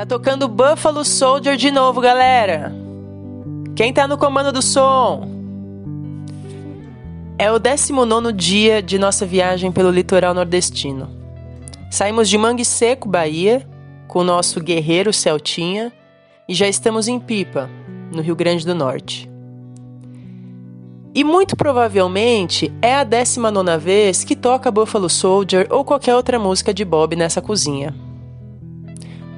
Tá 0.00 0.06
tocando 0.06 0.48
Buffalo 0.48 1.04
Soldier 1.04 1.58
de 1.58 1.70
novo, 1.70 2.00
galera. 2.00 2.72
Quem 3.76 3.92
tá 3.92 4.08
no 4.08 4.16
comando 4.16 4.50
do 4.50 4.62
som? 4.62 5.29
É 7.40 7.50
o 7.50 7.58
19 7.58 8.34
dia 8.34 8.82
de 8.82 8.98
nossa 8.98 9.24
viagem 9.24 9.72
pelo 9.72 9.90
litoral 9.90 10.34
nordestino. 10.34 11.08
Saímos 11.90 12.28
de 12.28 12.36
Mangue 12.36 12.66
Seco, 12.66 13.08
Bahia, 13.08 13.66
com 14.06 14.18
o 14.18 14.24
nosso 14.24 14.60
guerreiro 14.60 15.10
Celtinha, 15.10 15.90
e 16.46 16.52
já 16.52 16.68
estamos 16.68 17.08
em 17.08 17.18
Pipa, 17.18 17.70
no 18.14 18.20
Rio 18.20 18.36
Grande 18.36 18.66
do 18.66 18.74
Norte. 18.74 19.26
E 21.14 21.24
muito 21.24 21.56
provavelmente 21.56 22.70
é 22.82 22.94
a 22.94 23.04
19 23.04 23.78
vez 23.78 24.22
que 24.22 24.36
toca 24.36 24.70
Buffalo 24.70 25.08
Soldier 25.08 25.66
ou 25.70 25.82
qualquer 25.82 26.14
outra 26.14 26.38
música 26.38 26.74
de 26.74 26.84
Bob 26.84 27.16
nessa 27.16 27.40
cozinha. 27.40 27.94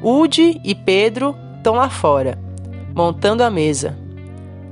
Udi 0.02 0.60
e 0.64 0.74
Pedro 0.74 1.36
estão 1.56 1.77
lá 1.77 1.88
fora, 1.88 2.36
montando 2.96 3.44
a 3.44 3.48
mesa. 3.48 3.96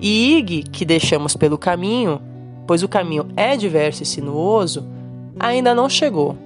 E 0.00 0.36
Ig, 0.36 0.64
que 0.64 0.84
deixamos 0.84 1.36
pelo 1.36 1.56
caminho, 1.56 2.20
pois 2.70 2.84
o 2.84 2.88
caminho 2.88 3.26
é 3.36 3.56
diverso 3.56 4.04
e 4.04 4.06
sinuoso, 4.06 4.86
ainda 5.40 5.74
não 5.74 5.88
chegou. 5.88 6.38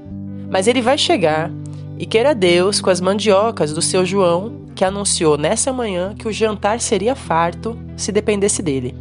Mas 0.50 0.66
ele 0.66 0.80
vai 0.80 0.96
chegar, 0.96 1.50
e 1.98 2.06
queira 2.06 2.34
Deus 2.34 2.80
com 2.80 2.88
as 2.88 2.98
mandiocas 2.98 3.74
do 3.74 3.82
seu 3.82 4.06
João, 4.06 4.64
que 4.74 4.86
anunciou 4.86 5.36
nessa 5.36 5.70
manhã 5.70 6.14
que 6.14 6.26
o 6.26 6.32
jantar 6.32 6.80
seria 6.80 7.14
farto 7.14 7.78
se 7.94 8.10
dependesse 8.10 8.62
dele. 8.62 8.94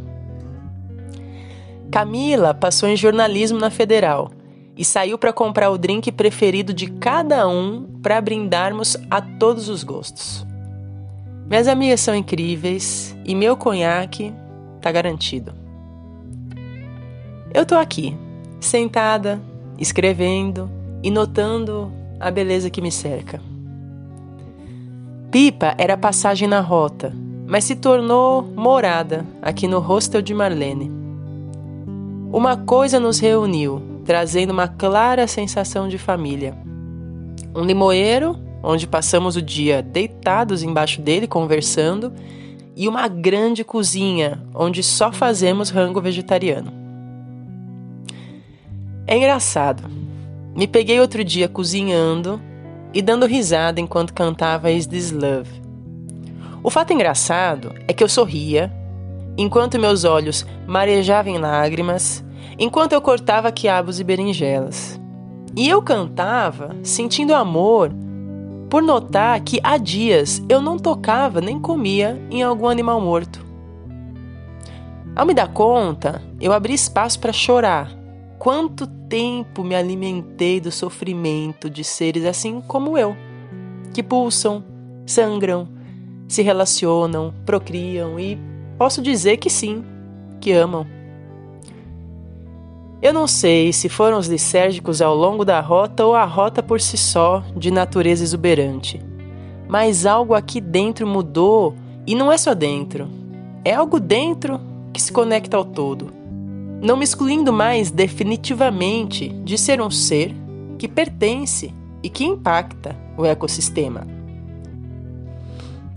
Camila 1.90 2.52
passou 2.52 2.90
em 2.90 2.94
jornalismo 2.94 3.58
na 3.58 3.70
Federal 3.70 4.30
e 4.76 4.84
saiu 4.84 5.16
para 5.16 5.32
comprar 5.32 5.70
o 5.70 5.78
drink 5.78 6.12
preferido 6.12 6.74
de 6.74 6.88
cada 6.88 7.48
um 7.48 7.86
para 8.02 8.20
brindarmos 8.20 8.98
a 9.10 9.22
todos 9.22 9.70
os 9.70 9.82
gostos. 9.82 10.46
Minhas 11.48 11.68
amigas 11.68 12.02
são 12.02 12.14
incríveis 12.14 13.16
e 13.24 13.34
meu 13.34 13.56
conhaque 13.56 14.30
tá 14.82 14.92
garantido. 14.92 15.63
Eu 17.54 17.64
tô 17.64 17.76
aqui, 17.76 18.16
sentada, 18.58 19.40
escrevendo 19.78 20.68
e 21.04 21.08
notando 21.08 21.88
a 22.18 22.28
beleza 22.28 22.68
que 22.68 22.82
me 22.82 22.90
cerca. 22.90 23.40
Pipa 25.30 25.72
era 25.78 25.96
passagem 25.96 26.48
na 26.48 26.58
rota, 26.58 27.14
mas 27.46 27.62
se 27.62 27.76
tornou 27.76 28.42
morada 28.42 29.24
aqui 29.40 29.68
no 29.68 29.78
hostel 29.78 30.20
de 30.20 30.34
Marlene. 30.34 30.90
Uma 32.32 32.56
coisa 32.56 32.98
nos 32.98 33.20
reuniu 33.20 33.80
trazendo 34.04 34.50
uma 34.50 34.66
clara 34.66 35.28
sensação 35.28 35.86
de 35.86 35.96
família. 35.96 36.58
Um 37.54 37.62
limoeiro, 37.62 38.36
onde 38.64 38.84
passamos 38.84 39.36
o 39.36 39.42
dia 39.42 39.80
deitados 39.80 40.64
embaixo 40.64 41.00
dele 41.00 41.28
conversando, 41.28 42.12
e 42.74 42.88
uma 42.88 43.06
grande 43.06 43.62
cozinha, 43.62 44.42
onde 44.52 44.82
só 44.82 45.12
fazemos 45.12 45.70
rango 45.70 46.00
vegetariano. 46.00 46.83
É 49.06 49.16
engraçado. 49.16 49.84
Me 50.54 50.66
peguei 50.66 51.00
outro 51.00 51.24
dia 51.24 51.48
cozinhando 51.48 52.40
e 52.92 53.02
dando 53.02 53.26
risada 53.26 53.80
enquanto 53.80 54.14
cantava 54.14 54.70
Is 54.70 54.86
This 54.86 55.10
Love. 55.10 55.50
O 56.62 56.70
fato 56.70 56.92
engraçado 56.92 57.74
é 57.86 57.92
que 57.92 58.02
eu 58.02 58.08
sorria, 58.08 58.72
enquanto 59.36 59.78
meus 59.78 60.04
olhos 60.04 60.46
marejavam 60.66 61.34
em 61.34 61.38
lágrimas 61.38 62.24
enquanto 62.58 62.92
eu 62.92 63.00
cortava 63.00 63.52
quiabos 63.52 64.00
e 64.00 64.04
berinjelas. 64.04 65.00
E 65.56 65.68
eu 65.68 65.82
cantava, 65.82 66.74
sentindo 66.82 67.34
amor, 67.34 67.92
por 68.68 68.82
notar 68.82 69.40
que 69.40 69.60
há 69.62 69.76
dias 69.76 70.42
eu 70.48 70.60
não 70.60 70.78
tocava 70.78 71.40
nem 71.40 71.60
comia 71.60 72.20
em 72.30 72.42
algum 72.42 72.68
animal 72.68 73.00
morto. 73.00 73.44
Ao 75.14 75.24
me 75.24 75.32
dar 75.32 75.48
conta, 75.48 76.20
eu 76.40 76.52
abri 76.52 76.74
espaço 76.74 77.20
para 77.20 77.32
chorar. 77.32 78.03
Quanto 78.44 78.86
tempo 78.86 79.64
me 79.64 79.74
alimentei 79.74 80.60
do 80.60 80.70
sofrimento 80.70 81.70
de 81.70 81.82
seres 81.82 82.26
assim 82.26 82.60
como 82.60 82.98
eu, 82.98 83.16
que 83.94 84.02
pulsam, 84.02 84.62
sangram, 85.06 85.66
se 86.28 86.42
relacionam, 86.42 87.32
procriam 87.46 88.20
e 88.20 88.38
posso 88.76 89.00
dizer 89.00 89.38
que 89.38 89.48
sim, 89.48 89.82
que 90.42 90.52
amam. 90.52 90.86
Eu 93.00 93.14
não 93.14 93.26
sei 93.26 93.72
se 93.72 93.88
foram 93.88 94.18
os 94.18 94.26
lisérgicos 94.26 95.00
ao 95.00 95.16
longo 95.16 95.42
da 95.42 95.58
rota 95.62 96.04
ou 96.04 96.14
a 96.14 96.26
rota 96.26 96.62
por 96.62 96.82
si 96.82 96.98
só, 96.98 97.42
de 97.56 97.70
natureza 97.70 98.22
exuberante. 98.22 99.00
Mas 99.66 100.04
algo 100.04 100.34
aqui 100.34 100.60
dentro 100.60 101.06
mudou 101.06 101.74
e 102.06 102.14
não 102.14 102.30
é 102.30 102.36
só 102.36 102.52
dentro. 102.52 103.08
É 103.64 103.72
algo 103.72 103.98
dentro 103.98 104.60
que 104.92 105.00
se 105.00 105.10
conecta 105.10 105.56
ao 105.56 105.64
todo. 105.64 106.23
Não 106.84 106.98
me 106.98 107.04
excluindo 107.04 107.50
mais 107.50 107.90
definitivamente 107.90 109.30
de 109.42 109.56
ser 109.56 109.80
um 109.80 109.90
ser 109.90 110.34
que 110.78 110.86
pertence 110.86 111.72
e 112.02 112.10
que 112.10 112.26
impacta 112.26 112.94
o 113.16 113.24
ecossistema. 113.24 114.06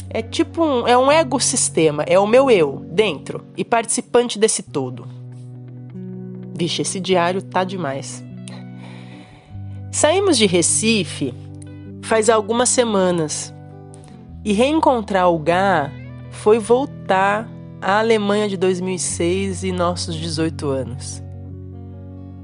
É 0.09 0.21
tipo 0.21 0.63
um, 0.63 0.87
é 0.87 0.97
um 0.97 1.11
ecossistema, 1.11 2.03
é 2.03 2.17
o 2.17 2.25
meu 2.25 2.49
eu 2.49 2.85
dentro 2.89 3.43
e 3.57 3.65
participante 3.65 4.39
desse 4.39 4.63
todo. 4.63 5.05
Vixe, 6.55 6.83
esse 6.83 7.01
diário 7.01 7.41
tá 7.41 7.65
demais. 7.65 8.23
Saímos 9.91 10.37
de 10.37 10.45
Recife 10.45 11.33
faz 12.01 12.29
algumas 12.29 12.69
semanas 12.69 13.53
e 14.45 14.53
reencontrar 14.53 15.29
o 15.29 15.37
Gá 15.37 15.91
foi 16.31 16.59
voltar 16.59 17.56
à 17.81 17.99
Alemanha 17.99 18.47
de 18.47 18.57
2006 18.57 19.63
e 19.63 19.71
nossos 19.71 20.15
18 20.15 20.67
anos. 20.69 21.23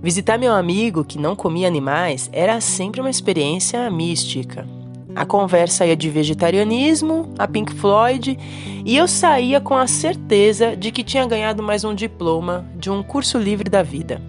Visitar 0.02 0.38
meu 0.38 0.54
amigo 0.54 1.06
que 1.06 1.18
não 1.18 1.36
comia 1.36 1.68
animais 1.68 2.30
era 2.34 2.60
sempre 2.60 3.00
uma 3.00 3.10
experiência 3.10 3.90
mística. 3.90 4.68
A 5.16 5.26
conversa 5.26 5.86
ia 5.86 5.96
de 5.96 6.10
vegetarianismo 6.10 7.34
a 7.38 7.48
Pink 7.48 7.74
Floyd 7.74 8.38
e 8.84 8.98
eu 8.98 9.08
saía 9.08 9.62
com 9.62 9.76
a 9.76 9.88
certeza 9.88 10.76
de 10.76 10.92
que 10.92 11.04
tinha 11.04 11.26
ganhado 11.26 11.64
mais 11.64 11.84
um 11.84 11.94
diploma 11.94 12.66
de 12.76 12.90
um 12.90 13.02
curso 13.02 13.38
livre 13.38 13.70
da 13.70 13.82
vida. 13.82 14.22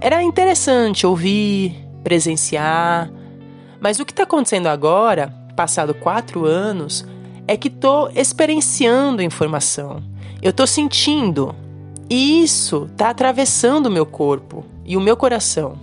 Era 0.00 0.22
interessante 0.22 1.06
ouvir, 1.06 1.76
presenciar, 2.02 3.10
mas 3.80 4.00
o 4.00 4.04
que 4.04 4.12
está 4.12 4.24
acontecendo 4.24 4.66
agora, 4.66 5.32
passado 5.54 5.94
quatro 5.94 6.44
anos, 6.44 7.06
é 7.46 7.56
que 7.56 7.68
estou 7.68 8.10
experienciando 8.14 9.22
informação. 9.22 10.02
Eu 10.42 10.50
estou 10.50 10.66
sentindo 10.66 11.54
e 12.08 12.42
isso 12.42 12.88
está 12.90 13.10
atravessando 13.10 13.86
o 13.86 13.90
meu 13.90 14.06
corpo 14.06 14.64
e 14.84 14.96
o 14.96 15.00
meu 15.00 15.16
coração. 15.16 15.78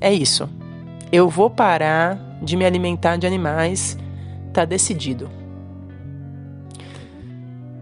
É 0.00 0.12
isso 0.12 0.48
eu 1.14 1.28
vou 1.28 1.48
parar 1.48 2.18
de 2.42 2.56
me 2.56 2.64
alimentar 2.64 3.16
de 3.16 3.24
animais, 3.24 3.96
tá 4.52 4.64
decidido. 4.64 5.30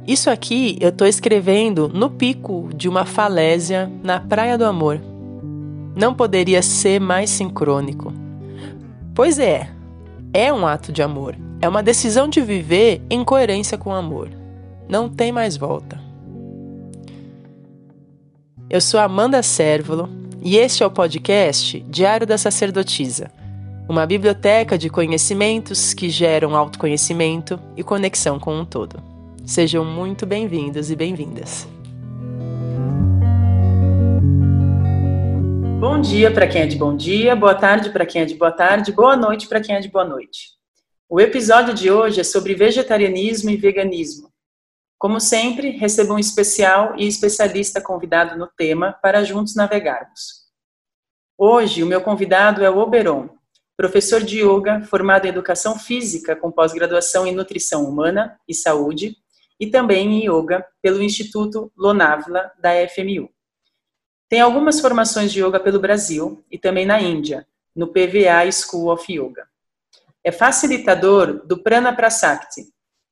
Isso 0.07 0.29
aqui 0.29 0.77
eu 0.83 0.93
tô 0.93 1.07
escrevendo 1.07 1.89
no 1.89 2.11
pico 2.11 2.69
de 2.77 2.91
uma 2.91 3.07
falésia 3.07 3.91
na 4.03 4.21
Praia 4.21 4.59
do 4.59 4.67
Amor. 4.67 5.01
Não 5.97 6.13
poderia 6.13 6.61
ser 6.61 7.01
mais 7.01 7.31
sincrônico. 7.31 8.13
Pois 9.15 9.39
é, 9.39 9.71
é 10.35 10.53
um 10.53 10.67
ato 10.67 10.93
de 10.93 11.03
amor. 11.03 11.35
É 11.63 11.69
uma 11.69 11.81
decisão 11.81 12.29
de 12.29 12.41
viver 12.41 13.01
em 13.09 13.25
coerência 13.25 13.79
com 13.79 13.91
o 13.91 13.95
amor. 13.95 14.29
Não 14.89 15.09
tem 15.09 15.31
mais 15.31 15.57
volta. 15.57 15.97
Eu 18.69 18.81
sou 18.81 18.99
Amanda 18.99 19.41
Sérvulo 19.45 20.09
e 20.43 20.57
este 20.57 20.83
é 20.83 20.87
o 20.87 20.91
podcast 20.91 21.79
Diário 21.89 22.27
da 22.27 22.37
Sacerdotisa, 22.37 23.31
uma 23.89 24.05
biblioteca 24.05 24.77
de 24.77 24.91
conhecimentos 24.91 25.95
que 25.95 26.11
geram 26.11 26.57
autoconhecimento 26.57 27.61
e 27.77 27.85
conexão 27.85 28.41
com 28.41 28.59
um 28.59 28.65
todo. 28.65 29.01
Sejam 29.47 29.85
muito 29.85 30.27
bem-vindos 30.27 30.91
e 30.91 30.97
bem-vindas. 30.97 31.69
Bom 35.79 36.01
dia 36.01 36.29
para 36.33 36.49
quem 36.49 36.63
é 36.63 36.67
de 36.67 36.77
bom 36.77 36.97
dia, 36.97 37.37
boa 37.37 37.55
tarde 37.55 37.91
para 37.91 38.05
quem 38.05 38.23
é 38.23 38.25
de 38.25 38.35
boa 38.35 38.51
tarde, 38.51 38.91
boa 38.91 39.17
noite 39.17 39.47
para 39.47 39.61
quem 39.61 39.77
é 39.77 39.81
de 39.81 39.89
boa 39.89 40.05
noite. 40.05 40.61
O 41.15 41.21
episódio 41.21 41.75
de 41.75 41.91
hoje 41.91 42.23
é 42.23 42.25
sobre 42.25 42.55
vegetarianismo 42.55 43.51
e 43.51 43.57
veganismo. 43.59 44.33
Como 44.99 45.21
sempre, 45.21 45.69
recebo 45.73 46.15
um 46.15 46.19
especial 46.19 46.95
e 46.97 47.07
especialista 47.07 47.83
convidado 47.83 48.39
no 48.39 48.47
tema 48.47 48.95
para 49.03 49.23
juntos 49.23 49.55
navegarmos. 49.55 50.47
Hoje, 51.37 51.83
o 51.83 51.87
meu 51.87 52.01
convidado 52.01 52.65
é 52.65 52.71
o 52.71 52.79
Oberon, 52.79 53.29
professor 53.77 54.23
de 54.23 54.41
yoga 54.41 54.81
formado 54.87 55.27
em 55.27 55.29
educação 55.29 55.79
física 55.79 56.35
com 56.35 56.51
pós-graduação 56.51 57.27
em 57.27 57.35
nutrição 57.35 57.85
humana 57.85 58.41
e 58.49 58.55
saúde 58.55 59.15
e 59.61 59.67
também 59.67 60.09
em 60.09 60.31
yoga 60.31 60.67
pelo 60.81 61.03
Instituto 61.03 61.71
Lonavla 61.77 62.51
da 62.59 62.71
FMU. 62.89 63.29
Tem 64.31 64.41
algumas 64.41 64.81
formações 64.81 65.31
de 65.31 65.45
yoga 65.45 65.61
pelo 65.61 65.79
Brasil 65.79 66.43
e 66.51 66.57
também 66.57 66.87
na 66.87 67.03
Índia, 67.03 67.47
no 67.77 67.89
PVA 67.89 68.51
School 68.51 68.91
of 68.91 69.13
Yoga. 69.13 69.52
É 70.25 70.31
facilitador 70.31 71.45
do 71.47 71.63
Prana 71.63 71.95
Prasakti, 71.95 72.63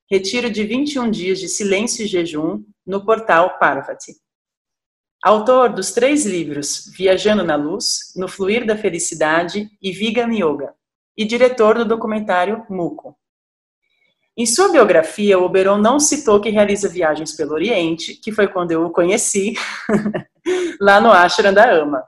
retiro 0.09 0.49
de 0.49 0.63
21 0.63 1.11
dias 1.11 1.39
de 1.39 1.49
silêncio 1.49 2.05
e 2.05 2.07
jejum 2.07 2.63
no 2.85 3.05
portal 3.05 3.57
Parvati. 3.59 4.13
Autor 5.23 5.73
dos 5.73 5.91
três 5.91 6.25
livros 6.25 6.89
Viajando 6.97 7.43
na 7.43 7.55
Luz, 7.55 8.13
No 8.15 8.27
Fluir 8.27 8.65
da 8.65 8.75
Felicidade 8.75 9.69
e 9.81 9.91
Vegan 9.91 10.33
Yoga, 10.33 10.73
e 11.15 11.25
diretor 11.25 11.77
do 11.77 11.85
documentário 11.85 12.65
Muco. 12.69 13.15
Em 14.35 14.45
sua 14.45 14.69
biografia, 14.69 15.37
o 15.37 15.43
Oberon 15.43 15.77
não 15.77 15.99
citou 15.99 16.39
que 16.39 16.49
realiza 16.49 16.87
viagens 16.87 17.33
pelo 17.35 17.53
Oriente, 17.53 18.15
que 18.15 18.31
foi 18.31 18.47
quando 18.47 18.71
eu 18.71 18.85
o 18.85 18.89
conheci, 18.89 19.53
lá 20.79 21.01
no 21.01 21.11
Ashram 21.11 21.53
da 21.53 21.69
Ama. 21.69 22.03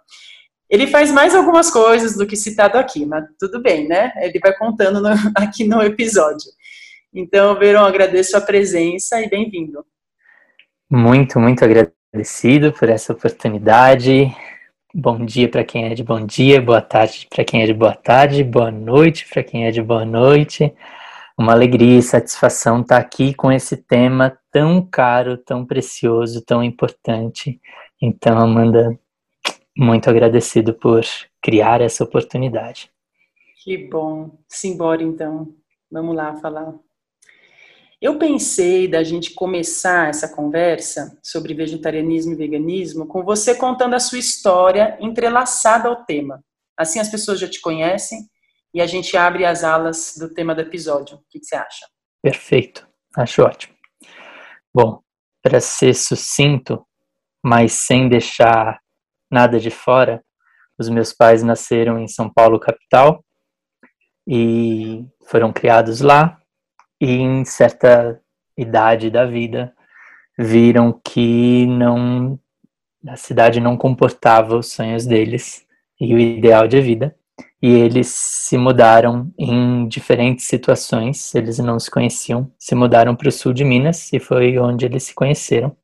Ele 0.73 0.87
faz 0.87 1.11
mais 1.11 1.35
algumas 1.35 1.69
coisas 1.69 2.17
do 2.17 2.25
que 2.25 2.35
citado 2.35 2.79
aqui, 2.79 3.05
mas 3.05 3.23
tudo 3.39 3.61
bem, 3.61 3.87
né? 3.87 4.11
Ele 4.17 4.39
vai 4.39 4.53
contando 4.57 4.99
no, 4.99 5.09
aqui 5.37 5.63
no 5.65 5.81
episódio. 5.83 6.49
Então, 7.13 7.51
Oberon, 7.51 7.85
agradeço 7.85 8.35
a 8.35 8.41
presença 8.41 9.21
e 9.21 9.29
bem-vindo. 9.29 9.85
Muito, 10.89 11.39
muito 11.39 11.63
agradecido 11.63 12.03
agradecido 12.13 12.71
por 12.71 12.89
essa 12.89 13.11
oportunidade. 13.11 14.31
Bom 14.93 15.25
dia 15.25 15.49
para 15.49 15.63
quem 15.63 15.85
é 15.85 15.95
de 15.95 16.03
bom 16.03 16.23
dia, 16.23 16.61
boa 16.61 16.79
tarde 16.79 17.27
para 17.27 17.43
quem 17.43 17.63
é 17.63 17.65
de 17.65 17.73
boa 17.73 17.95
tarde, 17.95 18.43
boa 18.43 18.69
noite 18.69 19.27
para 19.27 19.41
quem 19.41 19.65
é 19.65 19.71
de 19.71 19.81
boa 19.81 20.05
noite. 20.05 20.71
Uma 21.35 21.53
alegria 21.53 21.97
e 21.97 22.03
satisfação 22.03 22.81
estar 22.81 22.97
aqui 22.97 23.33
com 23.33 23.51
esse 23.51 23.75
tema 23.75 24.37
tão 24.51 24.79
caro, 24.85 25.35
tão 25.35 25.65
precioso, 25.65 26.45
tão 26.45 26.63
importante. 26.63 27.59
Então, 27.99 28.37
Amanda, 28.37 28.95
muito 29.77 30.09
agradecido 30.09 30.73
por 30.73 31.03
criar 31.41 31.81
essa 31.81 32.03
oportunidade. 32.03 32.89
Que 33.63 33.77
bom. 33.77 34.37
Simbora 34.47 35.03
então. 35.03 35.53
Vamos 35.91 36.15
lá 36.15 36.35
falar 36.37 36.73
eu 38.03 38.19
pensei 38.19 38.85
da 38.85 39.01
gente 39.01 39.33
começar 39.33 40.09
essa 40.09 40.27
conversa 40.27 41.17
sobre 41.23 41.53
vegetarianismo 41.53 42.33
e 42.33 42.35
veganismo 42.35 43.07
com 43.07 43.23
você 43.23 43.55
contando 43.55 43.93
a 43.93 43.99
sua 43.99 44.19
história 44.19 44.97
entrelaçada 44.99 45.87
ao 45.87 46.03
tema. 46.03 46.43
Assim 46.77 46.99
as 46.99 47.07
pessoas 47.07 47.39
já 47.39 47.49
te 47.49 47.61
conhecem 47.61 48.27
e 48.73 48.81
a 48.81 48.85
gente 48.85 49.15
abre 49.15 49.45
as 49.45 49.63
alas 49.63 50.15
do 50.19 50.33
tema 50.33 50.53
do 50.53 50.59
episódio. 50.59 51.15
O 51.15 51.21
que, 51.29 51.41
você 51.41 51.55
acha? 51.55 51.87
Perfeito, 52.21 52.85
acho 53.15 53.41
ótimo. 53.41 53.73
Bom, 54.75 54.99
para 55.41 55.61
ser 55.61 55.95
sucinto, 55.95 56.85
mas 57.41 57.71
sem 57.71 58.09
deixar 58.09 58.81
nada 59.33 59.59
de 59.59 59.71
fora, 59.71 60.23
os 60.77 60.87
meus 60.87 61.11
pais 61.11 61.43
nasceram 61.43 61.99
em 61.99 62.07
São 62.07 62.29
Paulo, 62.29 62.59
capital, 62.59 63.23
e 64.27 65.03
foram 65.27 65.51
criados 65.51 66.01
lá. 66.01 66.37
E 67.01 67.11
em 67.11 67.43
certa 67.43 68.21
idade 68.57 69.09
da 69.09 69.25
vida 69.25 69.73
viram 70.37 70.99
que 71.03 71.65
não 71.65 72.39
a 73.05 73.17
cidade 73.17 73.59
não 73.59 73.75
comportava 73.75 74.55
os 74.55 74.71
sonhos 74.71 75.05
deles 75.05 75.65
e 75.99 76.13
o 76.15 76.19
ideal 76.19 76.67
de 76.67 76.79
vida. 76.79 77.13
E 77.61 77.67
eles 77.67 78.07
se 78.07 78.57
mudaram 78.57 79.31
em 79.37 79.87
diferentes 79.87 80.45
situações. 80.45 81.33
Eles 81.35 81.59
não 81.59 81.79
se 81.79 81.91
conheciam. 81.91 82.49
Se 82.57 82.75
mudaram 82.75 83.15
para 83.15 83.27
o 83.27 83.31
sul 83.31 83.51
de 83.51 83.65
Minas 83.65 84.11
e 84.13 84.19
foi 84.19 84.57
onde 84.57 84.85
eles 84.85 85.03
se 85.03 85.13
conheceram. 85.13 85.75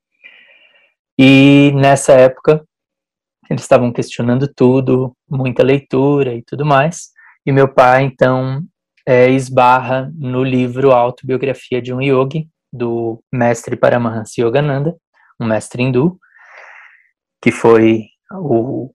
E 1.18 1.74
nessa 1.76 2.14
época 2.14 2.66
eles 3.50 3.64
estavam 3.64 3.92
questionando 3.92 4.48
tudo 4.54 5.16
muita 5.30 5.64
leitura 5.64 6.34
e 6.36 6.44
tudo 6.44 6.66
mais 6.66 7.10
e 7.46 7.52
meu 7.52 7.68
pai 7.68 8.04
então 8.04 8.64
é, 9.08 9.28
esbarra 9.30 10.12
no 10.16 10.44
livro 10.44 10.92
Autobiografia 10.92 11.82
de 11.82 11.92
um 11.92 12.00
Yogi, 12.00 12.48
do 12.72 13.24
mestre 13.34 13.76
Paramahansa 13.76 14.40
Yogananda, 14.40 14.96
um 15.40 15.48
mestre 15.48 15.82
hindu, 15.82 16.20
que 17.42 17.52
foi 17.52 18.04
o, 18.32 18.92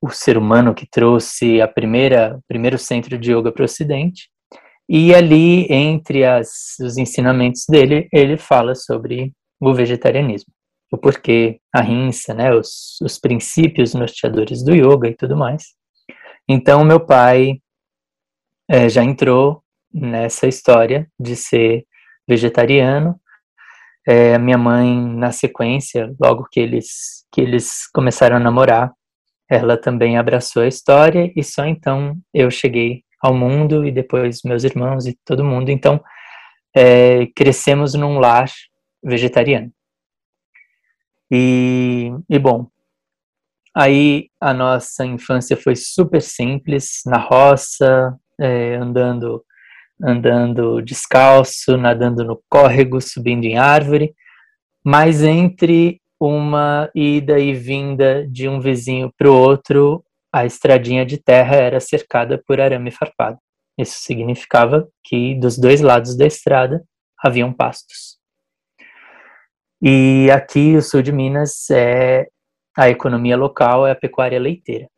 o 0.00 0.10
ser 0.10 0.38
humano 0.38 0.72
que 0.72 0.86
trouxe 0.88 1.60
a 1.60 1.66
primeira 1.66 2.38
primeiro 2.46 2.78
centro 2.78 3.18
de 3.18 3.32
yoga 3.32 3.50
para 3.50 3.62
o 3.62 3.64
Ocidente. 3.64 4.30
E 4.88 5.12
ali, 5.12 5.66
entre 5.72 6.24
as, 6.24 6.76
os 6.80 6.96
ensinamentos 6.96 7.64
dele, 7.68 8.08
ele 8.12 8.36
fala 8.36 8.74
sobre 8.74 9.32
o 9.60 9.74
vegetarianismo, 9.74 10.52
o 10.92 10.98
porquê, 10.98 11.58
a 11.72 11.80
rinça, 11.80 12.34
né, 12.34 12.54
os, 12.54 13.00
os 13.00 13.18
princípios 13.18 13.94
norteadores 13.94 14.62
do 14.62 14.74
yoga 14.74 15.08
e 15.08 15.16
tudo 15.16 15.34
mais. 15.34 15.68
Então, 16.46 16.84
meu 16.84 17.00
pai 17.00 17.62
é, 18.68 18.90
já 18.90 19.02
entrou 19.02 19.64
nessa 19.92 20.46
história 20.46 21.08
de 21.18 21.34
ser 21.34 21.86
vegetariano. 22.28 23.18
É, 24.06 24.36
minha 24.36 24.58
mãe, 24.58 24.94
na 24.94 25.32
sequência, 25.32 26.14
logo 26.20 26.46
que 26.50 26.60
eles, 26.60 27.24
que 27.32 27.40
eles 27.40 27.88
começaram 27.90 28.36
a 28.36 28.40
namorar, 28.40 28.92
ela 29.48 29.78
também 29.78 30.18
abraçou 30.18 30.62
a 30.62 30.68
história 30.68 31.32
e 31.34 31.42
só 31.42 31.64
então 31.64 32.18
eu 32.34 32.50
cheguei 32.50 33.02
ao 33.20 33.34
mundo 33.34 33.86
e 33.86 33.90
depois 33.90 34.40
meus 34.44 34.62
irmãos 34.62 35.06
e 35.06 35.18
todo 35.24 35.44
mundo. 35.44 35.70
Então, 35.70 36.02
é, 36.76 37.26
crescemos 37.34 37.94
num 37.94 38.18
lar 38.18 38.50
vegetariano. 39.02 39.72
E, 41.34 42.10
e 42.28 42.38
bom, 42.38 42.68
aí 43.74 44.28
a 44.38 44.52
nossa 44.52 45.06
infância 45.06 45.56
foi 45.56 45.74
super 45.74 46.20
simples, 46.20 47.00
na 47.06 47.16
roça, 47.16 48.14
é, 48.38 48.76
andando 48.76 49.42
andando 50.04 50.82
descalço, 50.82 51.76
nadando 51.76 52.24
no 52.24 52.42
córrego, 52.50 53.00
subindo 53.00 53.44
em 53.44 53.56
árvore, 53.56 54.14
mas 54.84 55.22
entre 55.22 56.02
uma 56.20 56.90
ida 56.94 57.38
e 57.38 57.54
vinda 57.54 58.26
de 58.28 58.48
um 58.48 58.60
vizinho 58.60 59.12
para 59.16 59.30
o 59.30 59.34
outro, 59.34 60.04
a 60.32 60.44
estradinha 60.44 61.06
de 61.06 61.18
terra 61.18 61.56
era 61.56 61.80
cercada 61.80 62.42
por 62.46 62.60
arame 62.60 62.90
farpado. 62.90 63.38
Isso 63.78 64.00
significava 64.00 64.88
que 65.04 65.34
dos 65.36 65.56
dois 65.56 65.80
lados 65.80 66.16
da 66.16 66.26
estrada 66.26 66.82
haviam 67.22 67.52
pastos. 67.52 68.21
E 69.84 70.30
aqui, 70.30 70.76
o 70.76 70.82
sul 70.82 71.02
de 71.02 71.10
Minas, 71.10 71.68
é 71.68 72.28
a 72.76 72.88
economia 72.88 73.36
local 73.36 73.84
é 73.84 73.90
a 73.90 73.96
pecuária 73.96 74.38
leiteira. 74.38 74.88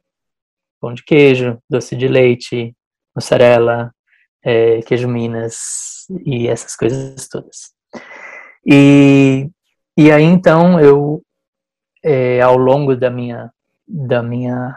Pão 0.79 0.93
de 0.93 1.03
queijo, 1.03 1.59
doce 1.69 1.97
de 1.97 2.07
leite, 2.07 2.77
mussarela, 3.17 3.91
é, 4.45 4.83
queijo 4.83 5.09
Minas 5.09 6.07
e 6.25 6.47
essas 6.47 6.77
coisas 6.77 7.27
todas. 7.29 7.73
E, 8.67 9.49
e 9.97 10.13
aí 10.13 10.23
então 10.23 10.79
eu, 10.79 11.23
é, 12.05 12.43
ao 12.43 12.59
longo 12.59 12.95
da 12.95 13.09
minha, 13.09 13.51
da 13.89 14.23
minha, 14.23 14.77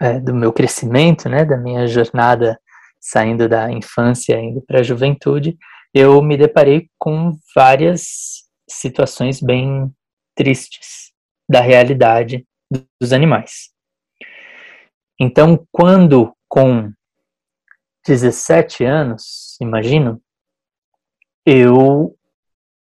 é, 0.00 0.20
do 0.20 0.32
meu 0.32 0.52
crescimento, 0.52 1.28
né, 1.28 1.44
da 1.44 1.56
minha 1.56 1.88
jornada 1.88 2.56
saindo 3.00 3.48
da 3.48 3.70
infância 3.70 4.38
indo 4.38 4.62
para 4.62 4.78
a 4.78 4.84
juventude, 4.84 5.58
eu 5.92 6.22
me 6.22 6.36
deparei 6.36 6.88
com 6.98 7.36
várias 7.54 8.45
situações 8.68 9.40
bem 9.40 9.92
tristes 10.34 11.12
da 11.48 11.60
realidade 11.60 12.46
dos 13.00 13.12
animais. 13.12 13.70
Então, 15.18 15.66
quando 15.72 16.34
com 16.48 16.92
17 18.06 18.84
anos, 18.84 19.56
imagino, 19.60 20.20
eu 21.44 22.16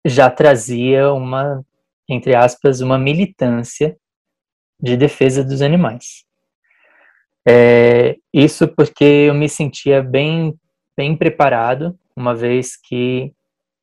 já 0.04 0.30
trazia 0.30 1.12
uma, 1.12 1.64
entre 2.08 2.34
aspas, 2.34 2.80
uma 2.80 2.98
militância 2.98 3.96
de 4.80 4.96
defesa 4.96 5.44
dos 5.44 5.62
animais. 5.62 6.24
É, 7.48 8.16
isso 8.32 8.66
porque 8.66 9.04
eu 9.04 9.34
me 9.34 9.48
sentia 9.48 10.02
bem, 10.02 10.58
bem 10.96 11.16
preparado, 11.16 11.98
uma 12.16 12.34
vez 12.34 12.76
que 12.76 13.32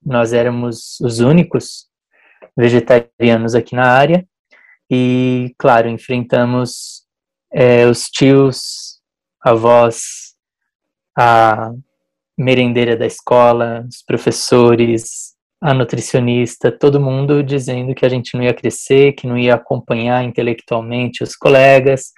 nós 0.05 0.33
éramos 0.33 0.99
os 1.01 1.19
únicos 1.19 1.87
vegetarianos 2.57 3.55
aqui 3.55 3.75
na 3.75 3.89
área, 3.89 4.25
e, 4.89 5.53
claro, 5.57 5.87
enfrentamos 5.87 7.03
é, 7.51 7.85
os 7.87 8.05
tios, 8.05 8.99
avós, 9.41 10.35
a 11.17 11.71
merendeira 12.37 12.95
da 12.95 13.05
escola, 13.05 13.85
os 13.87 14.03
professores, 14.03 15.33
a 15.61 15.73
nutricionista, 15.73 16.71
todo 16.71 16.99
mundo 16.99 17.41
dizendo 17.41 17.95
que 17.95 18.05
a 18.05 18.09
gente 18.09 18.35
não 18.35 18.43
ia 18.43 18.53
crescer, 18.53 19.13
que 19.13 19.25
não 19.25 19.37
ia 19.37 19.55
acompanhar 19.55 20.23
intelectualmente 20.23 21.23
os 21.23 21.35
colegas, 21.35 22.11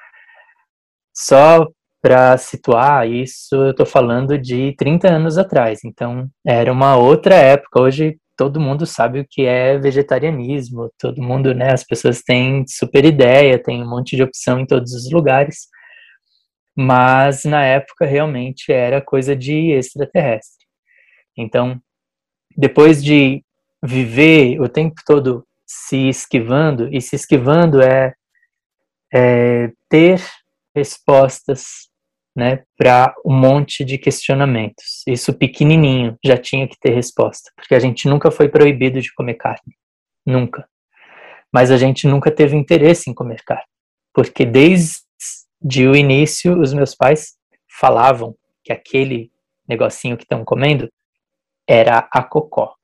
Só 1.15 1.67
para 2.05 2.38
situar 2.38 3.09
isso, 3.09 3.55
eu 3.55 3.71
estou 3.71 3.83
falando 3.83 4.38
de 4.38 4.75
30 4.77 5.12
anos 5.12 5.39
atrás, 5.39 5.79
então 5.83 6.29
era 6.45 6.71
uma 6.71 6.95
outra 6.95 7.33
época. 7.33 7.81
Hoje 7.81 8.19
todo 8.38 8.59
mundo 8.59 8.85
sabe 8.85 9.21
o 9.21 9.27
que 9.27 9.47
é 9.47 9.79
vegetarianismo, 9.79 10.91
todo 11.00 11.19
mundo, 11.19 11.51
né, 11.55 11.74
as 11.74 11.83
pessoas 11.83 12.21
têm 12.21 12.63
super 12.67 13.03
ideia, 13.05 13.57
tem 13.57 13.81
um 13.81 13.89
monte 13.89 14.15
de 14.15 14.21
opção 14.21 14.59
em 14.59 14.67
todos 14.67 14.93
os 14.93 15.12
lugares, 15.12 15.62
mas 16.77 17.43
na 17.43 17.63
época 17.65 18.05
realmente 18.05 18.71
era 18.71 19.01
coisa 19.01 19.35
de 19.35 19.71
extraterrestre. 19.71 20.63
Então, 21.35 21.81
depois 22.55 23.03
de 23.03 23.43
viver 23.83 24.62
o 24.62 24.69
tempo 24.69 25.01
todo 25.07 25.43
se 25.65 26.07
esquivando, 26.07 26.88
e 26.93 27.01
se 27.01 27.15
esquivando 27.15 27.81
é, 27.81 28.13
é 29.12 29.71
ter 29.89 30.21
respostas 30.75 31.94
né, 32.35 32.63
para 32.77 33.15
um 33.25 33.33
monte 33.33 33.85
de 33.85 33.97
questionamentos. 33.97 35.03
Isso 35.07 35.33
pequenininho 35.33 36.17
já 36.23 36.37
tinha 36.37 36.67
que 36.67 36.77
ter 36.79 36.89
resposta, 36.89 37.51
porque 37.55 37.73
a 37.73 37.79
gente 37.79 38.07
nunca 38.09 38.29
foi 38.29 38.49
proibido 38.49 38.99
de 38.99 39.13
comer 39.13 39.35
carne, 39.35 39.77
nunca. 40.25 40.67
Mas 41.51 41.71
a 41.71 41.77
gente 41.77 42.07
nunca 42.07 42.29
teve 42.29 42.57
interesse 42.57 43.09
em 43.09 43.13
comer 43.13 43.41
carne, 43.45 43.63
porque 44.13 44.45
desde 44.45 45.87
o 45.87 45.95
início 45.95 46.59
os 46.59 46.73
meus 46.73 46.93
pais 46.93 47.35
falavam 47.79 48.35
que 48.63 48.73
aquele 48.73 49.31
negocinho 49.67 50.17
que 50.17 50.23
estão 50.23 50.43
comendo 50.43 50.89
era 51.67 52.07
a 52.11 52.21
cocó. 52.21 52.75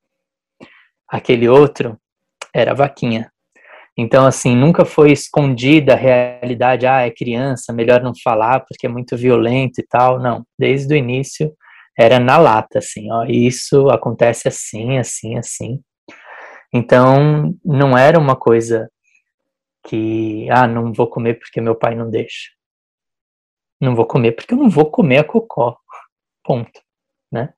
Aquele 1.08 1.50
outro 1.50 2.00
era 2.53 2.72
a 2.72 2.75
vaquinha. 2.75 3.31
Então, 3.98 4.26
assim, 4.26 4.56
nunca 4.56 4.86
foi 4.86 5.12
escondida 5.12 5.94
a 5.94 5.98
realidade, 5.98 6.88
ah, 6.88 7.02
é 7.02 7.12
criança, 7.12 7.74
melhor 7.74 8.02
não 8.02 8.14
falar 8.24 8.62
porque 8.62 8.86
é 8.88 8.90
muito 8.90 9.18
violento 9.18 9.80
e 9.80 9.86
tal. 9.88 10.20
Não, 10.20 10.46
desde 10.58 10.94
o 10.94 10.98
início 10.98 11.54
era 11.98 12.20
na 12.20 12.38
lata, 12.38 12.80
assim, 12.80 13.12
ó, 13.12 13.26
isso 13.26 13.90
acontece 13.90 14.48
assim, 14.48 14.98
assim, 14.98 15.38
assim. 15.38 15.82
Então, 16.74 17.54
não 17.66 17.98
era 17.98 18.18
uma 18.18 18.36
coisa 18.36 18.90
que, 19.88 20.48
ah, 20.50 20.68
não 20.68 20.94
vou 20.94 21.08
comer 21.08 21.36
porque 21.40 21.60
meu 21.60 21.76
pai 21.76 21.96
não 21.96 22.10
deixa. 22.10 22.50
Não 23.80 23.96
vou 23.96 24.06
comer 24.06 24.34
porque 24.34 24.54
eu 24.54 24.58
não 24.58 24.70
vou 24.70 24.90
comer 24.90 25.20
a 25.20 25.24
cocó. 25.24 25.78
Ponto, 26.44 26.82
né? 27.32 27.54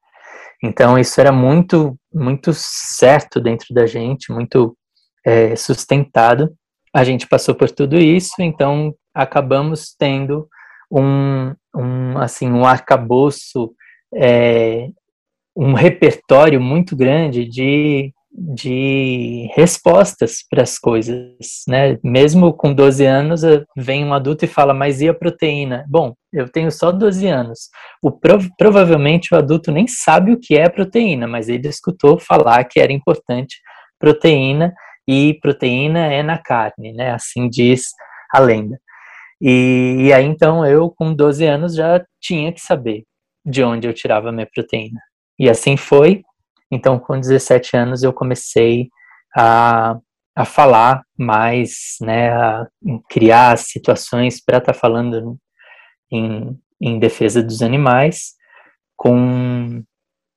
Então, 0.64 0.98
isso 0.98 1.20
era 1.22 1.32
muito, 1.32 1.98
muito 2.14 2.54
certo 2.54 3.40
dentro 3.40 3.74
da 3.74 3.86
gente, 3.86 4.32
muito 4.32 4.78
é, 5.26 5.56
sustentado. 5.56 6.54
A 6.94 7.04
gente 7.04 7.28
passou 7.28 7.56
por 7.56 7.70
tudo 7.72 7.98
isso, 7.98 8.36
então 8.40 8.94
acabamos 9.14 9.96
tendo 9.98 10.48
um, 10.92 11.54
um 11.76 12.18
assim, 12.18 12.52
um 12.52 12.66
arcabouço, 12.66 13.74
é, 14.16 14.88
um 15.56 15.74
repertório 15.74 16.62
muito 16.62 16.96
grande 16.96 17.46
de, 17.46 18.12
de 18.32 19.50
respostas 19.56 20.38
para 20.50 20.64
as 20.64 20.78
coisas, 20.78 21.36
né? 21.68 21.98
Mesmo 22.04 22.54
com 22.54 22.74
12 22.74 23.06
anos, 23.06 23.42
vem 23.76 24.06
um 24.06 24.14
adulto 24.14 24.46
e 24.46 24.48
fala, 24.48 24.74
mas 24.74 25.02
e 25.02 25.10
a 25.10 25.14
proteína? 25.14 25.86
Bom, 25.88 26.14
eu 26.32 26.50
tenho 26.50 26.72
só 26.72 26.92
12 26.92 27.28
anos. 27.28 27.70
O, 28.04 28.12
provavelmente 28.58 29.34
o 29.34 29.38
adulto 29.38 29.72
nem 29.72 29.88
sabe 29.88 30.32
o 30.32 30.40
que 30.40 30.56
é 30.56 30.70
proteína, 30.70 31.28
mas 31.28 31.50
ele 31.50 31.68
escutou 31.68 32.20
falar 32.20 32.64
que 32.66 32.80
era 32.80 32.92
importante 32.92 33.58
proteína 34.00 34.74
e 35.08 35.38
proteína 35.42 36.00
é 36.08 36.24
na 36.24 36.38
carne, 36.38 36.94
né? 36.94 37.12
Assim 37.12 37.50
diz 37.50 37.88
a 38.34 38.40
lenda. 38.40 38.80
E, 39.42 39.98
e 40.00 40.14
aí 40.14 40.26
então 40.26 40.66
eu, 40.66 40.90
com 40.90 41.14
12 41.14 41.46
anos, 41.46 41.76
já 41.76 42.04
tinha 42.22 42.52
que 42.52 42.62
saber 42.62 43.04
de 43.46 43.64
onde 43.64 43.88
eu 43.88 43.94
tirava 43.94 44.32
minha 44.32 44.48
proteína. 44.54 45.00
E 45.38 45.50
assim 45.50 45.76
foi. 45.76 46.24
Então, 46.72 46.98
com 46.98 47.20
17 47.20 47.76
anos, 47.76 48.04
eu 48.04 48.14
comecei 48.14 48.90
a, 49.36 49.98
a 50.36 50.46
falar 50.46 51.04
mais, 51.18 51.96
né, 52.02 52.32
a 52.32 52.68
criar 53.10 53.58
situações 53.58 54.44
para 54.44 54.58
estar 54.58 54.74
tá 54.74 54.80
falando 54.80 55.38
em, 56.12 56.58
em 56.82 57.00
defesa 57.00 57.44
dos 57.44 57.62
animais, 57.62 58.34
com 58.96 59.84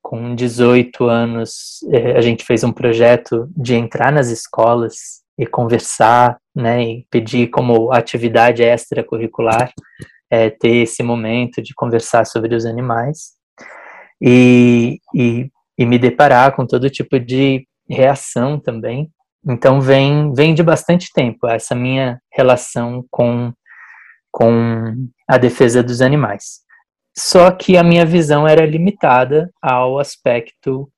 com 0.07 0.37
18 0.37 1.05
anos, 1.07 1.81
eh, 1.91 2.17
a 2.17 2.21
gente 2.21 2.45
fez 2.45 2.63
um 2.63 2.71
projeto 2.71 3.51
de 3.57 3.75
entrar 3.75 4.13
nas 4.13 4.29
escolas 4.29 5.21
e 5.37 5.45
conversar, 5.45 6.39
né, 6.55 6.81
e 6.81 7.07
pedir 7.11 7.49
como 7.49 7.93
atividade 7.93 8.63
extracurricular 8.63 9.73
é, 10.31 10.49
ter 10.49 10.85
esse 10.85 11.03
momento 11.03 11.61
de 11.61 11.75
conversar 11.75 12.25
sobre 12.25 12.55
os 12.55 12.65
animais 12.65 13.33
e, 14.23 15.01
e, 15.13 15.51
e 15.77 15.85
me 15.85 15.99
deparar 15.99 16.55
com 16.55 16.65
todo 16.65 16.89
tipo 16.89 17.19
de 17.19 17.67
reação 17.91 18.61
também. 18.61 19.11
Então 19.45 19.81
vem 19.81 20.33
vem 20.33 20.55
de 20.55 20.63
bastante 20.63 21.13
tempo 21.13 21.49
essa 21.49 21.75
minha 21.75 22.21
relação 22.33 23.05
com 23.11 23.53
com 24.31 24.95
a 25.29 25.37
defesa 25.37 25.83
dos 25.83 26.01
animais. 26.01 26.66
Só 27.19 27.51
que 27.51 27.79
a 27.79 27.83
minha 27.83 28.05
visão 28.05 28.47
era 28.47 28.67
limitada 28.67 29.51
ao 29.63 29.99
aspecto 29.99 30.91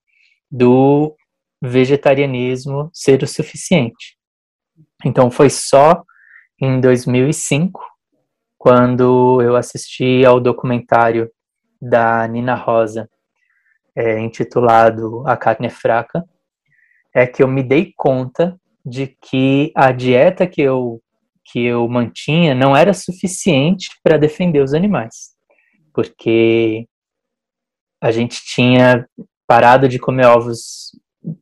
do 0.51 1.15
vegetarianismo 1.63 2.91
ser 2.93 3.23
o 3.23 3.27
suficiente. 3.27 4.17
Então 5.05 5.31
foi 5.31 5.49
só 5.49 6.03
em 6.61 6.81
2005 6.81 7.81
quando 8.57 9.41
eu 9.41 9.55
assisti 9.55 10.25
ao 10.25 10.41
documentário 10.41 11.31
da 11.81 12.27
Nina 12.27 12.57
Rosa 12.57 13.09
é, 13.95 14.19
intitulado 14.19 15.23
A 15.25 15.37
Carne 15.37 15.69
é 15.69 15.71
Fraca, 15.71 16.25
é 17.15 17.27
que 17.29 17.45
eu 17.45 17.49
me 17.49 17.63
dei 17.63 17.93
conta 17.97 18.59
de 18.85 19.07
que 19.07 19.71
a 19.75 19.93
dieta 19.93 20.47
que 20.47 20.63
eu 20.63 21.01
que 21.45 21.65
eu 21.65 21.89
mantinha 21.89 22.55
não 22.55 22.77
era 22.77 22.93
suficiente 22.93 23.89
para 24.03 24.19
defender 24.19 24.61
os 24.61 24.75
animais 24.75 25.38
porque 25.99 26.87
a 28.01 28.13
gente 28.13 28.41
tinha 28.45 29.05
parado 29.49 29.89
de 29.89 29.99
comer 29.99 30.27
ovos 30.27 30.93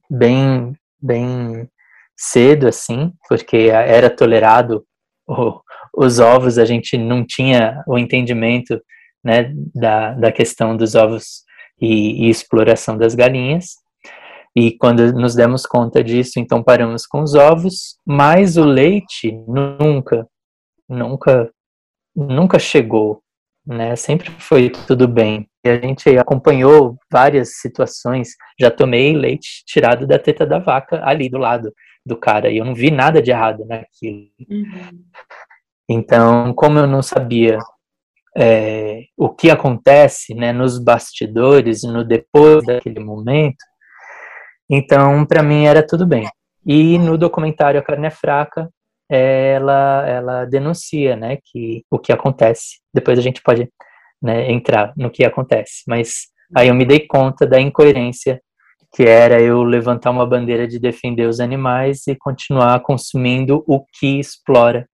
bem, 0.09 0.75
bem 0.99 1.69
cedo, 2.17 2.67
assim, 2.67 3.13
porque 3.29 3.69
era 3.71 4.09
tolerado 4.09 4.83
o, 5.29 5.61
os 5.95 6.21
ovos, 6.21 6.57
a 6.57 6.65
gente 6.65 6.97
não 6.97 7.23
tinha 7.23 7.85
o 7.87 7.99
entendimento 7.99 8.81
né, 9.23 9.53
da, 9.75 10.15
da 10.15 10.33
questão 10.33 10.75
dos 10.75 10.95
ovos 10.95 11.43
e, 11.79 12.25
e 12.25 12.31
exploração 12.31 12.97
das 12.97 13.15
galinhas. 13.15 13.75
E 14.57 14.75
quando 14.79 15.13
nos 15.13 15.35
demos 15.35 15.67
conta 15.67 16.03
disso, 16.03 16.41
então 16.41 16.63
paramos 16.63 17.05
com 17.05 17.21
os 17.21 17.35
ovos, 17.35 17.99
mas 18.07 18.57
o 18.57 18.65
leite 18.65 19.33
nunca, 19.47 20.27
nunca, 20.89 21.53
nunca 22.17 22.59
chegou 22.59 23.23
né? 23.67 23.97
Sempre 23.97 24.31
foi 24.31 24.71
tudo 24.71 25.09
bem. 25.09 25.49
E 25.65 25.69
a 25.69 25.81
gente 25.81 26.09
acompanhou 26.17 26.97
várias 27.11 27.57
situações. 27.57 28.31
Já 28.61 28.71
tomei 28.71 29.15
leite 29.15 29.65
tirado 29.67 30.07
da 30.07 30.19
teta 30.19 30.47
da 30.47 30.59
vaca 30.59 31.01
ali 31.05 31.29
do 31.29 31.39
lado 31.39 31.73
do 32.05 32.17
cara 32.17 32.49
e 32.49 32.59
eu 32.59 32.65
não 32.65 32.75
vi 32.75 32.91
nada 32.91 33.21
de 33.21 33.31
errado 33.33 33.67
naquilo. 33.67 34.29
Uhum. 34.49 35.05
Então, 35.89 36.55
como 36.55 36.79
eu 36.79 36.87
não 36.87 37.03
sabia 37.03 37.59
é, 38.37 39.05
o 39.17 39.29
que 39.29 39.51
acontece 39.51 40.35
né, 40.35 40.53
nos 40.53 40.79
bastidores, 40.79 41.83
no 41.83 42.05
depois 42.05 42.65
daquele 42.65 43.01
momento, 43.01 43.65
então 44.71 45.25
para 45.27 45.43
mim 45.43 45.65
era 45.65 45.85
tudo 45.85 46.07
bem. 46.07 46.29
E 46.65 46.99
no 46.99 47.17
documentário 47.17 47.81
A 47.81 47.83
Carne 47.83 48.07
é 48.07 48.11
Fraca, 48.11 48.69
ela, 49.09 50.07
ela 50.07 50.45
denuncia, 50.45 51.17
né, 51.17 51.39
que 51.45 51.85
o 51.91 51.99
que 51.99 52.13
acontece. 52.13 52.81
Depois 52.93 53.19
a 53.19 53.23
gente 53.23 53.43
pode 53.43 53.71
né, 54.21 54.51
entrar 54.51 54.93
no 54.97 55.11
que 55.11 55.25
acontece. 55.25 55.83
Mas 55.87 56.27
aí 56.55 56.69
eu 56.69 56.75
me 56.75 56.85
dei 56.85 57.01
conta 57.07 57.47
da 57.47 57.61
incoerência 57.61 58.41
que 58.95 59.03
era 59.03 59.43
eu 59.43 59.63
levantar 59.63 60.11
uma 60.11 60.27
bandeira 60.27 60.67
de 60.67 60.79
defender 60.79 61.29
os 61.29 61.39
animais 61.39 62.07
e 62.07 62.17
continuar 62.17 62.81
consumindo 62.81 63.63
o 63.67 63.85
que 63.85 64.19
explora 64.19 64.89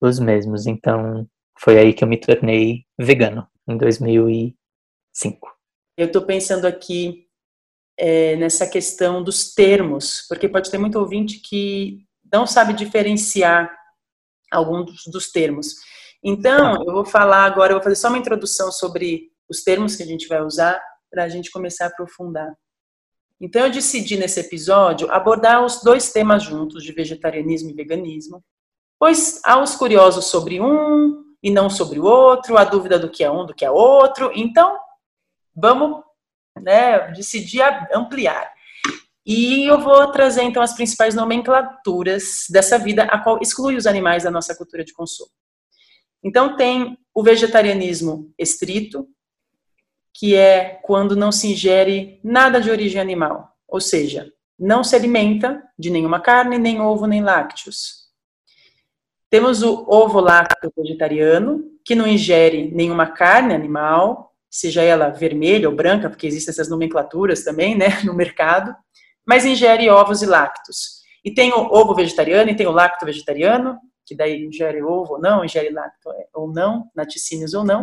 os 0.00 0.18
mesmos. 0.18 0.66
Então 0.66 1.26
foi 1.58 1.78
aí 1.78 1.94
que 1.94 2.04
eu 2.04 2.08
me 2.08 2.18
tornei 2.18 2.84
vegano 2.98 3.46
em 3.66 3.78
2005. 3.78 5.54
Eu 5.96 6.06
estou 6.06 6.22
pensando 6.22 6.66
aqui 6.66 7.26
é, 7.96 8.36
nessa 8.36 8.66
questão 8.66 9.22
dos 9.22 9.54
termos, 9.54 10.26
porque 10.28 10.48
pode 10.48 10.70
ter 10.70 10.78
muito 10.78 10.98
ouvinte 10.98 11.40
que 11.40 12.04
não 12.34 12.48
sabe 12.48 12.72
diferenciar 12.72 13.72
alguns 14.50 15.04
dos 15.06 15.30
termos. 15.30 15.76
Então, 16.20 16.82
eu 16.84 16.92
vou 16.92 17.04
falar 17.04 17.44
agora, 17.44 17.70
eu 17.70 17.76
vou 17.76 17.84
fazer 17.84 17.94
só 17.94 18.08
uma 18.08 18.18
introdução 18.18 18.72
sobre 18.72 19.30
os 19.48 19.62
termos 19.62 19.94
que 19.94 20.02
a 20.02 20.06
gente 20.06 20.26
vai 20.26 20.42
usar 20.42 20.82
para 21.08 21.22
a 21.22 21.28
gente 21.28 21.48
começar 21.52 21.84
a 21.84 21.88
aprofundar. 21.88 22.52
Então, 23.40 23.62
eu 23.62 23.70
decidi 23.70 24.16
nesse 24.16 24.40
episódio 24.40 25.08
abordar 25.12 25.64
os 25.64 25.80
dois 25.80 26.10
temas 26.10 26.42
juntos, 26.42 26.82
de 26.82 26.92
vegetarianismo 26.92 27.70
e 27.70 27.74
veganismo, 27.74 28.42
pois 28.98 29.40
há 29.44 29.62
os 29.62 29.76
curiosos 29.76 30.24
sobre 30.24 30.60
um 30.60 31.22
e 31.40 31.52
não 31.52 31.70
sobre 31.70 32.00
o 32.00 32.04
outro, 32.04 32.58
a 32.58 32.64
dúvida 32.64 32.98
do 32.98 33.10
que 33.10 33.22
é 33.22 33.30
um, 33.30 33.46
do 33.46 33.54
que 33.54 33.64
é 33.64 33.70
outro. 33.70 34.32
Então, 34.34 34.76
vamos 35.54 36.02
né, 36.60 37.12
decidir 37.12 37.62
ampliar. 37.94 38.53
E 39.26 39.64
eu 39.64 39.80
vou 39.80 40.10
trazer 40.12 40.42
então 40.42 40.62
as 40.62 40.74
principais 40.74 41.14
nomenclaturas 41.14 42.44
dessa 42.50 42.78
vida, 42.78 43.04
a 43.04 43.18
qual 43.18 43.38
exclui 43.40 43.76
os 43.76 43.86
animais 43.86 44.24
da 44.24 44.30
nossa 44.30 44.54
cultura 44.54 44.84
de 44.84 44.92
consumo. 44.92 45.30
Então 46.22 46.56
tem 46.56 46.98
o 47.14 47.22
vegetarianismo 47.22 48.32
estrito, 48.38 49.08
que 50.12 50.34
é 50.34 50.78
quando 50.82 51.16
não 51.16 51.32
se 51.32 51.52
ingere 51.52 52.20
nada 52.22 52.60
de 52.60 52.70
origem 52.70 53.00
animal, 53.00 53.56
ou 53.66 53.80
seja, 53.80 54.30
não 54.58 54.84
se 54.84 54.94
alimenta 54.94 55.62
de 55.78 55.90
nenhuma 55.90 56.20
carne, 56.20 56.58
nem 56.58 56.80
ovo, 56.80 57.06
nem 57.06 57.22
lácteos. 57.22 58.04
Temos 59.30 59.62
o 59.62 59.84
ovo 59.88 60.20
lácteo 60.20 60.72
vegetariano, 60.76 61.64
que 61.84 61.94
não 61.94 62.06
ingere 62.06 62.70
nenhuma 62.70 63.06
carne 63.06 63.54
animal, 63.54 64.32
seja 64.48 64.82
ela 64.82 65.08
vermelha 65.08 65.68
ou 65.68 65.74
branca, 65.74 66.08
porque 66.08 66.26
existem 66.26 66.52
essas 66.52 66.68
nomenclaturas 66.68 67.42
também, 67.42 67.76
né, 67.76 68.00
no 68.04 68.14
mercado 68.14 68.74
mas 69.26 69.44
ingere 69.44 69.88
ovos 69.88 70.22
e 70.22 70.26
lácteos. 70.26 71.02
E 71.24 71.32
tem 71.32 71.52
o 71.52 71.56
ovo 71.56 71.94
vegetariano 71.94 72.50
e 72.50 72.56
tem 72.56 72.66
o 72.66 72.72
lacto 72.72 73.06
vegetariano, 73.06 73.78
que 74.04 74.14
daí 74.14 74.44
ingere 74.44 74.82
ovo 74.82 75.14
ou 75.14 75.20
não, 75.20 75.44
ingere 75.44 75.70
lacto 75.70 76.10
ou 76.34 76.52
não, 76.52 76.90
laticínios 76.94 77.54
ou 77.54 77.64
não. 77.64 77.82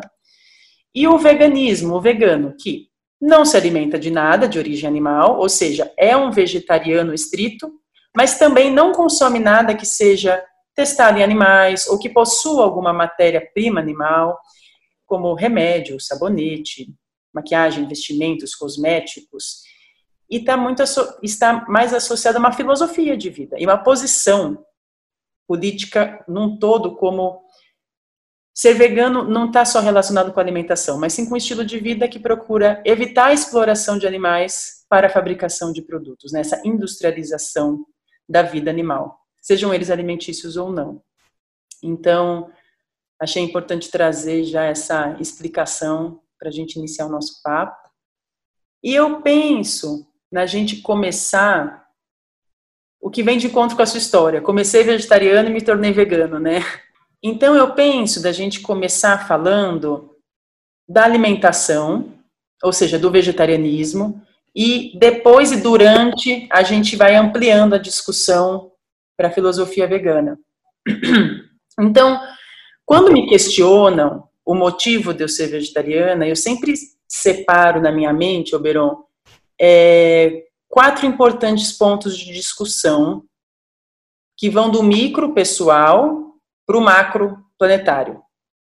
E 0.94 1.08
o 1.08 1.18
veganismo, 1.18 1.96
o 1.96 2.02
vegano, 2.02 2.54
que 2.60 2.88
não 3.20 3.46
se 3.46 3.58
alimenta 3.58 3.98
de 3.98 4.12
nada 4.12 4.48
de 4.48 4.60
origem 4.60 4.88
animal, 4.88 5.40
ou 5.40 5.50
seja, 5.50 5.92
é 5.98 6.16
um 6.16 6.32
vegetariano 6.32 7.14
estrito, 7.14 7.72
mas 8.16 8.38
também 8.38 8.72
não 8.72 8.92
consome 8.92 9.40
nada 9.40 9.76
que 9.76 9.86
seja 9.86 10.44
testado 10.76 11.18
em 11.20 11.24
animais 11.24 11.88
ou 11.88 11.98
que 11.98 12.10
possua 12.10 12.64
alguma 12.64 12.94
matéria-prima 12.94 13.80
animal, 13.80 14.38
como 15.06 15.34
remédio, 15.34 16.00
sabonete, 16.00 16.94
maquiagem, 17.34 17.88
vestimentos, 17.88 18.56
cosméticos 18.56 19.62
e 20.32 20.38
está 20.38 20.56
muito 20.56 20.82
está 21.22 21.66
mais 21.68 21.94
associada 21.94 22.38
a 22.38 22.40
uma 22.40 22.54
filosofia 22.54 23.18
de 23.18 23.30
vida 23.30 23.58
e 23.60 23.66
uma 23.66 23.78
posição 23.78 24.66
política 25.46 26.24
num 26.26 26.58
todo 26.58 26.96
como 26.96 27.44
ser 28.56 28.74
vegano 28.74 29.24
não 29.24 29.48
está 29.48 29.66
só 29.66 29.82
relacionado 29.82 30.32
com 30.32 30.40
alimentação, 30.40 30.98
mas 30.98 31.14
sim 31.14 31.26
com 31.26 31.34
um 31.34 31.38
estilo 31.38 31.66
de 31.66 31.78
vida 31.78 32.08
que 32.08 32.20
procura 32.20 32.82
evitar 32.86 33.28
a 33.28 33.34
exploração 33.34 33.98
de 33.98 34.08
animais 34.08 34.86
para 34.90 35.08
a 35.08 35.10
fabricação 35.10 35.74
de 35.74 35.82
produtos, 35.82 36.32
nessa 36.32 36.58
né? 36.58 36.64
industrialização 36.66 37.86
da 38.28 38.42
vida 38.42 38.70
animal, 38.70 39.20
sejam 39.42 39.74
eles 39.74 39.90
alimentícios 39.90 40.56
ou 40.56 40.72
não. 40.72 41.02
Então, 41.84 42.52
achei 43.20 43.42
importante 43.44 43.90
trazer 43.90 44.44
já 44.44 44.64
essa 44.64 45.18
explicação 45.20 46.22
para 46.38 46.50
a 46.50 46.52
gente 46.52 46.78
iniciar 46.78 47.08
o 47.08 47.12
nosso 47.12 47.42
papo. 47.42 47.90
E 48.84 48.94
eu 48.94 49.22
penso 49.22 50.11
na 50.32 50.46
gente 50.46 50.78
começar 50.78 51.86
o 53.02 53.10
que 53.10 53.24
vem 53.24 53.38
de 53.38 53.48
encontro 53.48 53.76
com 53.76 53.82
a 53.82 53.86
sua 53.86 53.98
história. 53.98 54.42
Comecei 54.42 54.84
vegetariano 54.84 55.50
e 55.50 55.54
me 55.54 55.62
tornei 55.62 55.92
vegano, 55.92 56.40
né? 56.40 56.64
Então 57.22 57.56
eu 57.56 57.74
penso 57.74 58.22
da 58.22 58.32
gente 58.32 58.62
começar 58.62 59.28
falando 59.28 60.16
da 60.88 61.04
alimentação, 61.04 62.14
ou 62.64 62.72
seja, 62.72 62.98
do 62.98 63.12
vegetarianismo, 63.12 64.22
e 64.56 64.98
depois 64.98 65.52
e 65.52 65.62
durante 65.62 66.48
a 66.52 66.64
gente 66.64 66.96
vai 66.96 67.16
ampliando 67.16 67.74
a 67.74 67.80
discussão 67.80 68.72
para 69.18 69.30
a 69.30 69.32
filosofia 69.32 69.88
vegana. 69.88 70.40
Então, 71.80 72.22
quando 72.86 73.14
me 73.14 73.28
questionam 73.28 74.28
o 74.46 74.54
motivo 74.54 75.14
de 75.14 75.24
eu 75.24 75.30
ser 75.30 75.48
vegetariana, 75.48 76.28
eu 76.28 76.36
sempre 76.36 76.74
separo 77.08 77.82
na 77.82 77.92
minha 77.92 78.12
mente, 78.12 78.54
Oberon, 78.54 79.04
é, 79.64 80.48
quatro 80.68 81.06
importantes 81.06 81.72
pontos 81.72 82.18
de 82.18 82.34
discussão 82.34 83.24
que 84.36 84.50
vão 84.50 84.72
do 84.72 84.82
micro 84.82 85.36
pessoal 85.36 86.36
para 86.66 86.78
o 86.78 86.82
macro 86.82 87.38
planetário, 87.60 88.24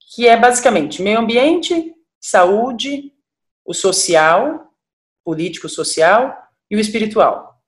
que 0.10 0.28
é 0.28 0.36
basicamente 0.36 1.04
meio 1.04 1.20
ambiente, 1.20 1.94
saúde, 2.20 3.14
o 3.64 3.76
social, 3.76 4.74
político 5.24 5.70
social 5.70 6.36
e 6.70 6.76
o 6.76 6.80
espiritual. 6.80 7.62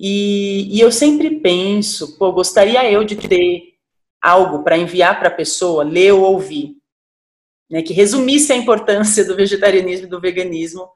E, 0.00 0.74
e 0.74 0.80
eu 0.80 0.90
sempre 0.90 1.38
penso, 1.38 2.16
pô, 2.16 2.32
gostaria 2.32 2.90
eu 2.90 3.04
de 3.04 3.14
ter 3.14 3.74
algo 4.22 4.64
para 4.64 4.78
enviar 4.78 5.18
para 5.18 5.28
a 5.28 5.34
pessoa, 5.34 5.84
ler 5.84 6.12
ou 6.12 6.22
ouvir, 6.22 6.76
né, 7.70 7.82
que 7.82 7.92
resumisse 7.92 8.52
a 8.54 8.56
importância 8.56 9.22
do 9.22 9.36
vegetarianismo 9.36 10.06
e 10.06 10.10
do 10.10 10.20
veganismo 10.20 10.88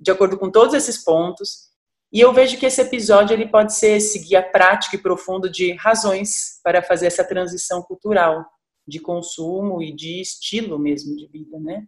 de 0.00 0.10
acordo 0.10 0.38
com 0.38 0.50
todos 0.50 0.74
esses 0.74 0.98
pontos. 0.98 1.70
E 2.12 2.20
eu 2.20 2.32
vejo 2.32 2.58
que 2.58 2.66
esse 2.66 2.80
episódio 2.80 3.34
ele 3.34 3.46
pode 3.46 3.74
ser 3.74 3.98
esse 3.98 4.18
guia 4.18 4.42
prático 4.42 4.96
e 4.96 5.02
profundo 5.02 5.50
de 5.50 5.72
razões 5.74 6.60
para 6.64 6.82
fazer 6.82 7.06
essa 7.06 7.22
transição 7.22 7.82
cultural 7.82 8.44
de 8.86 8.98
consumo 8.98 9.82
e 9.82 9.94
de 9.94 10.20
estilo 10.20 10.78
mesmo 10.78 11.14
de 11.14 11.26
vida, 11.28 11.58
né? 11.60 11.86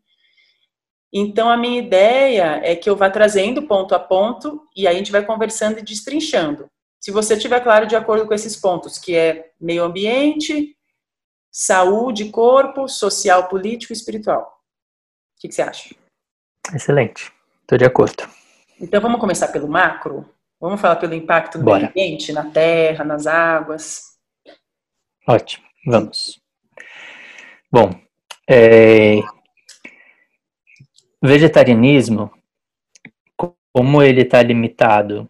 Então 1.12 1.50
a 1.50 1.56
minha 1.56 1.80
ideia 1.80 2.60
é 2.62 2.76
que 2.76 2.88
eu 2.88 2.96
vá 2.96 3.10
trazendo 3.10 3.66
ponto 3.66 3.94
a 3.94 3.98
ponto 3.98 4.66
e 4.74 4.86
aí 4.86 4.94
a 4.94 4.98
gente 4.98 5.12
vai 5.12 5.24
conversando 5.24 5.78
e 5.78 5.82
destrinchando. 5.82 6.66
Se 7.00 7.10
você 7.10 7.36
tiver 7.36 7.60
claro 7.60 7.86
de 7.86 7.96
acordo 7.96 8.26
com 8.26 8.32
esses 8.32 8.56
pontos, 8.56 8.96
que 8.96 9.16
é 9.16 9.50
meio 9.60 9.82
ambiente, 9.82 10.76
saúde, 11.50 12.30
corpo, 12.30 12.88
social, 12.88 13.48
político 13.48 13.92
e 13.92 13.96
espiritual. 13.96 14.42
O 14.42 15.40
que, 15.40 15.48
que 15.48 15.54
você 15.54 15.62
acha? 15.62 15.94
Excelente. 16.72 17.32
Estou 17.72 17.78
de 17.78 17.86
acordo. 17.86 18.28
Então 18.78 19.00
vamos 19.00 19.18
começar 19.18 19.48
pelo 19.48 19.66
macro? 19.66 20.28
Vamos 20.60 20.78
falar 20.78 20.96
pelo 20.96 21.14
impacto 21.14 21.56
do 21.56 21.64
Bora. 21.64 21.88
ambiente, 21.88 22.30
na 22.30 22.50
terra, 22.50 23.02
nas 23.02 23.26
águas? 23.26 24.18
Ótimo, 25.26 25.64
vamos. 25.86 26.38
Bom, 27.70 27.98
é... 28.46 29.20
vegetarianismo, 31.22 32.30
como 33.72 34.02
ele 34.02 34.20
está 34.20 34.42
limitado 34.42 35.26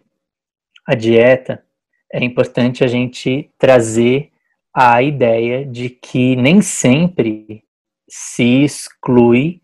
à 0.85 0.97
dieta, 0.97 1.65
é 2.13 2.25
importante 2.25 2.83
a 2.83 2.89
gente 2.89 3.53
trazer 3.57 4.33
a 4.75 5.01
ideia 5.01 5.65
de 5.65 5.91
que 5.91 6.35
nem 6.35 6.61
sempre 6.61 7.63
se 8.09 8.65
exclui 8.65 9.62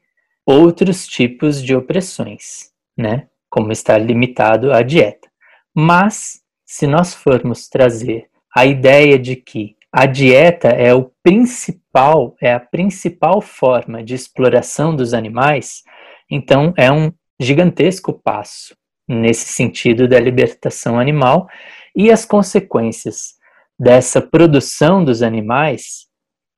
outros 0.48 1.06
tipos 1.06 1.62
de 1.62 1.76
opressões, 1.76 2.70
né? 2.96 3.28
Como 3.50 3.70
estar 3.70 3.98
limitado 3.98 4.72
à 4.72 4.80
dieta. 4.80 5.28
Mas, 5.76 6.40
se 6.64 6.86
nós 6.86 7.12
formos 7.12 7.68
trazer 7.68 8.30
a 8.56 8.64
ideia 8.64 9.18
de 9.18 9.36
que 9.36 9.76
a 9.92 10.06
dieta 10.06 10.68
é 10.68 10.94
o 10.94 11.12
principal, 11.22 12.34
é 12.40 12.54
a 12.54 12.58
principal 12.58 13.42
forma 13.42 14.02
de 14.02 14.14
exploração 14.14 14.96
dos 14.96 15.12
animais, 15.12 15.82
então 16.30 16.72
é 16.78 16.90
um 16.90 17.12
gigantesco 17.38 18.14
passo 18.14 18.74
nesse 19.06 19.48
sentido 19.48 20.08
da 20.08 20.18
libertação 20.18 20.98
animal 20.98 21.46
e 21.94 22.10
as 22.10 22.24
consequências 22.24 23.34
dessa 23.78 24.20
produção 24.22 25.04
dos 25.04 25.22
animais 25.22 26.06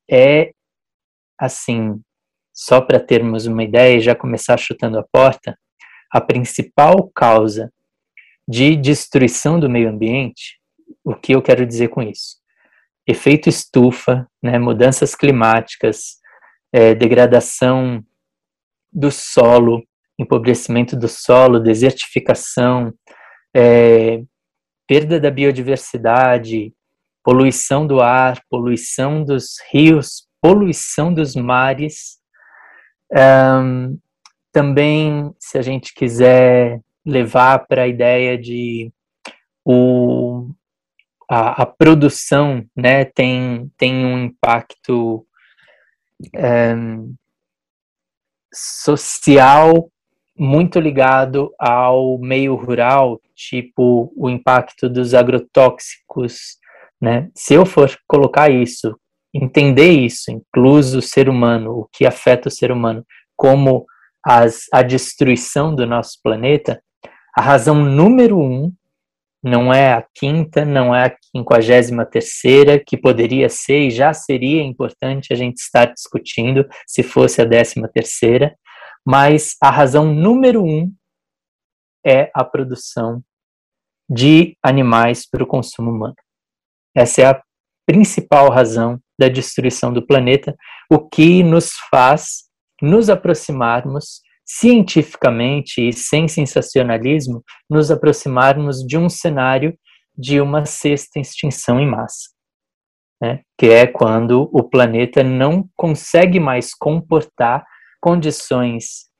é 0.08 0.52
assim 1.38 2.00
só 2.60 2.78
para 2.78 3.00
termos 3.00 3.46
uma 3.46 3.64
ideia 3.64 3.96
e 3.96 4.02
já 4.02 4.14
começar 4.14 4.58
chutando 4.58 4.98
a 4.98 5.02
porta, 5.02 5.58
a 6.12 6.20
principal 6.20 7.10
causa 7.14 7.72
de 8.46 8.76
destruição 8.76 9.58
do 9.58 9.70
meio 9.70 9.88
ambiente, 9.88 10.60
o 11.02 11.14
que 11.14 11.32
eu 11.32 11.40
quero 11.40 11.64
dizer 11.64 11.88
com 11.88 12.02
isso? 12.02 12.36
Efeito 13.06 13.48
estufa, 13.48 14.28
né, 14.42 14.58
mudanças 14.58 15.14
climáticas, 15.14 16.18
é, 16.70 16.94
degradação 16.94 18.04
do 18.92 19.10
solo, 19.10 19.82
empobrecimento 20.18 20.94
do 20.94 21.08
solo, 21.08 21.60
desertificação, 21.60 22.92
é, 23.56 24.22
perda 24.86 25.18
da 25.18 25.30
biodiversidade, 25.30 26.74
poluição 27.24 27.86
do 27.86 28.02
ar, 28.02 28.38
poluição 28.50 29.24
dos 29.24 29.54
rios, 29.72 30.28
poluição 30.42 31.14
dos 31.14 31.34
mares, 31.34 32.19
um, 33.12 33.98
também, 34.52 35.34
se 35.38 35.58
a 35.58 35.62
gente 35.62 35.94
quiser 35.94 36.80
levar 37.04 37.66
para 37.66 37.82
a 37.82 37.88
ideia 37.88 38.36
de 38.36 38.92
o, 39.64 40.50
a, 41.28 41.62
a, 41.62 41.66
produção 41.66 42.64
né, 42.74 43.04
tem, 43.04 43.70
tem 43.76 44.04
um 44.04 44.24
impacto 44.24 45.26
um, 46.36 47.14
social 48.52 49.90
muito 50.36 50.80
ligado 50.80 51.54
ao 51.58 52.18
meio 52.18 52.54
rural, 52.54 53.20
tipo 53.34 54.12
o 54.16 54.28
impacto 54.28 54.88
dos 54.88 55.14
agrotóxicos. 55.14 56.58
Né? 57.00 57.30
Se 57.34 57.54
eu 57.54 57.64
for 57.66 57.94
colocar 58.06 58.50
isso 58.50 58.98
entender 59.32 59.90
isso, 59.90 60.30
incluso 60.30 60.98
o 60.98 61.02
ser 61.02 61.28
humano, 61.28 61.72
o 61.72 61.88
que 61.92 62.06
afeta 62.06 62.48
o 62.48 62.50
ser 62.50 62.72
humano, 62.72 63.04
como 63.36 63.86
as, 64.24 64.64
a 64.72 64.82
destruição 64.82 65.74
do 65.74 65.86
nosso 65.86 66.18
planeta, 66.22 66.82
a 67.36 67.40
razão 67.40 67.76
número 67.76 68.38
um 68.38 68.72
não 69.42 69.72
é 69.72 69.94
a 69.94 70.04
quinta, 70.14 70.64
não 70.64 70.94
é 70.94 71.06
a 71.06 71.16
quinquagésima 71.32 72.04
terceira, 72.04 72.78
que 72.78 72.96
poderia 72.96 73.48
ser 73.48 73.86
e 73.86 73.90
já 73.90 74.12
seria 74.12 74.62
importante 74.62 75.32
a 75.32 75.36
gente 75.36 75.58
estar 75.58 75.86
discutindo 75.86 76.68
se 76.86 77.02
fosse 77.02 77.40
a 77.40 77.44
décima 77.46 77.88
terceira, 77.88 78.54
mas 79.06 79.56
a 79.62 79.70
razão 79.70 80.12
número 80.12 80.62
um 80.62 80.92
é 82.04 82.30
a 82.34 82.44
produção 82.44 83.22
de 84.10 84.56
animais 84.62 85.26
para 85.26 85.42
o 85.42 85.46
consumo 85.46 85.90
humano. 85.90 86.16
Essa 86.94 87.22
é 87.22 87.26
a 87.26 87.42
principal 87.86 88.50
razão 88.50 89.00
da 89.20 89.28
destruição 89.28 89.92
do 89.92 90.04
planeta, 90.04 90.56
o 90.90 90.98
que 90.98 91.42
nos 91.42 91.74
faz 91.90 92.48
nos 92.80 93.10
aproximarmos 93.10 94.22
cientificamente 94.46 95.86
e 95.86 95.92
sem 95.92 96.26
sensacionalismo, 96.26 97.44
nos 97.68 97.90
aproximarmos 97.90 98.78
de 98.78 98.96
um 98.96 99.10
cenário 99.10 99.78
de 100.16 100.40
uma 100.40 100.64
sexta 100.64 101.20
extinção 101.20 101.78
em 101.78 101.86
massa, 101.86 102.30
né? 103.20 103.42
que 103.58 103.66
é 103.66 103.86
quando 103.86 104.50
o 104.52 104.62
planeta 104.62 105.22
não 105.22 105.68
consegue 105.76 106.40
mais 106.40 106.74
comportar 106.74 107.64
condições 108.00 109.10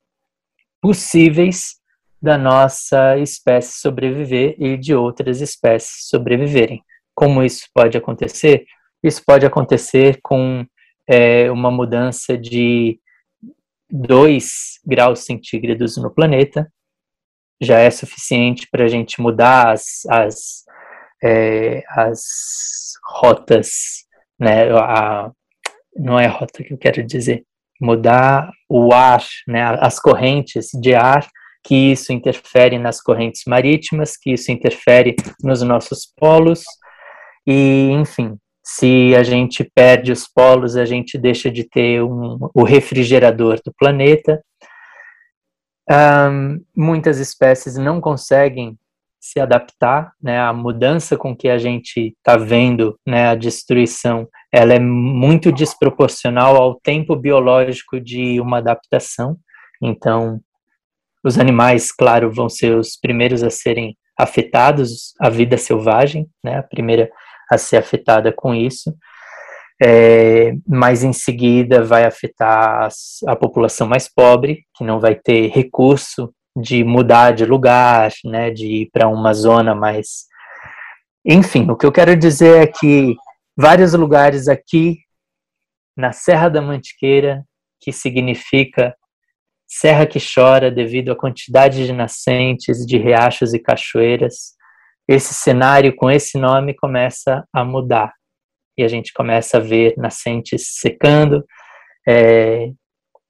possíveis 0.81 1.75
da 2.21 2.39
nossa 2.39 3.19
espécie 3.19 3.79
sobreviver 3.79 4.57
e 4.59 4.79
de 4.79 4.95
outras 4.95 5.43
espécies 5.43 6.09
sobreviverem. 6.09 6.83
Como 7.15 7.43
isso 7.43 7.67
pode 7.75 7.97
acontecer? 7.97 8.65
Isso 9.03 9.23
pode 9.25 9.47
acontecer 9.47 10.19
com 10.23 10.65
é, 11.09 11.51
uma 11.51 11.71
mudança 11.71 12.37
de 12.37 13.01
2 13.91 14.81
graus 14.87 15.25
centígrados 15.25 15.97
no 15.97 16.11
planeta, 16.11 16.71
já 17.61 17.79
é 17.79 17.91
suficiente 17.91 18.69
para 18.71 18.85
a 18.85 18.89
gente 18.89 19.21
mudar 19.21 19.73
as, 19.73 20.07
as, 20.09 20.65
é, 21.23 21.83
as 21.89 22.21
rotas, 23.05 24.05
né, 24.39 24.71
a, 24.73 25.31
não 25.97 26.19
é 26.19 26.27
rota 26.27 26.63
que 26.63 26.73
eu 26.73 26.79
quero 26.79 27.05
dizer, 27.05 27.45
mudar 27.81 28.51
o 28.69 28.93
ar, 28.93 29.25
né, 29.47 29.63
as 29.81 29.99
correntes 29.99 30.69
de 30.81 30.95
ar, 30.95 31.27
que 31.63 31.93
isso 31.93 32.13
interfere 32.13 32.79
nas 32.79 33.03
correntes 33.03 33.43
marítimas, 33.47 34.17
que 34.17 34.33
isso 34.33 34.51
interfere 34.51 35.15
nos 35.43 35.61
nossos 35.63 36.07
polos, 36.17 36.63
e 37.47 37.91
enfim, 37.91 38.39
se 38.73 39.17
a 39.17 39.25
gente 39.25 39.65
perde 39.65 40.13
os 40.13 40.29
polos, 40.29 40.77
a 40.77 40.85
gente 40.85 41.19
deixa 41.19 41.51
de 41.51 41.65
ter 41.65 42.05
um, 42.05 42.39
o 42.55 42.63
refrigerador 42.63 43.61
do 43.65 43.75
planeta. 43.77 44.41
Um, 45.91 46.65
muitas 46.77 47.19
espécies 47.19 47.77
não 47.77 48.01
conseguem 48.01 48.79
se 49.19 49.41
adaptar, 49.41 50.13
né? 50.23 50.41
A 50.41 50.53
mudança 50.53 51.17
com 51.17 51.37
que 51.37 51.49
a 51.49 51.59
gente 51.59 52.15
está 52.17 52.37
vendo, 52.37 52.97
né? 53.05 53.31
A 53.31 53.35
destruição, 53.35 54.29
ela 54.53 54.73
é 54.73 54.79
muito 54.79 55.51
desproporcional 55.51 56.55
ao 56.55 56.77
tempo 56.77 57.17
biológico 57.17 58.01
de 58.01 58.41
uma 58.41 58.59
adaptação. 58.59 59.37
Então, 59.83 60.41
os 61.25 61.41
animais, 61.41 61.91
claro, 61.91 62.33
vão 62.33 62.49
ser 62.49 62.77
os 62.77 62.97
primeiros 62.97 63.43
a 63.43 63.51
serem 63.51 63.97
afetados, 64.17 65.13
a 65.21 65.29
vida 65.29 65.59
selvagem, 65.59 66.29
né? 66.43 66.59
A 66.59 66.63
primeira 66.63 67.11
a 67.51 67.59
ser 67.59 67.79
afetada 67.79 68.33
com 68.33 68.55
isso, 68.55 68.95
é, 69.83 70.53
mas 70.69 71.03
em 71.03 71.13
seguida 71.13 71.83
vai 71.83 72.05
afetar 72.05 72.89
a 73.27 73.37
população 73.37 73.89
mais 73.89 74.09
pobre, 74.09 74.65
que 74.77 74.85
não 74.85 75.01
vai 75.01 75.15
ter 75.15 75.49
recurso 75.49 76.33
de 76.55 76.85
mudar 76.85 77.33
de 77.33 77.45
lugar, 77.47 78.13
né, 78.25 78.51
de 78.51 78.67
ir 78.67 78.91
para 78.93 79.09
uma 79.09 79.33
zona 79.33 79.75
mais. 79.75 80.27
Enfim, 81.25 81.71
o 81.71 81.77
que 81.77 81.87
eu 81.87 81.93
quero 81.93 82.15
dizer 82.17 82.63
é 82.63 82.67
que 82.67 83.15
vários 83.57 83.95
lugares 83.95 84.49
aqui 84.49 84.99
na 85.97 86.13
Serra 86.13 86.49
da 86.49 86.61
Mantiqueira, 86.61 87.45
que 87.81 87.93
significa 87.93 88.95
serra 89.67 90.07
que 90.07 90.19
chora 90.19 90.71
devido 90.71 91.13
à 91.13 91.17
quantidade 91.17 91.87
de 91.87 91.93
nascentes, 91.93 92.85
de 92.85 92.99
riachos 92.99 93.55
e 93.55 93.59
cachoeiras, 93.59 94.55
esse 95.09 95.35
cenário 95.35 95.95
com 95.95 96.11
esse 96.11 96.39
nome 96.39 96.75
começa 96.75 97.45
a 97.53 97.65
mudar. 97.65 98.13
E 98.79 98.85
a 98.85 98.89
gente 98.89 99.13
começa 99.13 99.57
a 99.59 99.61
ver 99.61 99.95
nascentes 99.97 100.79
secando, 100.79 101.45
é, 102.09 102.71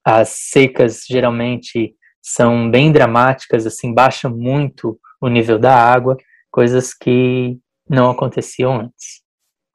as 0.05 0.29
secas 0.29 1.05
geralmente 1.09 1.95
são 2.23 2.71
bem 2.71 2.93
dramáticas, 2.93 3.67
assim, 3.67 3.93
baixa 3.93 4.29
muito 4.29 4.99
o 5.21 5.29
nível 5.29 5.59
da 5.59 5.75
água, 5.75 6.17
coisas 6.51 6.95
que 6.95 7.59
não 7.89 8.11
aconteciam 8.11 8.81
antes. 8.81 9.23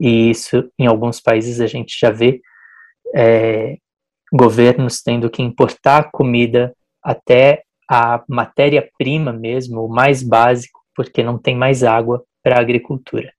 E 0.00 0.30
isso, 0.30 0.70
em 0.78 0.86
alguns 0.86 1.20
países, 1.20 1.60
a 1.60 1.66
gente 1.66 1.96
já 1.98 2.10
vê 2.10 2.40
é, 3.14 3.76
governos 4.32 5.02
tendo 5.02 5.30
que 5.30 5.42
importar 5.42 6.10
comida 6.10 6.74
até 7.02 7.62
a 7.88 8.22
matéria-prima 8.28 9.32
mesmo, 9.32 9.84
o 9.84 9.88
mais 9.88 10.22
básico, 10.22 10.75
porque 10.96 11.22
não 11.22 11.38
tem 11.38 11.54
mais 11.54 11.84
água 11.84 12.24
para 12.42 12.56
a 12.56 12.60
agricultura. 12.60 13.32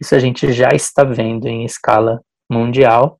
Isso 0.00 0.14
a 0.14 0.18
gente 0.18 0.52
já 0.52 0.68
está 0.70 1.02
vendo 1.02 1.48
em 1.48 1.64
escala 1.64 2.20
mundial, 2.50 3.18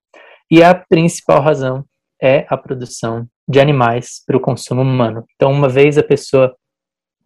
e 0.51 0.63
a 0.63 0.75
principal 0.75 1.41
razão 1.41 1.85
é 2.21 2.45
a 2.49 2.57
produção 2.57 3.27
de 3.49 3.61
animais 3.61 4.23
para 4.27 4.37
o 4.37 4.41
consumo 4.41 4.83
humano. 4.83 5.25
Então, 5.35 5.51
uma 5.53 5.69
vez 5.69 5.97
a 5.97 6.03
pessoa 6.03 6.55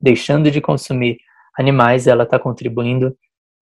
deixando 0.01 0.51
de 0.51 0.61
consumir 0.61 1.17
animais, 1.59 2.07
ela 2.07 2.25
está 2.25 2.39
contribuindo 2.39 3.17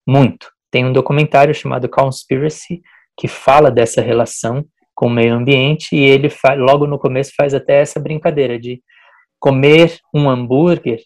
muito. 0.07 0.51
Tem 0.71 0.85
um 0.85 0.93
documentário 0.93 1.55
chamado 1.55 1.89
Conspiracy 1.89 2.83
que 3.17 3.29
fala 3.29 3.71
dessa 3.71 4.01
relação 4.01 4.65
com 4.95 5.07
o 5.07 5.11
meio 5.11 5.35
ambiente 5.35 5.95
e 5.95 6.01
ele 6.01 6.29
logo 6.57 6.87
no 6.87 6.99
começo 6.99 7.33
faz 7.37 7.55
até 7.55 7.81
essa 7.81 8.01
brincadeira 8.01 8.59
de 8.59 8.83
comer 9.39 9.99
um 10.15 10.29
hambúrguer 10.29 11.01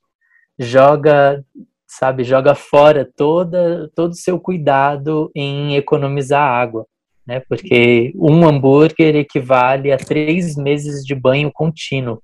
joga 0.59 1.44
sabe, 1.99 2.25
joga 2.25 2.55
fora 2.55 3.09
toda, 3.17 3.91
todo 3.95 4.13
o 4.13 4.17
seu 4.17 4.39
cuidado 4.39 5.31
em 5.35 5.77
economizar 5.77 6.43
água, 6.43 6.87
né? 7.27 7.41
Porque 7.49 8.13
um 8.17 8.47
hambúrguer 8.47 9.17
equivale 9.17 9.91
a 9.91 9.97
três 9.97 10.57
meses 10.57 11.05
de 11.05 11.15
banho 11.15 11.51
contínuo. 11.53 12.23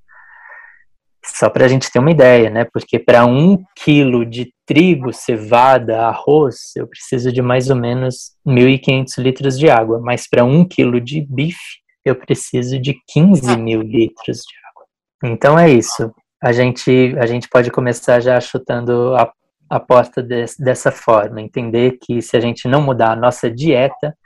Só 1.24 1.48
para 1.48 1.64
a 1.64 1.68
gente 1.68 1.90
ter 1.90 2.00
uma 2.00 2.10
ideia, 2.10 2.50
né? 2.50 2.64
Porque 2.64 2.98
para 2.98 3.24
um 3.24 3.62
quilo 3.76 4.26
de 4.26 4.52
trigo, 4.66 5.12
cevada, 5.12 6.06
arroz, 6.06 6.56
eu 6.76 6.86
preciso 6.86 7.32
de 7.32 7.40
mais 7.40 7.70
ou 7.70 7.76
menos 7.76 8.32
1.500 8.46 9.22
litros 9.22 9.58
de 9.58 9.70
água. 9.70 10.00
Mas 10.00 10.28
para 10.28 10.44
um 10.44 10.64
quilo 10.64 11.00
de 11.00 11.20
bife, 11.20 11.80
eu 12.04 12.16
preciso 12.16 12.78
de 12.80 12.96
15 13.08 13.56
mil 13.56 13.80
litros 13.80 14.38
de 14.38 14.54
água. 14.68 14.86
Então 15.24 15.58
é 15.58 15.70
isso. 15.70 16.12
A 16.42 16.50
gente, 16.50 17.14
a 17.18 17.26
gente 17.26 17.48
pode 17.48 17.70
começar 17.70 18.18
já 18.18 18.40
chutando 18.40 19.14
a 19.14 19.32
aposta 19.76 20.22
dessa 20.22 20.92
forma, 20.92 21.40
entender 21.40 21.98
que 22.00 22.20
se 22.20 22.36
a 22.36 22.40
gente 22.40 22.68
não 22.68 22.82
mudar 22.82 23.12
a 23.12 23.16
nossa 23.16 23.50
dieta, 23.50 24.16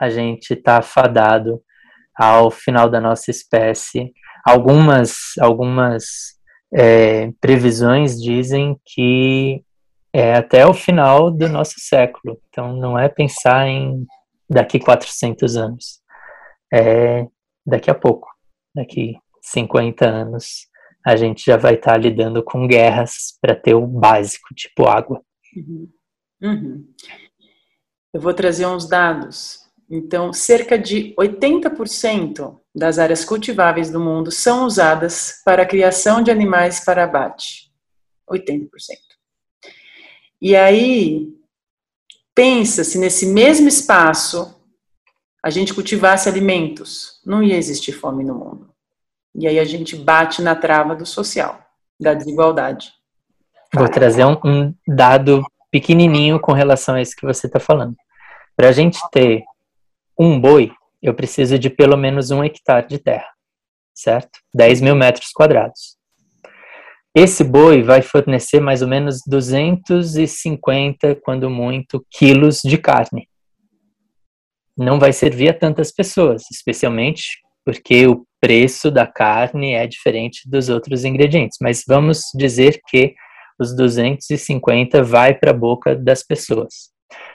a 0.00 0.08
gente 0.08 0.54
está 0.54 0.80
fadado 0.80 1.62
ao 2.16 2.50
final 2.50 2.88
da 2.88 3.00
nossa 3.00 3.30
espécie. 3.30 4.12
Algumas, 4.46 5.14
algumas 5.38 6.04
é, 6.74 7.30
previsões 7.40 8.20
dizem 8.20 8.80
que 8.84 9.62
é 10.12 10.34
até 10.34 10.66
o 10.66 10.72
final 10.72 11.30
do 11.30 11.48
nosso 11.48 11.74
século. 11.78 12.40
Então, 12.48 12.74
não 12.74 12.98
é 12.98 13.08
pensar 13.08 13.66
em 13.66 14.06
daqui 14.48 14.78
400 14.78 15.56
anos. 15.56 16.00
É 16.72 17.26
daqui 17.66 17.90
a 17.90 17.94
pouco, 17.94 18.28
daqui 18.74 19.16
50 19.42 20.06
anos 20.06 20.66
a 21.04 21.16
gente 21.16 21.44
já 21.44 21.56
vai 21.56 21.74
estar 21.74 21.92
tá 21.92 21.98
lidando 21.98 22.42
com 22.42 22.66
guerras 22.66 23.36
para 23.40 23.54
ter 23.54 23.74
o 23.74 23.86
básico, 23.86 24.54
tipo 24.54 24.86
água. 24.86 25.22
Uhum. 25.54 25.88
Uhum. 26.42 26.94
Eu 28.12 28.20
vou 28.20 28.32
trazer 28.32 28.66
uns 28.66 28.88
dados. 28.88 29.60
Então, 29.90 30.32
cerca 30.32 30.78
de 30.78 31.14
80% 31.18 32.58
das 32.74 32.98
áreas 32.98 33.24
cultiváveis 33.24 33.90
do 33.90 34.00
mundo 34.00 34.30
são 34.30 34.64
usadas 34.64 35.42
para 35.44 35.62
a 35.62 35.66
criação 35.66 36.22
de 36.22 36.30
animais 36.30 36.80
para 36.80 37.04
abate. 37.04 37.70
80%. 38.30 38.68
E 40.40 40.56
aí, 40.56 41.28
pensa 42.34 42.82
se 42.82 42.98
nesse 42.98 43.26
mesmo 43.26 43.68
espaço 43.68 44.60
a 45.42 45.50
gente 45.50 45.74
cultivasse 45.74 46.28
alimentos, 46.28 47.20
não 47.24 47.42
ia 47.42 47.56
existir 47.56 47.92
fome 47.92 48.24
no 48.24 48.34
mundo. 48.34 48.73
E 49.34 49.48
aí 49.48 49.58
a 49.58 49.64
gente 49.64 49.96
bate 49.96 50.40
na 50.40 50.54
trava 50.54 50.94
do 50.94 51.04
social, 51.04 51.58
da 52.00 52.14
desigualdade. 52.14 52.92
Vou 53.74 53.88
trazer 53.88 54.24
um, 54.24 54.38
um 54.44 54.74
dado 54.86 55.42
pequenininho 55.70 56.38
com 56.38 56.52
relação 56.52 56.94
a 56.94 57.02
isso 57.02 57.16
que 57.16 57.26
você 57.26 57.48
está 57.48 57.58
falando. 57.58 57.96
Para 58.56 58.68
a 58.68 58.72
gente 58.72 59.00
ter 59.10 59.42
um 60.18 60.40
boi, 60.40 60.72
eu 61.02 61.12
preciso 61.12 61.58
de 61.58 61.68
pelo 61.68 61.96
menos 61.96 62.30
um 62.30 62.44
hectare 62.44 62.86
de 62.86 62.98
terra, 62.98 63.28
certo? 63.92 64.38
10 64.54 64.80
mil 64.80 64.94
metros 64.94 65.30
quadrados. 65.32 65.96
Esse 67.12 67.42
boi 67.42 67.82
vai 67.82 68.02
fornecer 68.02 68.60
mais 68.60 68.82
ou 68.82 68.88
menos 68.88 69.20
250, 69.26 71.16
quando 71.16 71.50
muito, 71.50 72.04
quilos 72.10 72.60
de 72.64 72.78
carne. 72.78 73.28
Não 74.76 74.98
vai 74.98 75.12
servir 75.12 75.50
a 75.50 75.58
tantas 75.58 75.92
pessoas, 75.92 76.42
especialmente 76.50 77.42
porque 77.64 78.06
o 78.06 78.26
preço 78.44 78.90
da 78.90 79.06
carne 79.06 79.72
é 79.72 79.86
diferente 79.86 80.42
dos 80.46 80.68
outros 80.68 81.02
ingredientes. 81.02 81.56
Mas 81.62 81.82
vamos 81.88 82.24
dizer 82.34 82.78
que 82.86 83.14
os 83.58 83.74
250 83.74 85.02
vai 85.02 85.32
para 85.32 85.50
a 85.50 85.54
boca 85.54 85.96
das 85.96 86.22
pessoas. 86.22 86.90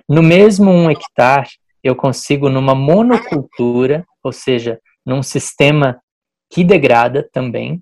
No 0.07 0.21
mesmo 0.21 0.69
um 0.69 0.87
hectare, 0.87 1.49
eu 1.83 1.95
consigo 1.95 2.47
numa 2.47 2.75
monocultura, 2.75 4.05
ou 4.23 4.31
seja, 4.31 4.79
num 5.03 5.23
sistema 5.23 5.99
que 6.47 6.63
degrada 6.63 7.27
também, 7.33 7.81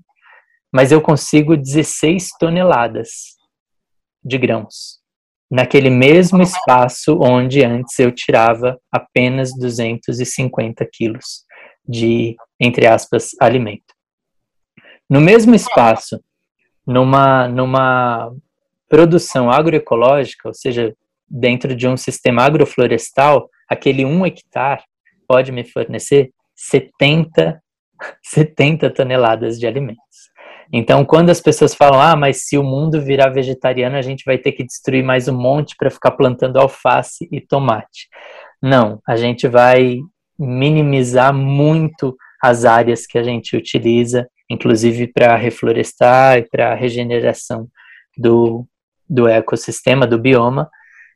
mas 0.71 0.93
eu 0.93 1.01
consigo 1.01 1.57
16 1.57 2.29
toneladas 2.39 3.09
de 4.23 4.37
grãos 4.37 5.01
naquele 5.49 5.89
mesmo 5.89 6.41
espaço 6.41 7.17
onde 7.21 7.63
antes 7.63 7.97
eu 7.99 8.11
tirava 8.11 8.77
apenas 8.91 9.51
250 9.57 10.85
quilos 10.91 11.46
de, 11.87 12.35
entre 12.59 12.87
aspas, 12.87 13.31
alimento. 13.39 13.93
No 15.09 15.21
mesmo 15.21 15.55
espaço, 15.55 16.21
numa, 16.85 17.47
numa 17.47 18.31
produção 18.89 19.49
agroecológica, 19.49 20.47
ou 20.47 20.53
seja, 20.53 20.93
dentro 21.29 21.75
de 21.75 21.87
um 21.87 21.97
sistema 21.97 22.43
agroflorestal, 22.43 23.49
aquele 23.69 24.05
um 24.05 24.25
hectare 24.25 24.81
pode 25.27 25.51
me 25.51 25.63
fornecer 25.65 26.31
70, 26.55 27.61
70 28.23 28.89
toneladas 28.93 29.59
de 29.59 29.67
alimentos. 29.67 30.05
Então, 30.71 31.05
quando 31.05 31.29
as 31.29 31.39
pessoas 31.39 31.73
falam, 31.73 32.01
ah, 32.01 32.15
mas 32.15 32.45
se 32.45 32.57
o 32.57 32.63
mundo 32.63 33.01
virar 33.01 33.29
vegetariano, 33.29 33.95
a 33.95 34.01
gente 34.01 34.25
vai 34.25 34.37
ter 34.37 34.51
que 34.51 34.65
destruir 34.65 35.03
mais 35.03 35.27
um 35.27 35.37
monte 35.37 35.75
para 35.77 35.89
ficar 35.89 36.11
plantando 36.11 36.57
alface 36.57 37.27
e 37.31 37.39
tomate. 37.39 38.09
Não, 38.61 38.99
a 39.07 39.15
gente 39.15 39.47
vai 39.47 39.99
minimizar 40.37 41.33
muito 41.33 42.15
as 42.41 42.65
áreas 42.65 43.05
que 43.05 43.17
a 43.17 43.23
gente 43.23 43.55
utiliza, 43.55 44.27
inclusive 44.49 45.07
para 45.07 45.35
reflorestar 45.35 46.37
e 46.37 46.43
para 46.43 46.75
regeneração 46.75 47.67
do, 48.17 48.65
do 49.09 49.27
ecossistema, 49.27 50.05
do 50.05 50.19
bioma, 50.19 50.69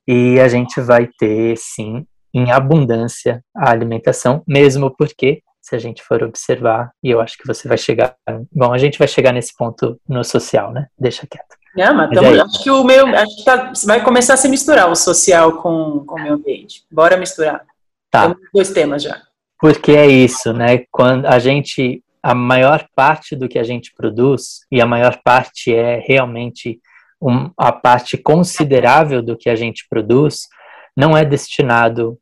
e 0.07 0.39
a 0.39 0.47
gente 0.47 0.81
vai 0.81 1.07
ter, 1.19 1.55
sim, 1.57 2.05
em 2.33 2.51
abundância 2.51 3.43
a 3.55 3.69
alimentação, 3.69 4.43
mesmo 4.47 4.95
porque 4.95 5.41
se 5.61 5.75
a 5.75 5.79
gente 5.79 6.01
for 6.01 6.23
observar, 6.23 6.91
e 7.03 7.11
eu 7.11 7.21
acho 7.21 7.37
que 7.37 7.45
você 7.45 7.67
vai 7.67 7.77
chegar. 7.77 8.15
Bom, 8.51 8.73
a 8.73 8.77
gente 8.79 8.97
vai 8.97 9.07
chegar 9.07 9.31
nesse 9.31 9.55
ponto 9.55 9.99
no 10.09 10.23
social, 10.23 10.73
né? 10.73 10.87
Deixa 10.97 11.27
quieto. 11.27 11.55
Não, 11.75 11.93
mas, 11.93 12.09
mas 12.09 12.19
tamo, 12.19 12.43
acho 12.43 12.63
que 12.63 12.71
o 12.71 12.83
meu. 12.83 13.07
Acho 13.07 13.37
que 13.37 13.45
tá, 13.45 13.71
vai 13.85 14.03
começar 14.03 14.33
a 14.33 14.37
se 14.37 14.49
misturar 14.49 14.89
o 14.89 14.95
social 14.95 15.61
com, 15.61 16.03
com 16.05 16.15
o 16.15 16.21
meio 16.21 16.33
ambiente. 16.33 16.83
Bora 16.91 17.15
misturar. 17.15 17.63
Tá. 18.11 18.23
Temos 18.29 18.49
dois 18.53 18.71
temas 18.71 19.03
já. 19.03 19.21
Porque 19.59 19.93
é 19.93 20.05
isso, 20.05 20.53
né? 20.53 20.83
Quando 20.91 21.25
a 21.25 21.39
gente. 21.39 22.03
A 22.23 22.35
maior 22.35 22.87
parte 22.95 23.35
do 23.35 23.49
que 23.49 23.57
a 23.57 23.63
gente 23.63 23.91
produz, 23.97 24.59
e 24.71 24.79
a 24.79 24.85
maior 24.85 25.19
parte 25.23 25.73
é 25.73 25.97
realmente 25.97 26.79
um, 27.19 27.49
a 27.57 27.71
parte 27.71 28.15
considerável 28.15 29.23
do 29.23 29.35
que 29.35 29.49
a 29.49 29.55
gente 29.55 29.87
produz, 29.89 30.47
não 30.95 31.17
é 31.17 31.25
destinado 31.25 32.19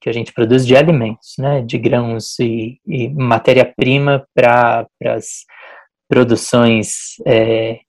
que 0.00 0.08
a 0.08 0.12
gente 0.12 0.32
produz 0.32 0.66
de 0.66 0.74
alimentos, 0.74 1.34
né, 1.38 1.60
de 1.60 1.76
grãos 1.76 2.38
e, 2.38 2.80
e 2.86 3.10
matéria-prima 3.10 4.26
para 4.34 4.86
as 5.04 5.44
produções 6.08 7.16
é, 7.26 7.80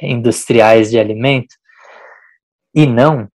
industriais 0.00 0.90
de 0.90 0.98
alimento, 0.98 1.56
e 2.74 2.86
não, 2.86 3.28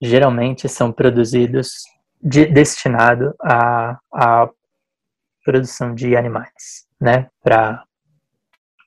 geralmente 0.00 0.68
são 0.68 0.90
produzidos 0.90 1.68
de, 2.22 2.46
destinado 2.46 3.34
à, 3.40 3.98
à 4.12 4.48
produção 5.44 5.94
de 5.94 6.16
animais, 6.16 6.86
né, 7.00 7.28
para 7.42 7.84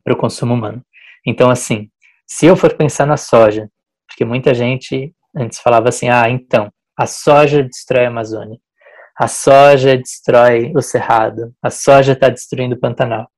o 0.07 0.15
consumo 0.15 0.53
humano. 0.53 0.83
Então, 1.25 1.49
assim, 1.49 1.89
se 2.27 2.45
eu 2.45 2.55
for 2.55 2.73
pensar 2.75 3.05
na 3.05 3.17
soja, 3.17 3.69
porque 4.07 4.25
muita 4.25 4.53
gente 4.53 5.13
antes 5.35 5.59
falava 5.59 5.89
assim, 5.89 6.09
ah, 6.09 6.29
então, 6.29 6.71
a 6.97 7.05
soja 7.05 7.63
destrói 7.63 8.05
a 8.05 8.09
Amazônia. 8.09 8.59
A 9.17 9.27
soja 9.27 9.97
destrói 9.97 10.71
o 10.75 10.81
Cerrado. 10.81 11.53
A 11.61 11.69
soja 11.69 12.13
está 12.13 12.29
destruindo 12.29 12.75
o 12.75 12.79
Pantanal. 12.79 13.29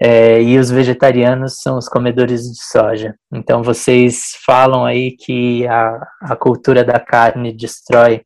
É, 0.00 0.42
e 0.42 0.58
os 0.58 0.70
vegetarianos 0.70 1.60
são 1.60 1.78
os 1.78 1.88
comedores 1.88 2.42
de 2.42 2.62
soja. 2.64 3.14
Então 3.32 3.62
vocês 3.62 4.32
falam 4.44 4.84
aí 4.84 5.12
que 5.12 5.66
a, 5.68 6.06
a 6.20 6.36
cultura 6.36 6.84
da 6.84 6.98
carne 6.98 7.52
destrói 7.52 8.22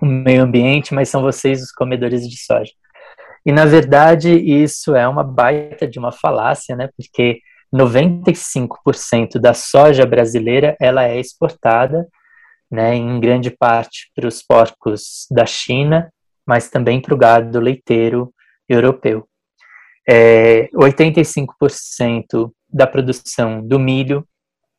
o 0.00 0.06
meio 0.06 0.42
ambiente, 0.42 0.94
mas 0.94 1.08
são 1.08 1.22
vocês 1.22 1.62
os 1.62 1.72
comedores 1.72 2.28
de 2.28 2.36
soja. 2.38 2.72
E 3.44 3.52
na 3.52 3.64
verdade 3.64 4.30
isso 4.30 4.94
é 4.94 5.06
uma 5.06 5.24
baita 5.24 5.86
de 5.86 5.98
uma 5.98 6.12
falácia, 6.12 6.76
né? 6.76 6.88
Porque 6.96 7.40
95% 7.74 9.38
da 9.38 9.54
soja 9.54 10.06
brasileira 10.06 10.76
ela 10.80 11.04
é 11.04 11.18
exportada 11.18 12.06
né, 12.70 12.94
em 12.94 13.18
grande 13.20 13.50
parte 13.50 14.10
para 14.14 14.28
os 14.28 14.42
porcos 14.42 15.26
da 15.30 15.46
China, 15.46 16.12
mas 16.46 16.68
também 16.68 17.00
para 17.00 17.14
o 17.14 17.18
gado 17.18 17.60
leiteiro 17.60 18.32
europeu. 18.68 19.26
É, 20.08 20.68
85% 20.74 22.50
da 22.68 22.86
produção 22.86 23.66
do 23.66 23.78
milho 23.78 24.26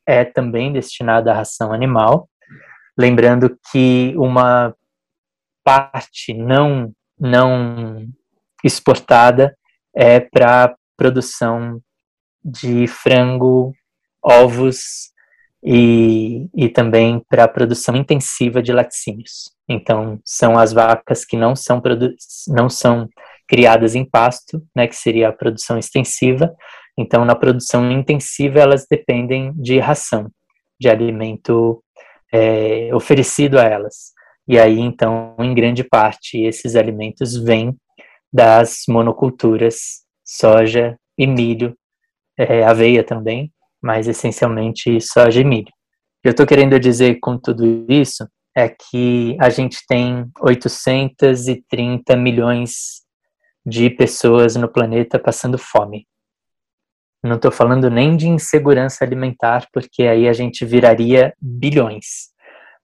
é 0.08 0.24
também 0.24 0.72
destinada 0.72 1.32
à 1.32 1.36
ração 1.36 1.72
animal, 1.72 2.28
lembrando 2.98 3.58
que 3.72 4.14
uma 4.18 4.76
parte 5.70 6.34
não 6.34 6.92
não 7.20 8.08
exportada 8.64 9.56
é 9.96 10.20
para 10.20 10.76
produção 10.98 11.80
de 12.44 12.88
frango, 12.88 13.74
ovos 14.24 15.12
e, 15.64 16.48
e 16.56 16.70
também 16.70 17.22
para 17.30 17.48
produção 17.48 17.96
intensiva 17.96 18.64
de 18.64 18.72
laticínios. 18.72 19.52
Então, 19.68 20.20
são 20.26 20.58
as 20.58 20.74
vacas 20.74 21.24
que 21.24 21.38
não 21.38 21.56
são, 21.56 21.82
não 22.48 22.70
são 22.70 23.08
criadas 23.48 23.94
em 23.94 24.06
pasto, 24.06 24.66
né, 24.76 24.88
que 24.88 24.96
seria 24.96 25.30
a 25.30 25.34
produção 25.34 25.78
extensiva. 25.78 26.52
Então, 26.98 27.26
na 27.26 27.36
produção 27.36 27.92
intensiva, 27.92 28.60
elas 28.60 28.88
dependem 28.90 29.54
de 29.54 29.78
ração, 29.80 30.32
de 30.80 30.90
alimento 30.90 31.84
é, 32.34 32.90
oferecido 32.94 33.60
a 33.60 33.64
elas. 33.64 34.18
E 34.50 34.58
aí, 34.58 34.80
então, 34.80 35.36
em 35.38 35.54
grande 35.54 35.84
parte, 35.84 36.42
esses 36.42 36.76
alimentos 36.76 37.38
vêm 37.38 37.78
das 38.34 38.86
monoculturas 38.90 40.04
soja 40.26 40.98
e 41.16 41.28
milho, 41.28 41.78
é, 42.36 42.64
aveia 42.64 43.04
também, 43.04 43.54
mas 43.80 44.08
essencialmente 44.08 45.00
soja 45.02 45.42
e 45.42 45.44
milho. 45.44 45.72
Eu 46.24 46.32
estou 46.32 46.48
querendo 46.48 46.80
dizer 46.80 47.20
com 47.20 47.38
tudo 47.38 47.86
isso 47.88 48.28
é 48.58 48.68
que 48.68 49.38
a 49.40 49.52
gente 49.52 49.86
tem 49.88 50.26
830 50.42 52.16
milhões 52.18 53.04
de 53.64 53.88
pessoas 53.92 54.56
no 54.56 54.68
planeta 54.68 55.20
passando 55.20 55.60
fome. 55.60 56.08
Não 57.24 57.36
estou 57.36 57.52
falando 57.52 57.88
nem 57.88 58.18
de 58.18 58.28
insegurança 58.28 59.04
alimentar, 59.04 59.68
porque 59.72 60.04
aí 60.04 60.28
a 60.28 60.34
gente 60.34 60.66
viraria 60.66 61.36
bilhões. 61.40 62.30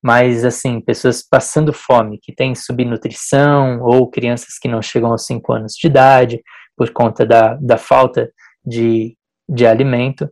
Mas, 0.06 0.46
assim, 0.46 0.80
pessoas 0.80 1.24
passando 1.28 1.74
fome, 1.74 2.20
que 2.22 2.32
têm 2.32 2.54
subnutrição, 2.54 3.82
ou 3.82 4.08
crianças 4.08 4.60
que 4.62 4.68
não 4.68 4.80
chegam 4.80 5.10
aos 5.10 5.26
5 5.26 5.52
anos 5.52 5.74
de 5.74 5.88
idade, 5.88 6.44
por 6.78 6.92
conta 6.92 7.26
da, 7.26 7.56
da 7.56 7.76
falta 7.76 8.32
de, 8.64 9.18
de 9.50 9.66
alimento, 9.66 10.30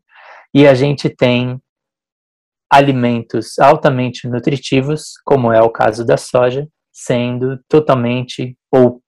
e 0.54 0.68
a 0.68 0.76
gente 0.76 1.10
tem 1.10 1.60
alimentos 2.72 3.58
altamente 3.58 4.28
nutritivos, 4.28 5.14
como 5.26 5.52
é 5.52 5.60
o 5.60 5.72
caso 5.72 6.06
da 6.06 6.18
soja, 6.18 6.68
sendo 6.92 7.58
totalmente 7.68 8.56
ou 8.72 9.02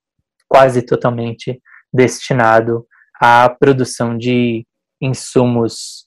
quase 0.48 0.82
totalmente 0.82 1.62
destinado 1.94 2.84
à 3.20 3.48
produção 3.48 4.18
de 4.18 4.66
insumos 5.00 6.06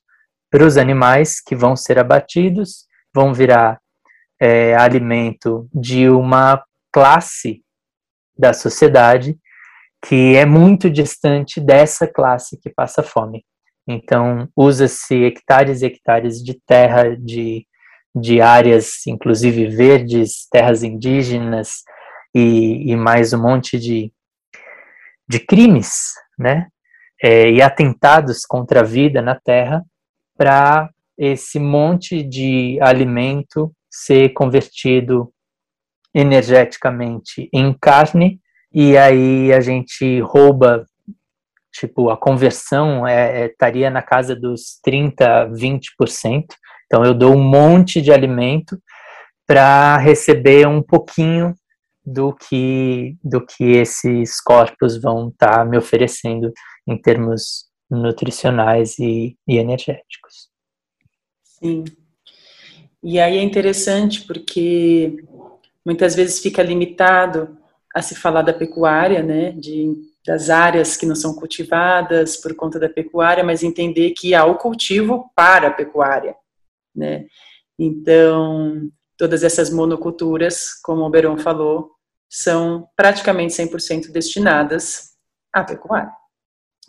para 0.51 0.65
os 0.65 0.75
animais 0.75 1.39
que 1.39 1.55
vão 1.55 1.77
ser 1.77 1.97
abatidos, 1.97 2.89
vão 3.15 3.33
virar 3.33 3.78
é, 4.39 4.75
alimento 4.75 5.67
de 5.73 6.09
uma 6.09 6.63
classe 6.91 7.61
da 8.37 8.53
sociedade 8.53 9.37
que 10.05 10.35
é 10.35 10.45
muito 10.45 10.89
distante 10.89 11.59
dessa 11.59 12.07
classe 12.07 12.57
que 12.57 12.69
passa 12.69 13.03
fome. 13.03 13.43
Então, 13.87 14.47
usa-se 14.55 15.23
hectares 15.23 15.81
e 15.81 15.87
hectares 15.87 16.41
de 16.41 16.53
terra, 16.53 17.17
de, 17.17 17.65
de 18.15 18.39
áreas, 18.39 19.05
inclusive 19.07 19.67
verdes, 19.67 20.47
terras 20.49 20.83
indígenas, 20.83 21.83
e, 22.33 22.91
e 22.91 22.95
mais 22.95 23.33
um 23.33 23.41
monte 23.41 23.79
de, 23.79 24.11
de 25.27 25.39
crimes, 25.39 26.13
né? 26.37 26.67
É, 27.21 27.51
e 27.51 27.61
atentados 27.61 28.45
contra 28.45 28.79
a 28.79 28.83
vida 28.83 29.21
na 29.21 29.35
Terra 29.35 29.83
para 30.37 30.89
esse 31.17 31.59
monte 31.59 32.23
de 32.23 32.79
alimento 32.81 33.73
ser 33.89 34.29
convertido 34.29 35.31
energeticamente 36.13 37.49
em 37.53 37.73
carne 37.79 38.39
e 38.71 38.97
aí 38.97 39.53
a 39.53 39.59
gente 39.59 40.19
rouba 40.21 40.85
tipo 41.71 42.09
a 42.09 42.17
conversão 42.17 43.07
é, 43.07 43.43
é, 43.43 43.45
estaria 43.45 43.89
na 43.89 44.01
casa 44.01 44.35
dos 44.35 44.79
30 44.83 45.49
20% 45.51 46.45
então 46.85 47.05
eu 47.05 47.13
dou 47.13 47.35
um 47.35 47.43
monte 47.43 48.01
de 48.01 48.11
alimento 48.11 48.79
para 49.45 49.97
receber 49.97 50.67
um 50.67 50.81
pouquinho 50.81 51.55
do 52.05 52.33
que 52.33 53.15
do 53.23 53.45
que 53.45 53.63
esses 53.63 54.41
corpos 54.41 54.99
vão 54.99 55.29
estar 55.29 55.59
tá 55.59 55.65
me 55.65 55.77
oferecendo 55.77 56.51
em 56.87 56.99
termos 56.99 57.69
nutricionais 57.89 58.99
e, 58.99 59.37
e 59.47 59.57
energéticos. 59.57 60.49
Sim. 61.43 61.83
E 63.03 63.19
aí 63.19 63.37
é 63.37 63.43
interessante 63.43 64.25
porque 64.25 65.23
muitas 65.85 66.15
vezes 66.15 66.39
fica 66.39 66.61
limitado 66.61 67.57
a 67.95 68.01
se 68.01 68.15
falar 68.15 68.41
da 68.41 68.53
pecuária, 68.53 69.23
né, 69.23 69.51
de, 69.51 69.95
das 70.25 70.49
áreas 70.49 70.95
que 70.95 71.05
não 71.05 71.15
são 71.15 71.33
cultivadas 71.33 72.37
por 72.37 72.53
conta 72.55 72.79
da 72.79 72.89
pecuária, 72.89 73.43
mas 73.43 73.63
entender 73.63 74.11
que 74.11 74.35
há 74.35 74.45
o 74.45 74.57
cultivo 74.57 75.31
para 75.35 75.69
a 75.69 75.73
pecuária, 75.73 76.35
né. 76.95 77.25
Então, 77.79 78.89
todas 79.17 79.43
essas 79.43 79.69
monoculturas, 79.69 80.73
como 80.83 81.03
o 81.03 81.09
Beron 81.09 81.37
falou, 81.37 81.91
são 82.29 82.87
praticamente 82.95 83.53
100% 83.53 84.11
destinadas 84.11 85.11
à 85.51 85.63
pecuária. 85.63 86.11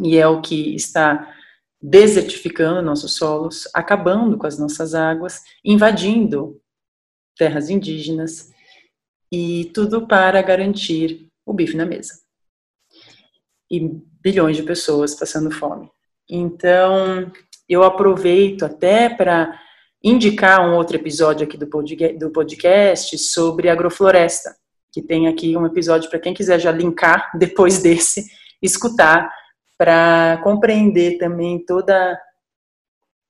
E 0.01 0.19
é 0.19 0.27
o 0.27 0.41
que 0.41 0.75
está 0.75 1.35
desertificando 1.83 2.83
nossos 2.83 3.15
solos, 3.17 3.69
acabando 3.75 4.37
com 4.37 4.47
as 4.47 4.59
nossas 4.59 4.95
águas, 4.95 5.43
invadindo 5.65 6.61
terras 7.37 7.71
indígenas 7.71 8.51
e 9.33 9.71
tudo 9.73 10.07
para 10.07 10.43
garantir 10.43 11.29
o 11.47 11.53
bife 11.53 11.77
na 11.77 11.87
mesa. 11.87 12.21
E 13.71 13.81
bilhões 14.21 14.57
de 14.57 14.63
pessoas 14.63 15.15
passando 15.15 15.51
fome. 15.51 15.91
Então, 16.29 17.33
eu 17.69 17.83
aproveito 17.83 18.65
até 18.65 19.09
para 19.09 19.59
indicar 20.03 20.61
um 20.69 20.75
outro 20.77 20.97
episódio 20.97 21.47
aqui 21.47 21.57
do 21.57 22.31
podcast 22.31 23.17
sobre 23.19 23.69
agrofloresta, 23.69 24.55
que 24.93 25.03
tem 25.03 25.29
aqui 25.29 25.57
um 25.57 25.67
episódio 25.67 26.11
para 26.11 26.19
quem 26.19 26.35
quiser 26.35 26.59
já 26.59 26.71
linkar 26.71 27.31
depois 27.39 27.83
desse, 27.83 28.27
escutar, 28.61 29.31
para 29.81 30.39
compreender 30.45 31.17
também 31.17 31.59
toda, 31.65 32.21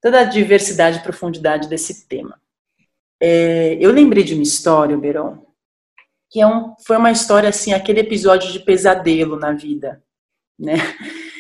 toda 0.02 0.18
a 0.18 0.24
diversidade 0.24 0.98
e 0.98 1.02
profundidade 1.02 1.68
desse 1.68 2.08
tema. 2.08 2.42
É, 3.22 3.78
eu 3.80 3.92
lembrei 3.92 4.24
de 4.24 4.34
uma 4.34 4.42
história, 4.42 4.96
Beron, 4.96 5.46
que 6.28 6.40
é 6.40 6.46
um, 6.48 6.74
foi 6.84 6.96
uma 6.96 7.12
história 7.12 7.48
assim, 7.48 7.72
aquele 7.72 8.00
episódio 8.00 8.50
de 8.50 8.58
pesadelo 8.58 9.38
na 9.38 9.52
vida, 9.52 10.02
né? 10.58 10.74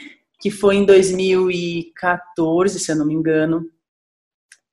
Que 0.40 0.48
foi 0.50 0.76
em 0.76 0.86
2014, 0.86 2.78
se 2.78 2.90
eu 2.90 2.96
não 2.96 3.04
me 3.04 3.12
engano. 3.12 3.68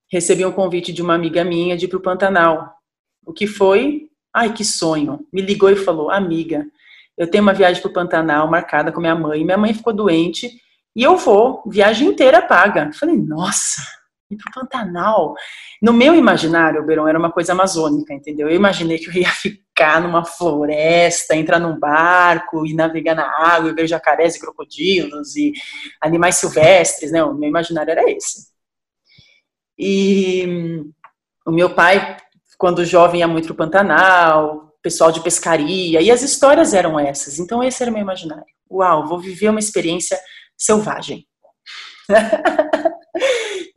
Recebi 0.09 0.45
um 0.45 0.51
convite 0.51 0.93
de 0.93 1.01
uma 1.01 1.13
amiga 1.13 1.43
minha 1.43 1.75
de 1.75 1.83
ir 1.85 1.87
para 1.89 1.97
o 1.97 2.01
Pantanal. 2.01 2.73
O 3.25 3.33
que 3.33 3.45
foi? 3.47 4.09
Ai, 4.33 4.53
que 4.53 4.63
sonho! 4.63 5.27
Me 5.33 5.41
ligou 5.41 5.69
e 5.69 5.75
falou: 5.75 6.09
Amiga, 6.09 6.65
eu 7.17 7.29
tenho 7.29 7.43
uma 7.43 7.53
viagem 7.53 7.81
para 7.81 7.89
o 7.89 7.93
Pantanal 7.93 8.47
marcada 8.49 8.91
com 8.91 9.01
minha 9.01 9.15
mãe. 9.15 9.43
Minha 9.43 9.57
mãe 9.57 9.73
ficou 9.73 9.93
doente 9.93 10.61
e 10.95 11.03
eu 11.03 11.17
vou, 11.17 11.63
viagem 11.67 12.07
inteira 12.07 12.41
paga. 12.41 12.91
Falei: 12.93 13.17
Nossa, 13.17 13.81
ir 14.29 14.37
para 14.37 14.49
o 14.49 14.53
Pantanal. 14.53 15.35
No 15.81 15.93
meu 15.93 16.15
imaginário, 16.15 16.81
o 16.81 16.85
Beirão 16.85 17.07
era 17.07 17.17
uma 17.17 17.31
coisa 17.31 17.53
amazônica, 17.53 18.13
entendeu? 18.13 18.49
Eu 18.49 18.55
imaginei 18.55 18.97
que 18.99 19.07
eu 19.07 19.13
ia 19.13 19.29
ficar 19.29 20.01
numa 20.01 20.23
floresta, 20.25 21.35
entrar 21.35 21.59
num 21.59 21.77
barco 21.79 22.65
e 22.65 22.73
navegar 22.73 23.15
na 23.15 23.27
água 23.39 23.69
e 23.69 23.73
ver 23.73 23.87
jacarés 23.87 24.35
e 24.35 24.39
crocodilos 24.39 25.35
e 25.35 25.53
animais 26.01 26.35
silvestres, 26.35 27.11
né? 27.11 27.23
O 27.23 27.33
meu 27.33 27.49
imaginário 27.49 27.91
era 27.91 28.09
esse. 28.09 28.47
E 29.77 30.83
o 31.45 31.51
meu 31.51 31.73
pai, 31.73 32.17
quando 32.57 32.85
jovem, 32.85 33.19
ia 33.19 33.27
muito 33.27 33.45
para 33.47 33.53
o 33.53 33.57
Pantanal, 33.57 34.66
pessoal 34.87 35.11
de 35.11 35.21
pescaria, 35.21 36.01
e 36.01 36.09
as 36.09 36.21
histórias 36.21 36.73
eram 36.73 36.97
essas. 36.97 37.39
Então, 37.39 37.61
esse 37.61 37.83
era 37.83 37.91
o 37.91 37.93
meu 37.93 38.01
imaginário. 38.01 38.45
Uau, 38.71 39.05
vou 39.05 39.19
viver 39.19 39.49
uma 39.49 39.59
experiência 39.59 40.17
selvagem. 40.57 41.27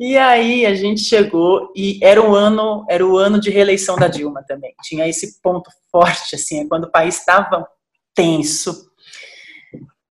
E 0.02 0.16
aí 0.16 0.64
a 0.64 0.74
gente 0.74 1.02
chegou 1.02 1.70
e 1.76 1.98
era 2.02 2.22
o 2.22 2.34
ano, 2.34 2.86
era 2.88 3.06
o 3.06 3.18
ano 3.18 3.38
de 3.38 3.50
reeleição 3.50 3.96
da 3.96 4.08
Dilma 4.08 4.42
também. 4.48 4.74
Tinha 4.82 5.06
esse 5.06 5.38
ponto 5.42 5.70
forte, 5.92 6.36
assim, 6.36 6.60
é 6.60 6.66
quando 6.66 6.84
o 6.84 6.90
país 6.90 7.18
estava 7.18 7.68
tenso. 8.14 8.90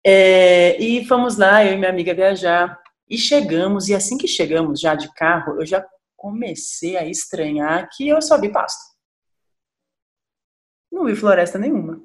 É, 0.07 0.81
e 0.81 1.05
fomos 1.07 1.37
lá, 1.37 1.65
eu 1.65 1.73
e 1.73 1.77
minha 1.77 1.91
amiga 1.91 2.15
viajar. 2.15 2.79
E 3.11 3.19
chegamos, 3.19 3.89
e 3.89 3.95
assim 3.95 4.17
que 4.17 4.29
chegamos 4.29 4.79
já 4.79 4.95
de 4.95 5.13
carro, 5.15 5.61
eu 5.61 5.67
já 5.67 5.85
comecei 6.17 6.97
a 6.97 7.05
estranhar 7.05 7.89
que 7.91 8.09
eu 8.09 8.23
só 8.23 8.41
vi 8.41 8.53
pasto. 8.53 8.92
Não 10.93 11.07
vi 11.07 11.17
floresta 11.17 11.59
nenhuma. 11.59 12.01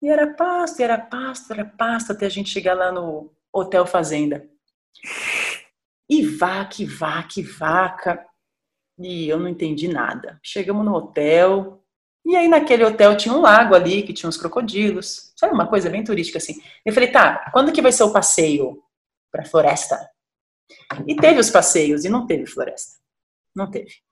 E 0.00 0.08
era 0.08 0.32
pasto, 0.32 0.80
era 0.80 0.96
pasto, 0.96 1.52
era 1.52 1.64
pasto, 1.64 2.12
até 2.12 2.26
a 2.26 2.30
gente 2.30 2.50
chegar 2.50 2.74
lá 2.74 2.92
no 2.92 3.34
Hotel 3.52 3.84
Fazenda. 3.84 4.48
E 6.08 6.24
vaca, 6.24 6.80
e 6.80 6.86
vaca, 6.86 7.40
e 7.40 7.42
vaca. 7.42 8.26
E 8.98 9.28
eu 9.28 9.40
não 9.40 9.48
entendi 9.48 9.88
nada. 9.88 10.38
Chegamos 10.42 10.84
no 10.84 10.94
hotel, 10.94 11.82
e 12.24 12.36
aí 12.36 12.48
naquele 12.48 12.84
hotel 12.84 13.16
tinha 13.16 13.34
um 13.34 13.40
lago 13.40 13.74
ali, 13.74 14.02
que 14.02 14.12
tinha 14.12 14.28
uns 14.28 14.36
crocodilos. 14.36 15.32
Sabe 15.36 15.52
uma 15.52 15.68
coisa 15.68 15.90
bem 15.90 16.04
turística 16.04 16.38
assim. 16.38 16.60
Eu 16.84 16.92
falei, 16.92 17.10
tá, 17.10 17.50
quando 17.52 17.72
que 17.72 17.82
vai 17.82 17.92
ser 17.92 18.04
o 18.04 18.12
passeio 18.12 18.82
pra 19.32 19.44
floresta? 19.44 20.08
E 21.06 21.16
teve 21.16 21.40
os 21.40 21.50
passeios, 21.50 22.04
e 22.04 22.08
não 22.08 22.26
teve 22.26 22.46
floresta. 22.46 23.00
Não 23.54 23.70
teve. 23.70 24.05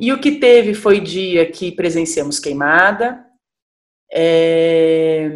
E 0.00 0.12
o 0.12 0.20
que 0.20 0.38
teve 0.38 0.74
foi 0.74 1.00
dia 1.00 1.50
que 1.50 1.72
presenciamos 1.72 2.38
queimada. 2.38 3.24
É... 4.12 5.30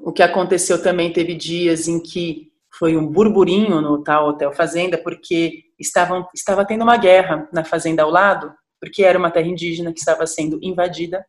O 0.00 0.12
que 0.12 0.22
aconteceu 0.22 0.82
também 0.82 1.12
teve 1.12 1.34
dias 1.34 1.86
em 1.86 2.00
que 2.00 2.52
foi 2.78 2.96
um 2.96 3.06
burburinho 3.06 3.80
no 3.80 4.02
tal 4.02 4.28
hotel 4.28 4.52
fazenda 4.52 4.98
porque 4.98 5.64
estavam 5.78 6.26
estava 6.34 6.64
tendo 6.64 6.82
uma 6.82 6.96
guerra 6.96 7.48
na 7.52 7.64
fazenda 7.64 8.02
ao 8.02 8.10
lado 8.10 8.52
porque 8.80 9.04
era 9.04 9.18
uma 9.18 9.30
terra 9.30 9.46
indígena 9.46 9.92
que 9.92 10.00
estava 10.00 10.26
sendo 10.26 10.58
invadida 10.62 11.24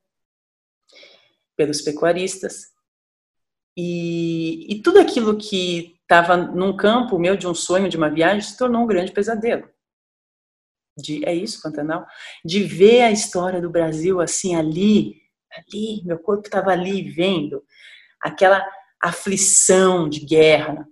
pelos 1.56 1.82
pecuaristas 1.82 2.72
e, 3.78 4.74
e 4.74 4.82
tudo 4.82 5.00
aquilo 5.00 5.38
que 5.38 5.98
estava 6.02 6.38
num 6.38 6.76
campo 6.76 7.19
meu 7.19 7.36
de 7.36 7.46
um 7.46 7.54
sonho 7.54 7.89
de 7.89 7.98
uma 7.98 8.10
viagem 8.10 8.41
se 8.41 8.58
tornou 8.58 8.84
um 8.84 8.88
grande 8.88 9.12
pesadelo 9.12 9.67
de 10.98 11.24
é 11.26 11.34
isso 11.34 11.62
Pantanal 11.62 12.06
de 12.46 12.64
ver 12.64 13.02
a 13.02 13.12
história 13.12 13.62
do 13.62 13.70
Brasil 13.70 14.22
assim 14.22 14.56
ali 14.56 15.16
ali 15.52 16.02
meu 16.06 16.20
corpo 16.20 16.46
estava 16.46 16.72
ali 16.72 17.10
vendo 17.12 17.64
aquela 18.22 18.66
aflição 19.02 20.08
de 20.08 20.26
guerra 20.26 20.88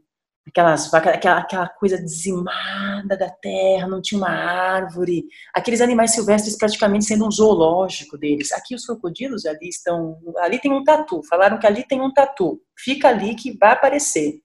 aquelas 0.48 0.94
aquela, 0.94 1.40
aquela 1.40 1.70
coisa 1.70 2.02
dizimada 2.02 3.16
da 3.18 3.30
terra, 3.30 3.88
não 3.88 4.02
tinha 4.02 4.20
uma 4.20 4.30
árvore, 4.30 5.24
aqueles 5.54 5.82
animais 5.82 6.12
silvestres 6.12 6.58
praticamente 6.58 7.06
sendo 7.06 7.26
um 7.26 7.32
zoológico 7.32 8.18
deles. 8.18 8.52
Aqui 8.52 8.76
os 8.76 8.86
crocodilos 8.86 9.46
ali 9.46 9.70
estão, 9.70 10.18
ali 10.40 10.60
tem 10.60 10.72
um 10.72 10.84
tatu, 10.84 11.22
falaram 11.24 11.60
que 11.60 11.68
ali 11.68 11.86
tem 11.88 12.02
um 12.02 12.12
tatu, 12.12 12.62
fica 12.78 13.10
ali 13.10 13.36
que 13.36 13.58
vai 13.58 13.72
aparecer. 13.72 14.42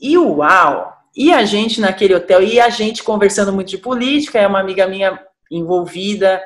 E 0.00 0.16
uau! 0.18 0.92
E 1.16 1.32
a 1.32 1.44
gente 1.46 1.80
naquele 1.80 2.14
hotel, 2.14 2.42
e 2.42 2.60
a 2.60 2.68
gente 2.68 3.02
conversando 3.02 3.52
muito 3.52 3.68
de 3.68 3.78
política, 3.78 4.38
é 4.38 4.46
uma 4.46 4.60
amiga 4.60 4.86
minha 4.86 5.18
envolvida 5.50 6.42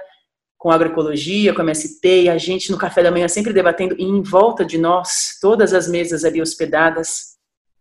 com 0.57 0.71
agroecologia, 0.71 1.53
com 1.53 1.63
MST, 1.63 2.23
e 2.23 2.29
a 2.29 2.39
gente 2.39 2.71
no 2.71 2.79
café 2.79 3.03
da 3.03 3.11
manhã 3.11 3.27
sempre 3.27 3.53
debatendo, 3.53 3.97
e 3.99 4.05
em 4.05 4.23
volta 4.23 4.65
de 4.65 4.79
nós, 4.79 5.39
todas 5.41 5.73
as 5.73 5.89
mesas 5.89 6.23
ali 6.23 6.41
hospedadas, 6.41 7.39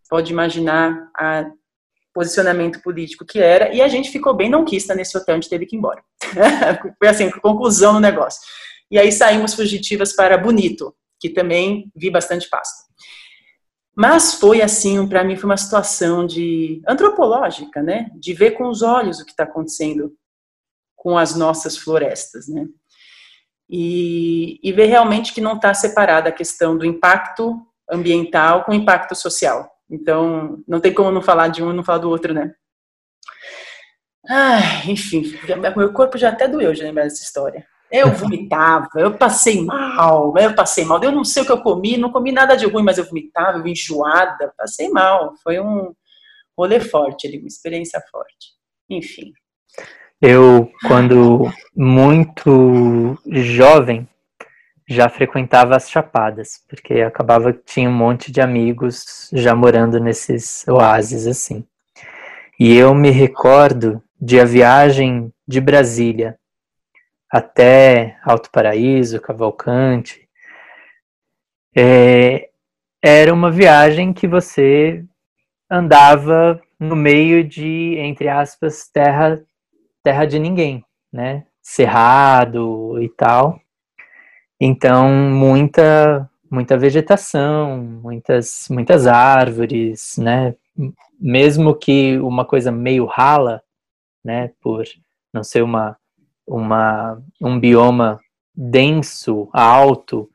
pode 0.10 0.32
imaginar 0.32 0.98
o 1.22 2.14
posicionamento 2.14 2.82
político 2.82 3.26
que 3.26 3.38
era, 3.38 3.72
e 3.74 3.82
a 3.82 3.88
gente 3.88 4.10
ficou 4.10 4.34
bem 4.34 4.50
não 4.50 4.66
quista 4.66 4.96
nesse 4.96 5.16
hotel, 5.16 5.36
a 5.36 5.38
gente 5.40 5.50
teve 5.50 5.66
que 5.66 5.76
ir 5.76 5.80
embora. 5.80 6.02
Foi 6.98 7.08
assim, 7.08 7.30
conclusão 7.30 7.94
no 7.94 8.00
negócio. 8.00 8.42
E 8.90 8.98
aí 8.98 9.12
saímos 9.12 9.54
fugitivas 9.54 10.16
para 10.16 10.38
Bonito, 10.38 10.96
que 11.20 11.30
também 11.30 11.92
vi 11.96 12.10
bastante 12.10 12.50
pasto. 12.50 12.89
Mas 14.00 14.36
foi 14.36 14.62
assim, 14.62 15.06
para 15.08 15.24
mim 15.24 15.36
foi 15.36 15.50
uma 15.50 15.58
situação 15.58 16.26
de 16.26 16.82
antropológica, 16.88 17.84
né? 17.84 18.10
De 18.16 18.34
ver 18.34 18.52
com 18.52 18.70
os 18.70 18.82
olhos 18.82 19.20
o 19.20 19.26
que 19.26 19.32
está 19.32 19.44
acontecendo 19.44 20.14
com 20.96 21.18
as 21.18 21.36
nossas 21.36 21.78
florestas, 21.78 22.48
né? 22.48 22.68
e, 23.70 24.60
e 24.64 24.74
ver 24.74 24.86
realmente 24.86 25.34
que 25.34 25.40
não 25.40 25.56
está 25.56 25.74
separada 25.74 26.30
a 26.30 26.34
questão 26.34 26.76
do 26.76 26.86
impacto 26.86 27.62
ambiental 27.90 28.64
com 28.64 28.72
o 28.72 28.76
impacto 28.76 29.16
social. 29.16 29.70
Então, 29.90 30.64
não 30.68 30.80
tem 30.80 30.94
como 30.94 31.12
não 31.12 31.22
falar 31.22 31.50
de 31.50 31.64
um 31.64 31.72
e 31.72 31.76
não 31.76 31.84
falar 31.84 32.00
do 32.00 32.10
outro, 32.10 32.34
né? 32.34 32.54
Ai, 34.28 34.90
enfim, 34.90 35.24
meu 35.76 35.94
corpo 35.94 36.18
já 36.18 36.30
até 36.30 36.48
doeu 36.48 36.74
de 36.74 36.84
lembrar 36.84 37.04
dessa 37.04 37.24
história. 37.24 37.66
Eu 37.92 38.12
vomitava, 38.12 38.88
eu 38.96 39.18
passei 39.18 39.64
mal, 39.66 40.34
eu 40.38 40.54
passei 40.54 40.86
mal. 40.86 41.02
Eu 41.04 41.12
não 41.12 41.24
sei 41.24 41.44
o 41.44 41.46
que 41.46 41.52
eu 41.52 41.62
comi, 41.62 41.98
não 41.98 42.12
comi 42.12 42.32
nada 42.32 42.56
de 42.56 42.66
ruim, 42.68 42.84
mas 42.84 42.98
eu 42.98 43.06
vomitava, 43.06 43.58
eu 43.58 43.68
enjoada, 43.68 44.54
passei 44.58 44.90
mal. 44.90 45.34
Foi 45.44 45.60
um 45.60 45.94
rolê 46.58 46.80
forte 46.80 47.28
ali, 47.28 47.40
uma 47.40 47.48
experiência 47.48 48.02
forte. 48.12 48.54
Enfim. 48.90 49.34
Eu, 50.22 50.70
quando 50.86 51.52
muito 51.76 53.18
jovem, 53.26 54.08
já 54.88 55.08
frequentava 55.08 55.76
as 55.76 55.90
chapadas, 55.90 56.64
porque 56.68 57.02
acabava 57.02 57.54
que 57.54 57.64
tinha 57.64 57.88
um 57.88 57.94
monte 57.94 58.32
de 58.32 58.42
amigos 58.42 59.30
já 59.32 59.56
morando 59.56 60.00
nesses 60.00 60.68
oásis 60.68 61.28
assim. 61.28 61.64
E 62.60 62.76
eu 62.76 62.94
me 62.96 63.12
recordo 63.12 64.02
de 64.20 64.40
a 64.40 64.46
viagem 64.46 65.32
de 65.48 65.62
Brasília 65.62 66.39
até 67.32 68.18
Alto 68.24 68.50
Paraíso, 68.52 69.22
Cavalcante, 69.22 70.28
é, 71.76 72.50
era 73.02 73.34
uma 73.34 73.52
viagem 73.52 74.12
que 74.12 74.28
você 74.28 75.06
andava 75.70 76.60
no 76.80 76.96
meio 76.96 77.44
de, 77.44 77.96
entre 77.98 78.28
aspas, 78.28 78.90
terra, 78.92 79.42
terra 80.04 80.26
de 80.26 80.40
ninguém, 80.40 80.84
né? 81.12 81.46
Cerrado 81.62 83.00
e 83.02 83.10
tal. 83.10 83.60
Então, 84.60 85.10
muita 85.10 86.30
muita 86.52 86.78
vegetação, 86.78 87.78
muitas 87.78 88.68
muitas 88.70 89.06
árvores, 89.08 90.16
né? 90.18 90.56
Mesmo 91.20 91.76
que 91.76 92.18
uma 92.20 92.46
coisa 92.46 92.72
meio 92.72 93.06
rala, 93.06 93.62
né, 94.24 94.52
por 94.62 94.84
não 95.34 95.44
ser 95.44 95.64
uma 95.64 95.99
uma, 96.50 97.22
um 97.42 97.60
bioma 97.60 98.20
denso, 98.56 99.50
alto, 99.54 100.30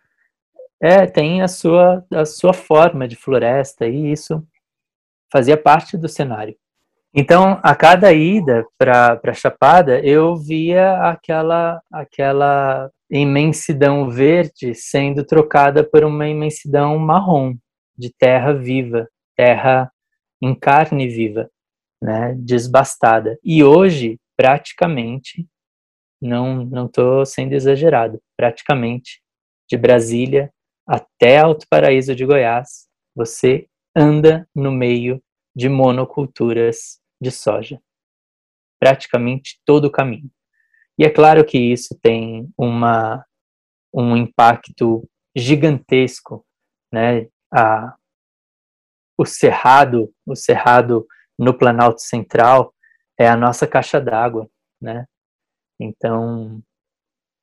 é, 0.81 1.07
tem 1.07 1.43
a 1.43 1.49
sua, 1.49 2.05
a 2.13 2.25
sua 2.25 2.53
forma 2.53 3.09
de 3.09 3.17
floresta 3.17 3.87
e 3.87 4.13
isso 4.13 4.47
fazia 5.31 5.57
parte 5.57 5.97
do 5.97 6.09
cenário. 6.09 6.55
Então, 7.13 7.61
a 7.63 7.75
cada 7.75 8.13
ida 8.13 8.67
para 8.77 9.21
a 9.23 9.33
Chapada, 9.33 10.01
eu 10.01 10.35
via 10.37 10.97
aquela, 11.09 11.81
aquela 11.93 12.91
imensidão 13.09 14.11
verde 14.11 14.75
sendo 14.75 15.25
trocada 15.25 15.85
por 15.85 16.05
uma 16.05 16.27
imensidão 16.27 16.99
marrom, 16.99 17.55
de 17.97 18.13
terra 18.13 18.53
viva, 18.53 19.09
terra 19.37 19.91
em 20.43 20.55
carne 20.55 21.09
viva, 21.09 21.49
né, 22.03 22.35
desbastada. 22.37 23.39
E 23.45 23.63
hoje, 23.63 24.19
praticamente, 24.37 25.47
não 26.25 26.65
não 26.65 26.87
estou 26.87 27.25
sendo 27.27 27.53
exagerado, 27.53 28.21
praticamente 28.37 29.23
de 29.69 29.77
Brasília 29.77 30.53
até 30.87 31.39
Alto 31.39 31.67
Paraíso 31.69 32.15
de 32.15 32.25
Goiás, 32.27 32.89
você 33.15 33.67
anda 33.97 34.49
no 34.55 34.71
meio 34.71 35.23
de 35.55 35.69
monoculturas 35.69 37.01
de 37.21 37.31
soja. 37.31 37.81
Praticamente 38.79 39.61
todo 39.65 39.87
o 39.87 39.91
caminho. 39.91 40.31
E 40.99 41.05
é 41.05 41.11
claro 41.11 41.45
que 41.45 41.59
isso 41.59 41.99
tem 42.01 42.53
uma, 42.57 43.25
um 43.93 44.17
impacto 44.17 45.09
gigantesco, 45.35 46.45
né? 46.93 47.29
A, 47.53 47.97
o 49.17 49.25
cerrado, 49.25 50.13
o 50.27 50.35
cerrado 50.35 51.07
no 51.39 51.57
Planalto 51.57 52.01
Central 52.01 52.75
é 53.19 53.29
a 53.29 53.37
nossa 53.37 53.67
caixa 53.67 54.01
d'água, 54.01 54.49
né? 54.81 55.07
Então, 55.79 56.61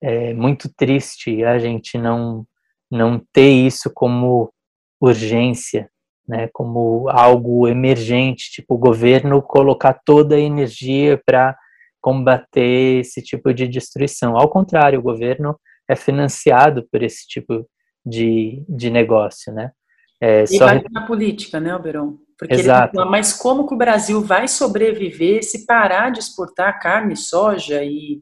é 0.01 0.33
muito 0.33 0.73
triste 0.73 1.43
a 1.43 1.59
gente 1.59 1.97
não 1.97 2.45
não 2.89 3.21
ter 3.31 3.49
isso 3.49 3.89
como 3.93 4.51
urgência, 4.99 5.89
né, 6.27 6.49
como 6.51 7.07
algo 7.09 7.65
emergente, 7.65 8.51
tipo 8.51 8.75
o 8.75 8.77
governo 8.77 9.41
colocar 9.41 9.93
toda 10.05 10.35
a 10.35 10.39
energia 10.39 11.21
para 11.25 11.57
combater 12.01 12.99
esse 12.99 13.21
tipo 13.21 13.53
de 13.53 13.65
destruição. 13.67 14.37
Ao 14.37 14.49
contrário, 14.49 14.99
o 14.99 15.03
governo 15.03 15.57
é 15.87 15.95
financiado 15.95 16.85
por 16.91 17.01
esse 17.01 17.25
tipo 17.27 17.65
de, 18.05 18.63
de 18.67 18.89
negócio, 18.89 19.53
né? 19.53 19.71
É, 20.19 20.43
e 20.43 20.47
só... 20.47 20.65
vai 20.65 20.83
na 20.91 21.07
política, 21.07 21.59
né, 21.59 21.71
Alberon? 21.71 22.17
Porque 22.41 22.55
Exato. 22.55 22.95
Fala, 22.95 23.07
mas 23.07 23.33
como 23.33 23.67
que 23.67 23.75
o 23.75 23.77
Brasil 23.77 24.19
vai 24.19 24.47
sobreviver 24.47 25.43
se 25.43 25.63
parar 25.63 26.09
de 26.09 26.17
exportar 26.17 26.79
carne, 26.79 27.15
soja 27.15 27.83
e 27.83 28.19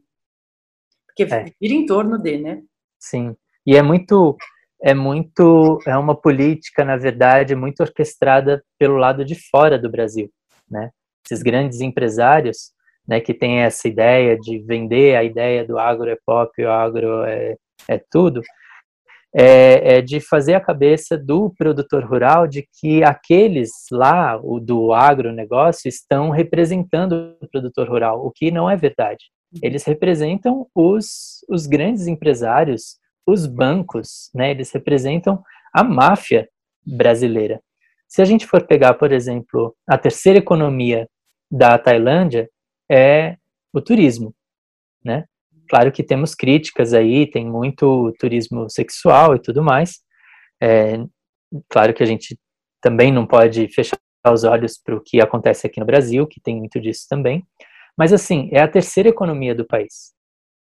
porque 1.06 1.22
é. 1.22 1.46
vira 1.58 1.72
em 1.72 1.86
torno 1.86 2.18
de, 2.18 2.36
né? 2.36 2.60
Sim. 2.98 3.34
E 3.66 3.74
é 3.74 3.80
muito 3.80 4.36
é 4.82 4.92
muito 4.92 5.78
é 5.86 5.96
uma 5.96 6.14
política, 6.14 6.84
na 6.84 6.98
verdade, 6.98 7.54
muito 7.54 7.80
orquestrada 7.80 8.62
pelo 8.78 8.98
lado 8.98 9.24
de 9.24 9.34
fora 9.50 9.78
do 9.78 9.90
Brasil, 9.90 10.30
né? 10.70 10.90
Esses 11.24 11.42
grandes 11.42 11.80
empresários, 11.80 12.72
né, 13.08 13.20
que 13.20 13.32
têm 13.32 13.60
essa 13.60 13.88
ideia 13.88 14.38
de 14.38 14.58
vender 14.58 15.16
a 15.16 15.24
ideia 15.24 15.64
do 15.64 15.78
agro 15.78 16.10
é 16.10 16.18
pop, 16.26 16.62
o 16.62 16.70
agro 16.70 17.24
é, 17.24 17.56
é 17.88 17.98
tudo, 18.10 18.42
é, 19.34 19.96
é, 19.96 20.02
de 20.02 20.20
fazer 20.20 20.54
a 20.54 20.60
cabeça 20.60 21.16
do 21.16 21.50
produtor 21.56 22.04
rural 22.04 22.46
de 22.46 22.66
que 22.80 23.02
aqueles 23.04 23.70
lá, 23.90 24.38
o 24.42 24.58
do 24.58 24.92
agronegócio, 24.92 25.88
estão 25.88 26.30
representando 26.30 27.36
o 27.40 27.48
produtor 27.48 27.88
rural, 27.88 28.26
o 28.26 28.30
que 28.30 28.50
não 28.50 28.68
é 28.68 28.76
verdade. 28.76 29.26
Uhum. 29.52 29.60
Eles 29.62 29.84
representam 29.84 30.66
os, 30.74 31.44
os 31.48 31.66
grandes 31.66 32.06
empresários, 32.06 32.98
os 33.26 33.46
bancos, 33.46 34.30
né? 34.34 34.50
Eles 34.50 34.72
representam 34.72 35.42
a 35.72 35.84
máfia 35.84 36.48
brasileira. 36.84 37.62
Se 38.08 38.20
a 38.20 38.24
gente 38.24 38.46
for 38.46 38.66
pegar, 38.66 38.94
por 38.94 39.12
exemplo, 39.12 39.76
a 39.88 39.96
terceira 39.96 40.40
economia 40.40 41.08
da 41.48 41.78
Tailândia 41.78 42.48
é 42.90 43.36
o 43.72 43.80
turismo, 43.80 44.34
né? 45.04 45.24
Claro 45.70 45.92
que 45.92 46.02
temos 46.02 46.34
críticas 46.34 46.92
aí, 46.92 47.30
tem 47.30 47.46
muito 47.46 48.12
turismo 48.18 48.68
sexual 48.68 49.36
e 49.36 49.38
tudo 49.38 49.62
mais. 49.62 50.00
É, 50.60 50.98
claro 51.68 51.94
que 51.94 52.02
a 52.02 52.06
gente 52.06 52.36
também 52.82 53.12
não 53.12 53.24
pode 53.24 53.68
fechar 53.68 53.96
os 54.26 54.42
olhos 54.42 54.76
para 54.76 54.96
o 54.96 55.00
que 55.00 55.20
acontece 55.20 55.68
aqui 55.68 55.78
no 55.78 55.86
Brasil, 55.86 56.26
que 56.26 56.40
tem 56.40 56.56
muito 56.56 56.80
disso 56.80 57.06
também. 57.08 57.46
Mas 57.96 58.12
assim, 58.12 58.48
é 58.52 58.60
a 58.60 58.66
terceira 58.66 59.10
economia 59.10 59.54
do 59.54 59.64
país. 59.64 60.12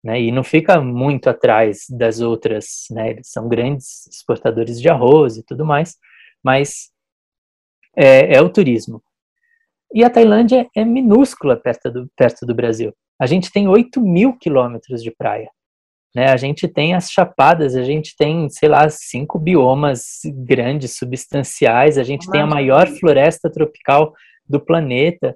Né, 0.03 0.21
e 0.21 0.31
não 0.31 0.43
fica 0.43 0.81
muito 0.81 1.29
atrás 1.29 1.85
das 1.89 2.19
outras, 2.19 2.85
né, 2.89 3.11
eles 3.11 3.27
são 3.31 3.47
grandes 3.47 4.07
exportadores 4.07 4.81
de 4.81 4.89
arroz 4.89 5.37
e 5.37 5.43
tudo 5.43 5.65
mais, 5.65 5.97
mas 6.43 6.91
é, 7.95 8.35
é 8.35 8.41
o 8.41 8.49
turismo. 8.49 9.03
E 9.95 10.03
a 10.03 10.09
Tailândia 10.09 10.67
é 10.75 10.83
minúscula 10.83 11.55
perto 11.55 11.89
do, 11.89 12.11
perto 12.17 12.45
do 12.45 12.53
Brasil. 12.53 12.93
A 13.17 13.25
gente 13.25 13.49
tem 13.49 13.65
8 13.65 14.01
mil 14.01 14.37
quilômetros 14.37 15.01
de 15.01 15.09
praia. 15.09 15.49
Né? 16.13 16.29
A 16.29 16.35
gente 16.35 16.67
tem 16.67 16.93
as 16.93 17.09
chapadas, 17.09 17.77
a 17.77 17.83
gente 17.83 18.13
tem, 18.17 18.49
sei 18.49 18.67
lá, 18.67 18.89
cinco 18.89 19.39
biomas 19.39 20.19
grandes, 20.25 20.97
substanciais, 20.97 21.97
a 21.97 22.03
gente 22.03 22.29
tem 22.29 22.41
a 22.41 22.47
maior 22.47 22.87
floresta 22.87 23.49
tropical 23.49 24.13
do 24.45 24.59
planeta. 24.59 25.33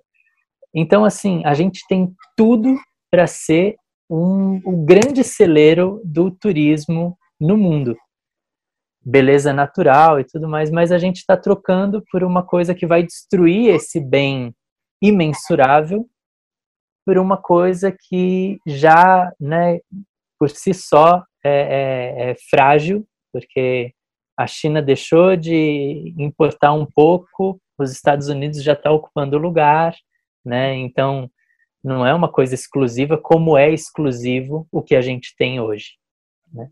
Então, 0.76 1.06
assim, 1.06 1.42
a 1.46 1.54
gente 1.54 1.80
tem 1.88 2.12
tudo 2.36 2.76
para 3.10 3.28
ser 3.28 3.78
um, 4.10 4.60
um 4.66 4.86
grande 4.86 5.24
celeiro 5.24 6.02
do 6.04 6.30
turismo 6.30 7.18
no 7.40 7.58
mundo. 7.58 7.96
Beleza 9.10 9.52
natural 9.52 10.20
e 10.20 10.24
tudo 10.24 10.48
mais, 10.48 10.70
mas 10.70 10.92
a 10.92 11.00
gente 11.00 11.18
está 11.18 11.36
trocando 11.36 12.04
por 12.12 12.24
uma 12.24 12.44
coisa 12.44 12.76
que 12.76 12.86
vai 12.86 13.02
destruir 13.02 13.74
esse 13.74 14.00
bem 14.00 14.54
imensurável 15.02 16.08
por 17.06 17.18
uma 17.18 17.38
coisa 17.38 17.92
que 17.92 18.60
já, 18.68 19.34
né, 19.40 19.80
por 20.38 20.48
si 20.50 20.76
só 20.76 21.24
é, 21.44 21.50
é, 21.50 22.32
é 22.32 22.36
frágil, 22.52 23.04
porque 23.34 23.94
a 24.38 24.46
China 24.46 24.80
deixou 24.80 25.36
de 25.36 26.14
importar 26.18 26.74
um 26.74 26.86
pouco, 26.86 27.60
os 27.80 27.92
Estados 27.92 28.28
Unidos 28.28 28.62
já 28.62 28.74
está 28.74 28.92
ocupando 28.92 29.38
o 29.38 29.40
lugar, 29.40 29.96
né? 30.46 30.76
Então, 30.76 31.30
não 31.84 32.06
é 32.06 32.14
uma 32.14 32.32
coisa 32.32 32.54
exclusiva 32.54 33.18
como 33.18 33.58
é 33.58 33.72
exclusivo 33.72 34.68
o 34.72 34.82
que 34.82 34.96
a 34.96 35.02
gente 35.02 35.36
tem 35.36 35.60
hoje, 35.60 35.94
né? 36.54 36.70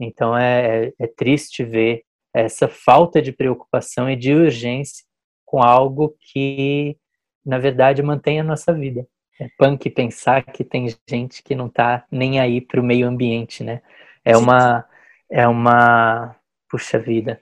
Então, 0.00 0.36
é, 0.36 0.92
é 0.98 1.06
triste 1.06 1.64
ver 1.64 2.02
essa 2.34 2.66
falta 2.66 3.20
de 3.20 3.32
preocupação 3.32 4.08
e 4.10 4.16
de 4.16 4.34
urgência 4.34 5.04
com 5.44 5.62
algo 5.62 6.16
que, 6.32 6.96
na 7.44 7.58
verdade, 7.58 8.02
mantém 8.02 8.40
a 8.40 8.44
nossa 8.44 8.72
vida. 8.72 9.06
É 9.40 9.48
punk 9.58 9.90
pensar 9.90 10.42
que 10.44 10.64
tem 10.64 10.86
gente 11.08 11.42
que 11.42 11.54
não 11.54 11.66
está 11.66 12.04
nem 12.10 12.40
aí 12.40 12.60
para 12.60 12.80
o 12.80 12.84
meio 12.84 13.06
ambiente, 13.06 13.62
né? 13.62 13.82
É 14.24 14.36
uma, 14.36 14.84
é 15.30 15.46
uma, 15.48 16.36
puxa 16.70 16.98
vida, 16.98 17.40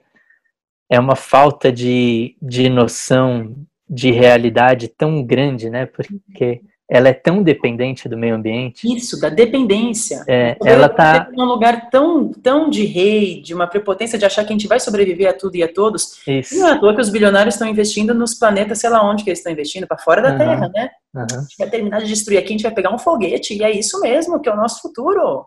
é 0.89 0.99
uma 0.99 1.15
falta 1.15 1.71
de, 1.71 2.35
de 2.41 2.69
noção 2.69 3.55
de 3.87 4.11
realidade 4.11 4.87
tão 4.87 5.23
grande, 5.23 5.69
né? 5.69 5.85
Porque 5.85 6.61
ela 6.91 7.07
é 7.07 7.13
tão 7.13 7.41
dependente 7.41 8.09
do 8.09 8.17
meio 8.17 8.35
ambiente. 8.35 8.85
Isso, 8.93 9.17
da 9.21 9.29
dependência. 9.29 10.25
É, 10.27 10.57
ela 10.65 10.89
tá 10.89 11.29
num 11.31 11.45
lugar 11.45 11.89
tão, 11.89 12.29
tão 12.33 12.69
de 12.69 12.83
rei, 12.83 13.41
de 13.41 13.53
uma 13.53 13.65
prepotência 13.65 14.19
de 14.19 14.25
achar 14.25 14.43
que 14.43 14.49
a 14.49 14.57
gente 14.57 14.67
vai 14.67 14.77
sobreviver 14.77 15.29
a 15.29 15.33
tudo 15.33 15.55
e 15.55 15.63
a 15.63 15.71
todos. 15.71 16.19
Isso. 16.27 16.59
Não 16.59 16.67
é 16.67 16.71
à 16.73 16.79
toa 16.79 16.93
que 16.93 16.99
os 16.99 17.07
bilionários 17.07 17.55
estão 17.55 17.65
investindo 17.65 18.13
nos 18.13 18.33
planetas, 18.33 18.79
sei 18.79 18.89
lá 18.89 19.09
onde 19.09 19.23
que 19.23 19.29
eles 19.29 19.39
estão 19.39 19.53
investindo, 19.53 19.87
para 19.87 19.97
fora 19.97 20.21
da 20.21 20.31
Uhum. 20.31 20.37
Terra, 20.37 20.71
né? 20.73 20.89
Uhum. 21.15 21.23
A 21.23 21.41
gente 21.41 21.57
vai 21.57 21.69
terminar 21.69 21.99
de 22.01 22.07
destruir 22.07 22.39
aqui, 22.39 22.49
a 22.49 22.51
gente 22.51 22.63
vai 22.63 22.73
pegar 22.73 22.93
um 22.93 22.99
foguete, 22.99 23.53
e 23.53 23.63
é 23.63 23.71
isso 23.71 23.97
mesmo, 24.01 24.41
que 24.41 24.49
é 24.49 24.53
o 24.53 24.57
nosso 24.57 24.81
futuro. 24.81 25.45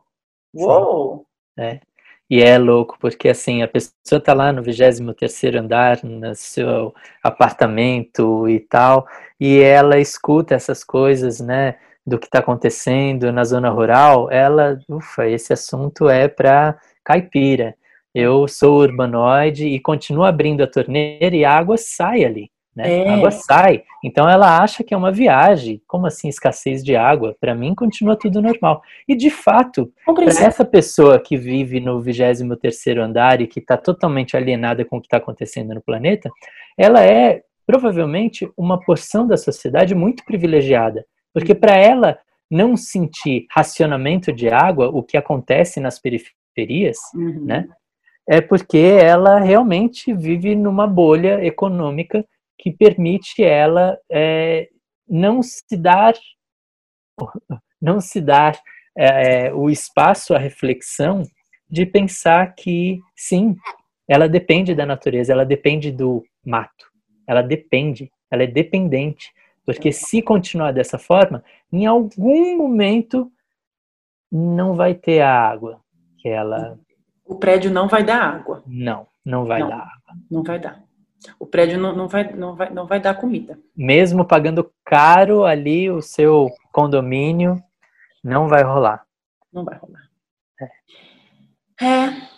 Uou! 0.55 1.27
E 2.31 2.41
é 2.43 2.57
louco, 2.59 2.97
porque 2.99 3.29
assim, 3.29 3.62
a 3.62 3.68
pessoa 3.68 4.20
tá 4.20 4.33
lá 4.33 4.51
no 4.53 4.62
23º 4.62 5.57
andar, 5.59 6.03
no 6.03 6.35
seu 6.35 6.95
apartamento 7.22 8.49
e 8.49 8.61
tal, 8.61 9.07
e 9.39 9.59
ela 9.59 9.99
escuta 9.99 10.55
essas 10.55 10.83
coisas, 10.83 11.39
né, 11.41 11.77
do 12.07 12.18
que 12.18 12.27
está 12.27 12.39
acontecendo 12.39 13.31
na 13.33 13.45
zona 13.45 13.68
rural, 13.70 14.31
ela, 14.31 14.79
ufa, 14.89 15.27
esse 15.29 15.53
assunto 15.53 16.09
é 16.09 16.29
para 16.29 16.79
caipira. 17.05 17.75
Eu 18.14 18.47
sou 18.49 18.81
urbanoide 18.81 19.66
e 19.66 19.81
continuo 19.81 20.25
abrindo 20.25 20.62
a 20.62 20.66
torneira 20.66 21.35
e 21.37 21.45
a 21.45 21.53
água 21.53 21.77
sai 21.77 22.25
ali, 22.25 22.51
né? 22.75 23.05
É. 23.05 23.09
A 23.09 23.14
água 23.14 23.31
sai. 23.31 23.83
Então 24.03 24.29
ela 24.29 24.59
acha 24.62 24.83
que 24.83 24.93
é 24.93 24.97
uma 24.97 25.12
viagem. 25.12 25.81
Como 25.87 26.07
assim 26.07 26.29
escassez 26.29 26.83
de 26.83 26.97
água? 26.97 27.37
Para 27.41 27.55
mim 27.55 27.75
continua 27.75 28.16
tudo 28.16 28.43
normal. 28.43 28.83
E 29.09 29.14
de 29.14 29.31
fato, 29.31 29.93
para 30.05 30.25
essa 30.25 30.64
pessoa 30.64 31.18
que 31.20 31.37
vive 31.37 31.81
no 31.81 32.01
23º 32.03 32.99
andar 33.01 33.41
e 33.41 33.47
que 33.47 33.61
está 33.61 33.77
totalmente 33.77 34.37
alienada 34.37 34.85
com 34.85 34.97
o 34.97 35.01
que 35.01 35.07
está 35.07 35.18
acontecendo 35.18 35.75
no 35.75 35.81
planeta, 35.83 36.31
ela 36.77 37.03
é 37.03 37.43
provavelmente 37.66 38.51
uma 38.57 38.79
porção 38.81 39.27
da 39.27 39.37
sociedade 39.37 39.95
muito 39.95 40.25
privilegiada, 40.25 41.07
porque 41.33 41.55
para 41.55 41.77
ela 41.77 42.18
não 42.51 42.77
sentir 42.77 43.47
racionamento 43.51 44.31
de 44.33 44.49
água, 44.51 44.89
o 44.93 45.03
que 45.03 45.16
acontece 45.16 45.81
nas 45.81 45.99
periferias, 45.99 46.99
Uhum. 47.14 47.45
né? 47.45 47.66
é 48.29 48.41
porque 48.41 48.79
ela 48.79 49.39
realmente 49.39 50.12
vive 50.14 50.55
numa 50.55 50.87
bolha 50.87 51.45
econômica 51.45 52.25
que 52.59 52.73
permite 52.73 53.43
ela 53.43 53.99
é, 54.11 54.69
não 55.09 55.43
se 55.43 55.77
dar 55.77 56.15
não 57.81 58.01
se 58.01 58.21
dar 58.21 58.59
é, 58.97 59.53
o 59.53 59.69
espaço 59.69 60.35
à 60.35 60.39
reflexão 60.39 61.23
de 61.69 61.85
pensar 61.85 62.55
que 62.55 63.01
sim, 63.17 63.57
ela 64.09 64.29
depende 64.29 64.75
da 64.75 64.87
natureza, 64.87 65.33
ela 65.33 65.45
depende 65.45 65.91
do 65.91 66.25
mato, 66.45 66.87
ela 67.27 67.43
depende, 67.43 68.11
ela 68.31 68.43
é 68.45 68.47
dependente, 68.47 69.33
porque 69.67 69.91
se 69.93 70.23
continuar 70.23 70.73
dessa 70.73 70.99
forma, 70.99 71.43
em 71.73 71.87
algum 71.87 72.57
momento 72.57 73.31
não 74.31 74.75
vai 74.75 74.95
ter 74.95 75.21
a 75.21 75.33
água 75.33 75.81
que 76.19 76.29
ela 76.29 76.79
O 77.25 77.37
prédio 77.37 77.71
não 77.71 77.89
vai 77.89 78.05
dar 78.05 78.23
água. 78.23 78.63
não, 78.67 79.07
não 79.25 79.45
vai 79.47 79.61
Não. 79.61 79.69
dar. 79.69 79.93
Não 80.31 80.43
vai 80.43 80.59
dar. 80.59 80.83
O 81.39 81.47
prédio 81.47 81.79
não, 81.79 81.95
não, 81.95 82.09
vai, 82.09 82.33
não, 82.33 82.55
vai, 82.55 82.70
não 82.70 82.87
vai 82.87 83.01
dar 83.01 83.14
comida. 83.14 83.59
Mesmo 83.77 84.25
pagando 84.25 84.70
caro 84.85 85.45
ali 85.45 85.91
o 85.91 86.03
seu 86.03 86.51
condomínio, 86.72 87.62
não 88.22 88.49
vai 88.49 88.62
rolar. 88.62 89.05
Não 89.53 89.64
vai 89.64 89.79
rolar. 89.79 90.09
É. 91.81 92.35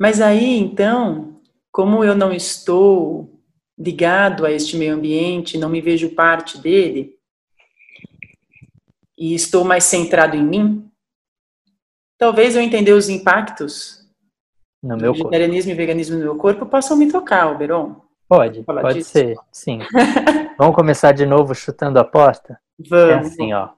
Mas 0.00 0.20
aí, 0.20 0.58
então, 0.58 1.40
como 1.70 2.04
eu 2.04 2.14
não 2.14 2.32
estou 2.32 3.38
ligado 3.78 4.44
a 4.44 4.50
este 4.50 4.76
meio 4.76 4.94
ambiente, 4.94 5.58
não 5.58 5.68
me 5.68 5.80
vejo 5.80 6.14
parte 6.14 6.58
dele, 6.58 7.16
e 9.16 9.34
estou 9.34 9.64
mais 9.64 9.84
centrado 9.84 10.36
em 10.36 10.44
mim, 10.44 10.90
talvez 12.16 12.54
eu 12.54 12.62
entender 12.62 12.92
os 12.92 13.08
impactos 13.08 13.97
No 14.82 14.96
meu 14.96 15.12
corpo. 15.12 15.24
vegetarianismo 15.30 15.72
e 15.72 15.74
veganismo 15.74 16.16
no 16.18 16.24
meu 16.24 16.36
corpo 16.36 16.66
possam 16.66 16.96
me 16.96 17.10
tocar, 17.10 17.50
Oberon. 17.50 17.96
Pode, 18.28 18.62
falar 18.64 18.82
pode 18.82 18.98
disso? 18.98 19.10
ser, 19.10 19.36
sim. 19.50 19.80
Vamos 20.58 20.74
começar 20.74 21.12
de 21.12 21.24
novo 21.24 21.54
chutando 21.54 21.98
a 21.98 22.04
porta? 22.04 22.58
É 22.78 22.88
Vamos. 22.88 23.28
assim, 23.28 23.52
ó. 23.52 23.70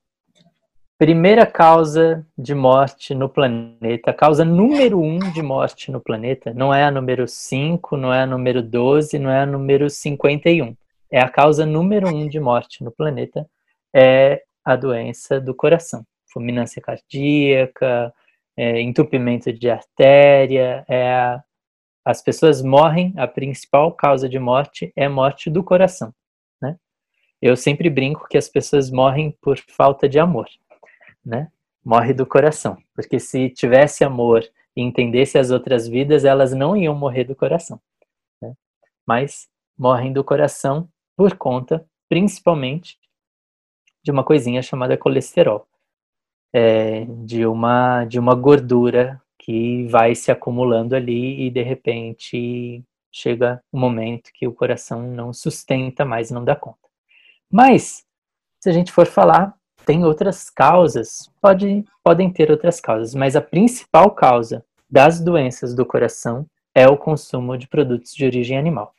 Primeira 0.98 1.46
causa 1.46 2.26
de 2.36 2.54
morte 2.54 3.14
no 3.14 3.26
planeta, 3.26 4.10
a 4.10 4.14
causa 4.14 4.44
número 4.44 5.00
um 5.00 5.18
de 5.32 5.40
morte 5.40 5.90
no 5.90 5.98
planeta, 5.98 6.52
não 6.52 6.74
é 6.74 6.84
a 6.84 6.90
número 6.90 7.26
5, 7.26 7.96
não 7.96 8.12
é 8.12 8.22
a 8.22 8.26
número 8.26 8.62
12, 8.62 9.18
não 9.18 9.30
é 9.30 9.40
a 9.40 9.46
número 9.46 9.88
51. 9.88 10.76
É 11.10 11.18
a 11.18 11.28
causa 11.30 11.64
número 11.64 12.08
um 12.08 12.28
de 12.28 12.38
morte 12.38 12.84
no 12.84 12.90
planeta, 12.90 13.48
é 13.94 14.42
a 14.62 14.76
doença 14.76 15.40
do 15.40 15.54
coração. 15.54 16.04
Fulminância 16.26 16.82
cardíaca, 16.82 18.12
é, 18.60 18.80
entupimento 18.80 19.52
de 19.52 19.70
artéria, 19.70 20.84
é 20.88 21.40
as 22.04 22.22
pessoas 22.22 22.62
morrem, 22.62 23.12
a 23.16 23.26
principal 23.26 23.92
causa 23.92 24.28
de 24.28 24.38
morte 24.38 24.90
é 24.96 25.08
morte 25.08 25.50
do 25.50 25.62
coração. 25.62 26.12
Né? 26.60 26.76
Eu 27.40 27.56
sempre 27.56 27.90
brinco 27.90 28.26
que 28.28 28.38
as 28.38 28.48
pessoas 28.48 28.90
morrem 28.90 29.36
por 29.40 29.58
falta 29.58 30.08
de 30.08 30.18
amor 30.18 30.48
né? 31.24 31.50
Morre 31.84 32.12
do 32.12 32.26
coração, 32.26 32.76
porque 32.94 33.18
se 33.18 33.48
tivesse 33.50 34.04
amor 34.04 34.42
e 34.76 34.82
entendesse 34.82 35.38
as 35.38 35.50
outras 35.50 35.88
vidas, 35.88 36.24
elas 36.24 36.52
não 36.52 36.76
iam 36.76 36.94
morrer 36.94 37.24
do 37.24 37.34
coração, 37.34 37.80
né? 38.40 38.54
Mas 39.06 39.48
morrem 39.78 40.12
do 40.12 40.22
coração 40.22 40.88
por 41.16 41.36
conta, 41.36 41.86
principalmente, 42.08 42.98
de 44.02 44.10
uma 44.10 44.24
coisinha 44.24 44.62
chamada 44.62 44.96
colesterol, 44.96 45.66
é, 46.52 47.04
de 47.24 47.46
uma 47.46 48.04
de 48.04 48.18
uma 48.18 48.34
gordura 48.34 49.20
que 49.38 49.86
vai 49.88 50.14
se 50.14 50.30
acumulando 50.30 50.94
ali 50.94 51.46
e 51.46 51.50
de 51.50 51.62
repente 51.62 52.84
chega 53.12 53.62
um 53.72 53.80
momento 53.80 54.30
que 54.34 54.46
o 54.46 54.52
coração 54.52 55.02
não 55.02 55.32
sustenta 55.32 56.04
mais, 56.04 56.30
não 56.30 56.44
dá 56.44 56.54
conta. 56.54 56.78
Mas 57.50 58.04
se 58.60 58.68
a 58.68 58.72
gente 58.72 58.92
for 58.92 59.06
falar 59.06 59.54
tem 59.84 60.04
outras 60.04 60.50
causas, 60.50 61.30
pode, 61.40 61.84
podem 62.04 62.30
ter 62.30 62.50
outras 62.50 62.80
causas, 62.80 63.14
mas 63.14 63.34
a 63.34 63.40
principal 63.40 64.10
causa 64.10 64.64
das 64.88 65.20
doenças 65.20 65.74
do 65.74 65.86
coração 65.86 66.46
é 66.74 66.86
o 66.88 66.96
consumo 66.96 67.56
de 67.56 67.66
produtos 67.66 68.14
de 68.14 68.24
origem 68.24 68.58
animal. 68.58 68.94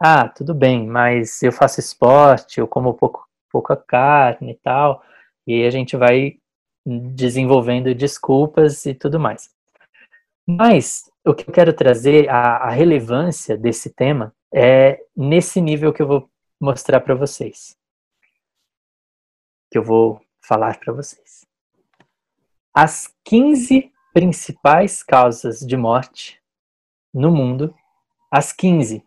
Ah, 0.00 0.28
tudo 0.28 0.52
bem, 0.52 0.86
mas 0.86 1.42
eu 1.42 1.52
faço 1.52 1.80
esporte, 1.80 2.58
eu 2.58 2.66
como 2.66 2.94
pouco, 2.94 3.26
pouca 3.50 3.76
carne 3.76 4.52
e 4.52 4.54
tal, 4.54 5.02
e 5.46 5.64
a 5.64 5.70
gente 5.70 5.96
vai 5.96 6.38
desenvolvendo 6.84 7.94
desculpas 7.94 8.84
e 8.86 8.94
tudo 8.94 9.18
mais. 9.20 9.50
Mas 10.46 11.10
o 11.24 11.34
que 11.34 11.48
eu 11.48 11.54
quero 11.54 11.72
trazer, 11.72 12.28
a, 12.28 12.56
a 12.56 12.70
relevância 12.70 13.56
desse 13.56 13.90
tema, 13.90 14.34
é 14.52 15.00
nesse 15.16 15.60
nível 15.60 15.92
que 15.92 16.02
eu 16.02 16.06
vou 16.06 16.30
mostrar 16.60 17.00
para 17.00 17.14
vocês 17.14 17.76
que 19.72 19.78
eu 19.78 19.82
vou 19.82 20.20
falar 20.38 20.78
para 20.78 20.92
vocês. 20.92 21.46
As 22.74 23.12
15 23.24 23.90
principais 24.12 25.02
causas 25.02 25.60
de 25.60 25.76
morte 25.78 26.42
no 27.12 27.30
mundo, 27.30 27.74
as 28.30 28.52
15, 28.52 29.02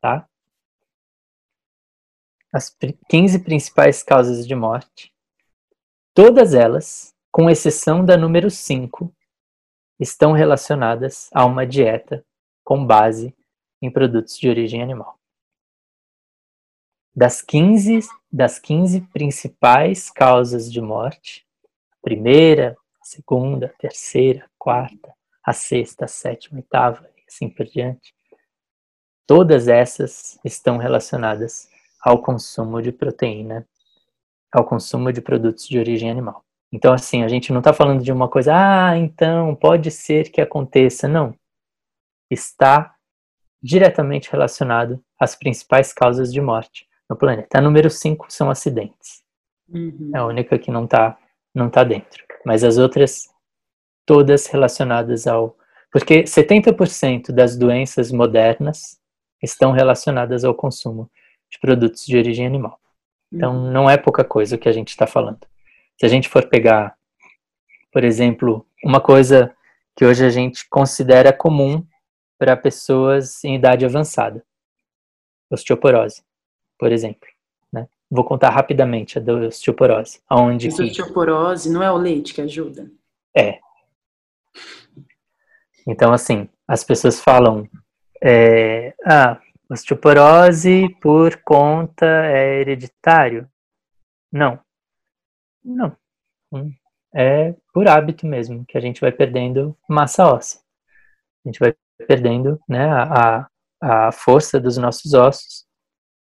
tá? 0.00 0.28
As 2.52 2.74
15 3.08 3.40
principais 3.40 4.04
causas 4.04 4.46
de 4.46 4.54
morte, 4.54 5.12
todas 6.14 6.54
elas, 6.54 7.13
com 7.34 7.50
exceção 7.50 8.04
da 8.04 8.16
número 8.16 8.48
5, 8.48 9.12
estão 9.98 10.30
relacionadas 10.30 11.28
a 11.34 11.44
uma 11.44 11.66
dieta 11.66 12.24
com 12.62 12.86
base 12.86 13.34
em 13.82 13.90
produtos 13.90 14.38
de 14.38 14.48
origem 14.48 14.80
animal. 14.80 15.18
Das 17.12 17.42
15, 17.42 18.08
das 18.30 18.60
15 18.60 19.00
principais 19.12 20.10
causas 20.10 20.70
de 20.70 20.80
morte, 20.80 21.44
primeira, 22.00 22.76
segunda, 23.02 23.74
terceira, 23.80 24.48
quarta, 24.56 25.12
a 25.42 25.52
sexta, 25.52 26.04
a 26.04 26.08
sétima, 26.08 26.58
a 26.58 26.60
oitava 26.60 27.10
e 27.16 27.24
assim 27.26 27.48
por 27.48 27.66
diante, 27.66 28.14
todas 29.26 29.66
essas 29.66 30.38
estão 30.44 30.76
relacionadas 30.76 31.68
ao 32.00 32.22
consumo 32.22 32.80
de 32.80 32.92
proteína, 32.92 33.68
ao 34.52 34.64
consumo 34.64 35.12
de 35.12 35.20
produtos 35.20 35.66
de 35.66 35.80
origem 35.80 36.08
animal. 36.08 36.43
Então, 36.74 36.92
assim, 36.92 37.22
a 37.22 37.28
gente 37.28 37.52
não 37.52 37.60
está 37.60 37.72
falando 37.72 38.02
de 38.02 38.10
uma 38.10 38.28
coisa, 38.28 38.52
ah, 38.52 38.98
então 38.98 39.54
pode 39.54 39.92
ser 39.92 40.32
que 40.32 40.40
aconteça. 40.40 41.06
Não. 41.06 41.32
Está 42.28 42.96
diretamente 43.62 44.28
relacionado 44.28 45.00
às 45.18 45.36
principais 45.36 45.92
causas 45.92 46.32
de 46.32 46.40
morte 46.40 46.84
no 47.08 47.14
planeta. 47.14 47.58
A 47.58 47.60
número 47.60 47.88
5 47.88 48.26
são 48.28 48.50
acidentes. 48.50 49.22
Uhum. 49.68 50.10
É 50.12 50.18
a 50.18 50.26
única 50.26 50.58
que 50.58 50.72
não 50.72 50.84
está 50.84 51.16
não 51.54 51.70
tá 51.70 51.84
dentro. 51.84 52.24
Mas 52.44 52.64
as 52.64 52.76
outras 52.76 53.28
todas 54.04 54.46
relacionadas 54.46 55.28
ao. 55.28 55.56
Porque 55.92 56.24
70% 56.24 57.30
das 57.30 57.56
doenças 57.56 58.10
modernas 58.10 59.00
estão 59.40 59.70
relacionadas 59.70 60.44
ao 60.44 60.56
consumo 60.56 61.08
de 61.48 61.60
produtos 61.60 62.04
de 62.04 62.16
origem 62.16 62.44
animal. 62.44 62.80
Então, 63.32 63.54
uhum. 63.54 63.70
não 63.70 63.88
é 63.88 63.96
pouca 63.96 64.24
coisa 64.24 64.56
o 64.56 64.58
que 64.58 64.68
a 64.68 64.72
gente 64.72 64.88
está 64.88 65.06
falando. 65.06 65.46
Se 65.98 66.06
a 66.06 66.08
gente 66.08 66.28
for 66.28 66.48
pegar, 66.48 66.96
por 67.92 68.04
exemplo, 68.04 68.66
uma 68.82 69.00
coisa 69.00 69.54
que 69.96 70.04
hoje 70.04 70.24
a 70.24 70.30
gente 70.30 70.68
considera 70.68 71.32
comum 71.32 71.86
para 72.38 72.56
pessoas 72.56 73.42
em 73.44 73.54
idade 73.54 73.84
avançada, 73.84 74.44
osteoporose, 75.50 76.22
por 76.78 76.90
exemplo. 76.90 77.28
Né? 77.72 77.88
Vou 78.10 78.24
contar 78.24 78.50
rapidamente 78.50 79.18
a 79.18 79.20
da 79.20 79.34
osteoporose. 79.34 80.20
Aonde 80.28 80.66
Mas 80.66 80.76
que... 80.76 80.82
osteoporose 80.82 81.70
não 81.70 81.82
é 81.82 81.90
o 81.90 81.96
leite 81.96 82.34
que 82.34 82.40
ajuda? 82.40 82.90
É. 83.36 83.60
Então, 85.86 86.12
assim, 86.12 86.48
as 86.66 86.82
pessoas 86.82 87.20
falam, 87.20 87.68
é, 88.22 88.94
ah, 89.04 89.38
osteoporose 89.70 90.88
por 91.00 91.36
conta 91.42 92.06
é 92.06 92.60
hereditário? 92.60 93.48
Não. 94.32 94.63
Não. 95.64 95.96
É 97.14 97.54
por 97.72 97.88
hábito 97.88 98.26
mesmo, 98.26 98.64
que 98.66 98.76
a 98.76 98.80
gente 98.80 99.00
vai 99.00 99.12
perdendo 99.12 99.76
massa 99.88 100.26
óssea. 100.26 100.60
A 101.44 101.48
gente 101.48 101.58
vai 101.58 101.74
perdendo 102.06 102.60
né, 102.68 102.86
a, 102.86 103.48
a 103.80 104.12
força 104.12 104.60
dos 104.60 104.76
nossos 104.76 105.14
ossos 105.14 105.64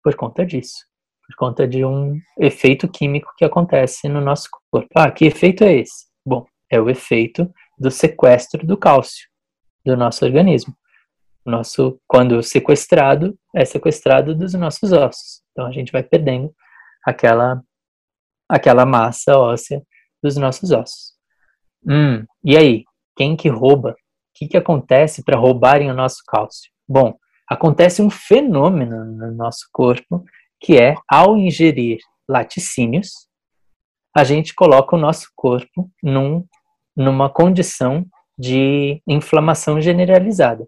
por 0.04 0.16
conta 0.16 0.46
disso. 0.46 0.86
Por 1.28 1.36
conta 1.36 1.68
de 1.68 1.84
um 1.86 2.20
efeito 2.38 2.88
químico 2.88 3.34
que 3.38 3.46
acontece 3.46 4.08
no 4.08 4.22
nosso 4.22 4.50
corpo. 4.70 4.90
Ah, 4.96 5.10
que 5.12 5.26
efeito 5.26 5.64
é 5.64 5.74
esse? 5.74 6.06
Bom, 6.26 6.46
é 6.70 6.80
o 6.80 6.90
efeito 6.90 7.52
do 7.78 7.90
sequestro 7.90 8.66
do 8.66 8.78
cálcio 8.78 9.28
do 9.86 9.96
nosso 9.98 10.26
organismo. 10.26 10.76
Nosso, 11.46 12.00
quando 12.08 12.42
sequestrado, 12.42 13.38
é 13.56 13.66
sequestrado 13.66 14.36
dos 14.36 14.54
nossos 14.54 14.92
ossos. 14.92 15.42
Então 15.52 15.66
a 15.66 15.72
gente 15.72 15.92
vai 15.92 16.04
perdendo 16.04 16.54
aquela 17.06 17.62
aquela 18.54 18.86
massa 18.86 19.36
óssea 19.36 19.82
dos 20.22 20.38
nossos 20.38 20.70
ossos. 20.70 21.14
Hum, 21.86 22.24
e 22.44 22.56
aí, 22.56 22.84
quem 23.16 23.36
que 23.36 23.50
rouba? 23.50 23.92
O 23.92 23.96
que, 24.36 24.48
que 24.48 24.58
acontece 24.58 25.24
para 25.24 25.38
roubarem 25.38 25.90
o 25.90 25.94
nosso 25.94 26.24
cálcio? 26.28 26.72
Bom, 26.88 27.18
acontece 27.50 28.02
um 28.02 28.12
fenômeno 28.12 29.06
no 29.06 29.32
nosso 29.32 29.68
corpo 29.72 30.24
que 30.62 30.78
é 30.78 30.96
ao 31.10 31.36
ingerir 31.36 31.98
laticínios, 32.30 33.28
a 34.16 34.24
gente 34.24 34.54
coloca 34.54 34.96
o 34.96 35.00
nosso 35.00 35.30
corpo 35.36 35.92
num, 36.02 36.46
numa 36.96 37.30
condição 37.30 38.06
de 38.38 39.02
inflamação 39.08 39.82
generalizada. 39.82 40.68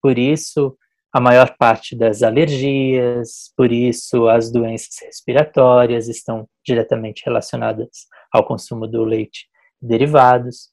Por 0.00 0.18
isso, 0.18 0.76
a 1.14 1.20
maior 1.20 1.56
parte 1.56 1.94
das 1.94 2.24
alergias, 2.24 3.52
por 3.56 3.70
isso 3.70 4.28
as 4.28 4.50
doenças 4.50 4.96
respiratórias 5.00 6.08
estão 6.08 6.48
diretamente 6.66 7.22
relacionadas 7.24 8.08
ao 8.32 8.44
consumo 8.44 8.88
do 8.88 9.04
leite 9.04 9.46
e 9.80 9.86
derivados, 9.86 10.70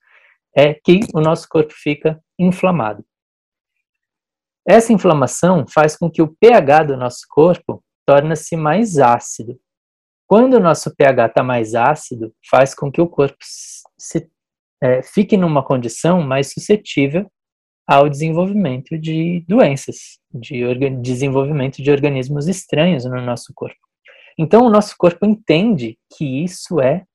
é 0.58 0.74
que 0.74 1.02
o 1.14 1.22
nosso 1.22 1.48
corpo 1.48 1.72
fica 1.72 2.20
inflamado. 2.40 3.06
Essa 4.68 4.92
inflamação 4.92 5.64
faz 5.68 5.96
com 5.96 6.10
que 6.10 6.24
o 6.24 6.36
pH 6.40 6.86
do 6.86 6.98
nosso 6.98 7.22
corpo 7.30 7.84
torne-se 8.04 8.56
mais 8.58 8.98
ácido. 8.98 9.60
Quando 10.26 10.56
o 10.56 10.60
nosso 10.60 10.96
pH 10.96 11.28
está 11.28 11.44
mais 11.44 11.76
ácido, 11.76 12.34
faz 12.50 12.74
com 12.74 12.92
que 12.92 13.00
o 13.00 13.08
corpo 13.08 13.38
se, 13.40 14.28
é, 14.82 15.04
fique 15.04 15.38
numa 15.38 15.64
condição 15.64 16.20
mais 16.24 16.52
suscetível 16.52 17.32
ao 17.92 18.08
desenvolvimento 18.08 18.98
de 18.98 19.44
doenças, 19.50 20.18
de 20.34 20.64
desenvolvimento 21.02 21.84
de 21.84 21.92
organismos 21.92 22.48
estranhos 22.48 23.04
no 23.04 23.20
nosso 23.20 23.52
corpo. 23.54 23.82
Então, 24.38 24.66
o 24.66 24.70
nosso 24.70 24.96
corpo 24.98 25.26
entende 25.26 26.00
que 26.16 26.42
isso 26.42 26.80
é 26.80 27.06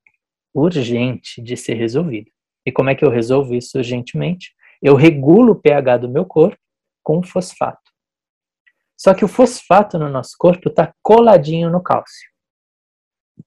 urgente 0.54 1.40
de 1.40 1.56
ser 1.56 1.76
resolvido. 1.76 2.30
E 2.66 2.70
como 2.70 2.90
é 2.90 2.94
que 2.94 3.02
eu 3.02 3.08
resolvo 3.08 3.54
isso 3.54 3.78
urgentemente? 3.78 4.54
Eu 4.82 4.96
regulo 4.96 5.52
o 5.52 5.58
pH 5.58 5.96
do 5.96 6.10
meu 6.10 6.26
corpo 6.26 6.58
com 7.02 7.22
fosfato. 7.22 7.90
Só 8.98 9.14
que 9.14 9.24
o 9.24 9.28
fosfato 9.28 9.98
no 9.98 10.10
nosso 10.10 10.34
corpo 10.38 10.68
está 10.68 10.92
coladinho 11.02 11.70
no 11.70 11.82
cálcio. 11.82 12.28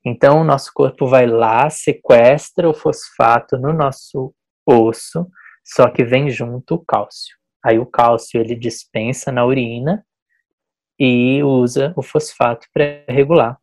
Então, 0.04 0.42
o 0.42 0.44
nosso 0.44 0.72
corpo 0.74 1.06
vai 1.06 1.28
lá, 1.28 1.70
sequestra 1.70 2.68
o 2.68 2.74
fosfato 2.74 3.56
no 3.56 3.72
nosso 3.72 4.34
osso, 4.66 5.30
só 5.70 5.90
que 5.90 6.04
vem 6.04 6.30
junto 6.30 6.76
o 6.76 6.84
cálcio. 6.84 7.38
Aí 7.64 7.78
o 7.78 7.86
cálcio 7.86 8.42
ele 8.42 8.56
dispensa 8.56 9.32
na 9.32 9.46
urina 9.46 10.06
e 10.98 11.44
usa 11.44 11.94
o 11.96 12.02
fosfato 12.02 12.68
para 12.74 13.04
regular 13.08 13.58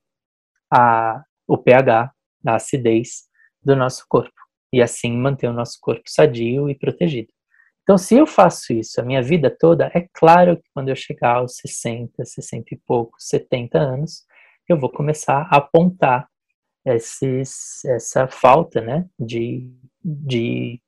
a, 0.72 1.22
o 1.46 1.58
pH, 1.58 2.12
a 2.46 2.54
acidez 2.54 3.24
do 3.62 3.74
nosso 3.74 4.04
corpo 4.08 4.32
e 4.72 4.80
assim 4.80 5.12
manter 5.12 5.48
o 5.48 5.52
nosso 5.52 5.78
corpo 5.80 6.02
sadio 6.06 6.70
e 6.70 6.74
protegido. 6.74 7.32
Então, 7.82 7.96
se 7.96 8.16
eu 8.16 8.26
faço 8.26 8.72
isso 8.72 9.00
a 9.00 9.04
minha 9.04 9.22
vida 9.22 9.48
toda, 9.48 9.90
é 9.94 10.08
claro 10.12 10.56
que 10.56 10.68
quando 10.74 10.88
eu 10.88 10.96
chegar 10.96 11.36
aos 11.36 11.56
60, 11.56 12.24
60 12.24 12.74
e 12.74 12.76
poucos, 12.84 13.28
70 13.28 13.78
anos, 13.78 14.24
eu 14.68 14.78
vou 14.78 14.90
começar 14.90 15.42
a 15.50 15.56
apontar 15.56 16.28
esses, 16.84 17.84
essa 17.84 18.26
falta 18.26 18.80
né, 18.80 19.08
de, 19.18 19.70
de 20.04 20.80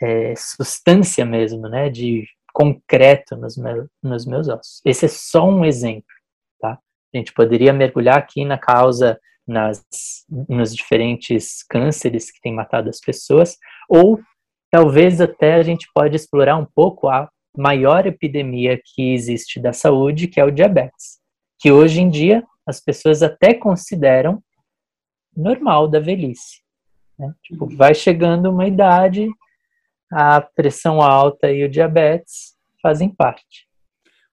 é, 0.00 0.34
substância 0.36 1.24
mesmo, 1.24 1.68
né, 1.68 1.88
de 1.88 2.26
concreto 2.52 3.36
nos, 3.36 3.56
meu, 3.56 3.88
nos 4.02 4.24
meus 4.26 4.48
ossos. 4.48 4.80
Esse 4.84 5.06
é 5.06 5.08
só 5.08 5.48
um 5.48 5.64
exemplo, 5.64 6.06
tá? 6.60 6.78
A 7.12 7.16
gente 7.16 7.32
poderia 7.32 7.72
mergulhar 7.72 8.16
aqui 8.16 8.44
na 8.44 8.56
causa, 8.56 9.18
nas, 9.46 9.84
nos 10.48 10.74
diferentes 10.74 11.62
cânceres 11.64 12.30
que 12.30 12.40
têm 12.40 12.54
matado 12.54 12.88
as 12.88 13.00
pessoas, 13.00 13.56
ou 13.88 14.20
talvez 14.70 15.20
até 15.20 15.54
a 15.54 15.62
gente 15.62 15.88
pode 15.94 16.16
explorar 16.16 16.56
um 16.56 16.66
pouco 16.66 17.08
a 17.08 17.28
maior 17.56 18.06
epidemia 18.06 18.80
que 18.84 19.12
existe 19.12 19.60
da 19.60 19.72
saúde, 19.72 20.28
que 20.28 20.40
é 20.40 20.44
o 20.44 20.50
diabetes, 20.50 21.20
que 21.58 21.70
hoje 21.70 22.00
em 22.00 22.08
dia 22.08 22.44
as 22.66 22.80
pessoas 22.80 23.22
até 23.22 23.54
consideram 23.54 24.42
normal 25.36 25.88
da 25.88 26.00
velhice. 26.00 26.62
Né? 27.18 27.32
Tipo, 27.42 27.66
vai 27.66 27.94
chegando 27.94 28.50
uma 28.50 28.66
idade, 28.66 29.28
a 30.12 30.40
pressão 30.40 31.00
alta 31.00 31.50
e 31.50 31.64
o 31.64 31.68
diabetes 31.68 32.54
fazem 32.82 33.08
parte. 33.08 33.66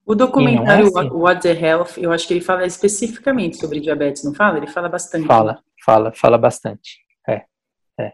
O 0.05 0.15
documentário 0.15 0.85
é 0.85 0.87
assim. 0.87 1.09
What 1.11 1.41
the 1.41 1.53
Health, 1.53 1.97
eu 1.97 2.11
acho 2.11 2.27
que 2.27 2.33
ele 2.33 2.41
fala 2.41 2.65
especificamente 2.65 3.57
sobre 3.57 3.79
diabetes, 3.79 4.23
não 4.23 4.33
fala? 4.33 4.57
Ele 4.57 4.67
fala 4.67 4.89
bastante. 4.89 5.25
Fala, 5.25 5.61
fala, 5.85 6.11
fala 6.11 6.37
bastante. 6.37 6.99
É, 7.27 7.45
é. 7.99 8.13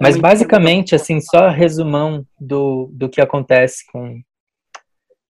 Mas 0.00 0.16
basicamente, 0.16 0.94
assim, 0.94 1.20
só 1.20 1.48
resumão 1.48 2.24
do, 2.38 2.88
do 2.92 3.08
que 3.08 3.20
acontece 3.20 3.84
com, 3.90 4.20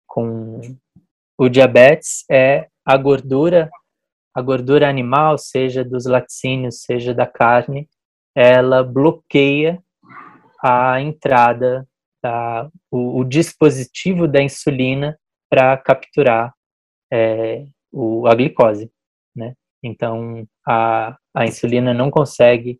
com 0.07 0.61
o 1.37 1.49
diabetes 1.49 2.25
é 2.31 2.69
a 2.85 2.97
gordura, 2.97 3.69
a 4.35 4.41
gordura 4.41 4.89
animal, 4.89 5.37
seja 5.37 5.85
dos 5.85 6.07
laticínios, 6.07 6.83
seja 6.83 7.13
da 7.13 7.27
carne, 7.27 7.89
ela 8.35 8.83
bloqueia 8.83 9.83
a 10.63 11.01
entrada, 11.01 11.87
da, 12.23 12.71
o, 12.91 13.21
o 13.21 13.25
dispositivo 13.25 14.29
da 14.29 14.43
insulina 14.43 15.19
para 15.49 15.77
capturar 15.77 16.55
é, 17.13 17.67
o, 17.91 18.27
a 18.27 18.35
glicose, 18.35 18.91
né? 19.35 19.55
Então, 19.83 20.47
a, 20.67 21.17
a 21.35 21.47
insulina 21.47 21.95
não 21.95 22.11
consegue 22.11 22.79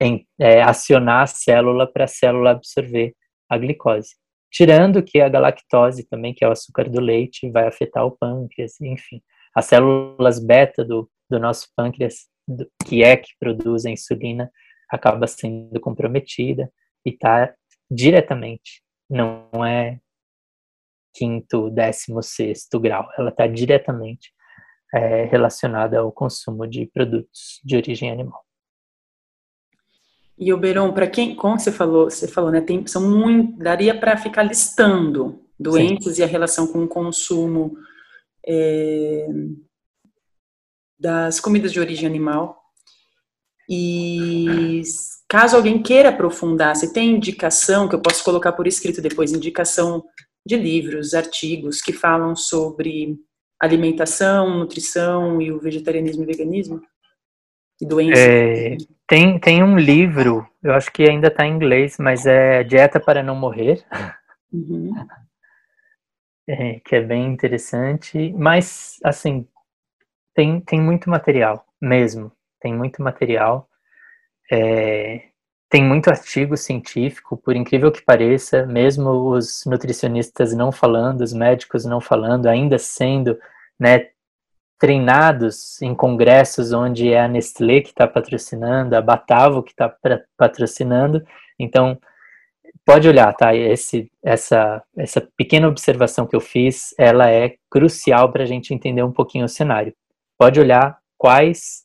em, 0.00 0.26
é, 0.38 0.62
acionar 0.62 1.22
a 1.22 1.26
célula 1.26 1.86
para 1.86 2.04
a 2.04 2.08
célula 2.08 2.50
absorver 2.52 3.14
a 3.48 3.58
glicose. 3.58 4.16
Tirando 4.50 5.02
que 5.02 5.20
a 5.20 5.28
galactose 5.28 6.04
também, 6.08 6.32
que 6.32 6.44
é 6.44 6.48
o 6.48 6.52
açúcar 6.52 6.88
do 6.88 7.00
leite, 7.00 7.50
vai 7.50 7.66
afetar 7.66 8.06
o 8.06 8.12
pâncreas, 8.12 8.80
enfim. 8.80 9.20
As 9.54 9.66
células 9.66 10.38
beta 10.38 10.84
do, 10.84 11.10
do 11.28 11.38
nosso 11.38 11.68
pâncreas, 11.76 12.26
do, 12.46 12.66
que 12.86 13.02
é 13.02 13.16
que 13.16 13.30
produz 13.38 13.84
a 13.84 13.90
insulina, 13.90 14.50
acaba 14.90 15.26
sendo 15.26 15.78
comprometida 15.80 16.70
e 17.04 17.10
está 17.10 17.54
diretamente, 17.90 18.82
não 19.08 19.64
é 19.64 20.00
quinto, 21.14 21.70
décimo, 21.70 22.22
sexto 22.22 22.80
grau, 22.80 23.08
ela 23.16 23.30
está 23.30 23.46
diretamente 23.46 24.32
é, 24.92 25.24
relacionada 25.24 25.98
ao 25.98 26.10
consumo 26.10 26.66
de 26.66 26.86
produtos 26.86 27.60
de 27.64 27.76
origem 27.76 28.10
animal. 28.10 28.44
E 30.36 30.52
o 30.52 30.58
Beron, 30.58 30.92
para 30.92 31.06
quem, 31.06 31.36
como 31.36 31.58
você 31.58 31.70
falou, 31.70 32.10
você 32.10 32.26
falou, 32.26 32.50
né, 32.50 32.60
tem, 32.60 32.84
são 32.86 33.08
muito, 33.08 33.56
daria 33.58 33.98
para 33.98 34.16
ficar 34.16 34.42
listando 34.42 35.44
doentes 35.58 36.16
Sim. 36.16 36.22
e 36.22 36.24
a 36.24 36.26
relação 36.26 36.66
com 36.66 36.82
o 36.82 36.88
consumo 36.88 37.76
é, 38.46 39.28
das 40.98 41.38
comidas 41.38 41.72
de 41.72 41.78
origem 41.78 42.08
animal. 42.08 42.60
E 43.68 44.82
caso 45.28 45.56
alguém 45.56 45.82
queira 45.82 46.10
aprofundar, 46.10 46.74
você 46.74 46.92
tem 46.92 47.16
indicação 47.16 47.88
que 47.88 47.94
eu 47.94 48.00
posso 48.00 48.22
colocar 48.24 48.52
por 48.52 48.66
escrito 48.66 49.00
depois, 49.00 49.32
indicação 49.32 50.04
de 50.46 50.56
livros, 50.56 51.14
artigos 51.14 51.80
que 51.80 51.92
falam 51.92 52.36
sobre 52.36 53.16
alimentação, 53.60 54.58
nutrição 54.58 55.40
e 55.40 55.50
o 55.50 55.58
vegetarianismo 55.58 56.22
e 56.22 56.26
veganismo? 56.26 56.82
E 57.80 57.86
doenças? 57.86 58.18
É, 58.18 58.76
tem, 59.06 59.38
tem 59.38 59.62
um 59.62 59.78
livro, 59.78 60.46
eu 60.62 60.72
acho 60.74 60.92
que 60.92 61.02
ainda 61.08 61.28
está 61.28 61.46
em 61.46 61.54
inglês, 61.54 61.96
mas 61.98 62.26
é 62.26 62.62
Dieta 62.62 63.00
para 63.00 63.22
Não 63.22 63.34
Morrer. 63.34 63.84
Uhum. 64.52 64.92
É, 66.46 66.78
que 66.84 66.94
é 66.94 67.00
bem 67.00 67.32
interessante, 67.32 68.30
mas 68.36 68.98
assim 69.02 69.48
tem, 70.34 70.60
tem 70.60 70.78
muito 70.78 71.08
material 71.08 71.64
mesmo, 71.80 72.30
tem 72.60 72.76
muito 72.76 73.02
material, 73.02 73.66
é, 74.50 75.22
tem 75.68 75.82
muito 75.82 76.08
artigo 76.08 76.56
científico, 76.56 77.36
por 77.36 77.56
incrível 77.56 77.90
que 77.90 78.02
pareça, 78.02 78.64
mesmo 78.64 79.10
os 79.30 79.64
nutricionistas 79.66 80.54
não 80.54 80.70
falando, 80.70 81.22
os 81.22 81.32
médicos 81.32 81.84
não 81.84 82.00
falando, 82.00 82.46
ainda 82.46 82.78
sendo 82.78 83.38
né, 83.78 84.08
treinados 84.78 85.80
em 85.82 85.94
congressos 85.94 86.72
onde 86.72 87.12
é 87.12 87.20
a 87.20 87.28
Nestlé 87.28 87.80
que 87.80 87.88
está 87.88 88.06
patrocinando, 88.06 88.94
a 88.94 89.02
Batavo 89.02 89.62
que 89.62 89.72
está 89.72 89.92
patrocinando. 90.36 91.24
Então, 91.58 91.98
pode 92.84 93.08
olhar, 93.08 93.32
tá? 93.34 93.54
Esse, 93.54 94.10
essa, 94.22 94.82
essa 94.96 95.26
pequena 95.36 95.68
observação 95.68 96.26
que 96.26 96.36
eu 96.36 96.40
fiz, 96.40 96.94
ela 96.98 97.30
é 97.30 97.56
crucial 97.70 98.30
para 98.30 98.42
a 98.42 98.46
gente 98.46 98.74
entender 98.74 99.02
um 99.02 99.12
pouquinho 99.12 99.46
o 99.46 99.48
cenário. 99.48 99.94
Pode 100.38 100.60
olhar 100.60 100.98
quais 101.16 101.84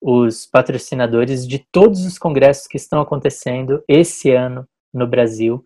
os 0.00 0.46
patrocinadores 0.46 1.46
de 1.46 1.58
todos 1.58 2.04
os 2.04 2.18
congressos 2.18 2.66
que 2.66 2.76
estão 2.76 3.00
acontecendo 3.00 3.82
esse 3.88 4.30
ano 4.30 4.66
no 4.92 5.06
Brasil 5.06 5.64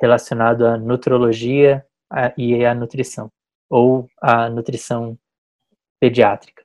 relacionado 0.00 0.66
à 0.66 0.76
nutrologia 0.76 1.84
e 2.36 2.64
à 2.64 2.74
nutrição 2.74 3.30
ou 3.68 4.08
à 4.20 4.48
nutrição 4.48 5.18
pediátrica. 6.00 6.64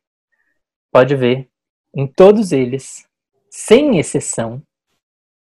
Pode 0.92 1.16
ver, 1.16 1.50
em 1.96 2.08
todos 2.08 2.52
eles, 2.52 3.08
sem 3.50 4.00
exceção, 4.00 4.62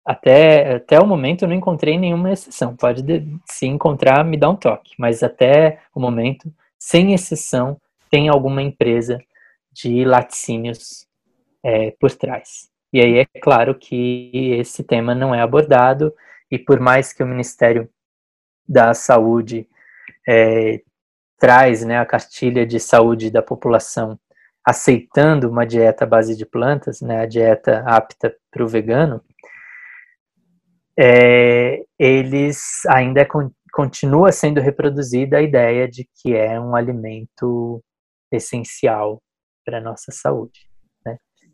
até, 0.05 0.77
até 0.77 0.99
o 0.99 1.07
momento 1.07 1.43
eu 1.43 1.49
não 1.49 1.57
encontrei 1.57 1.99
nenhuma 1.99 2.33
exceção. 2.33 2.77
Pode 2.77 3.03
se 3.47 3.67
encontrar, 3.67 4.25
me 4.25 4.37
dá 4.37 4.49
um 4.49 4.57
toque, 4.57 4.95
mas 4.99 5.23
até 5.23 5.81
o 5.95 6.01
momento, 6.01 6.53
sem 6.79 7.13
exceção, 7.13 7.81
tem 8.11 8.29
alguma 8.29 8.63
empresa 8.63 9.23
de 9.73 10.05
laticínios 10.05 11.07
é, 11.65 11.93
por 12.01 12.11
trás. 12.13 12.69
E 12.93 13.01
aí 13.01 13.19
é 13.19 13.27
claro 13.41 13.75
que 13.75 14.55
esse 14.59 14.83
tema 14.83 15.15
não 15.15 15.35
é 15.35 15.41
abordado, 15.41 16.15
e 16.51 16.59
por 16.59 16.81
mais 16.81 17.13
que 17.13 17.23
o 17.23 17.27
Ministério 17.27 17.89
da 18.69 18.93
Saúde 18.95 19.69
é, 20.29 20.81
traz 21.39 21.85
né, 21.85 21.99
a 21.99 22.07
cartilha 22.07 22.67
de 22.67 22.79
saúde 22.79 23.31
da 23.31 23.43
população 23.43 24.19
aceitando 24.65 25.49
uma 25.49 25.67
dieta 25.67 26.05
à 26.05 26.07
base 26.07 26.37
de 26.37 26.45
plantas, 26.45 27.01
né, 27.01 27.21
a 27.21 27.27
dieta 27.27 27.83
apta 27.87 28.37
para 28.51 28.63
o 28.63 28.69
vegano, 28.69 29.25
é, 30.99 31.83
eles 31.99 32.85
ainda 32.89 33.27
continua 33.73 34.31
sendo 34.33 34.61
reproduzida 34.61 35.39
a 35.39 35.43
ideia 35.43 35.89
de 35.89 36.07
que 36.17 36.35
é 36.35 36.61
um 36.61 36.77
alimento 36.77 37.83
essencial 38.31 39.23
para 39.65 39.79
a 39.79 39.81
nossa 39.81 40.13
saúde. 40.13 40.70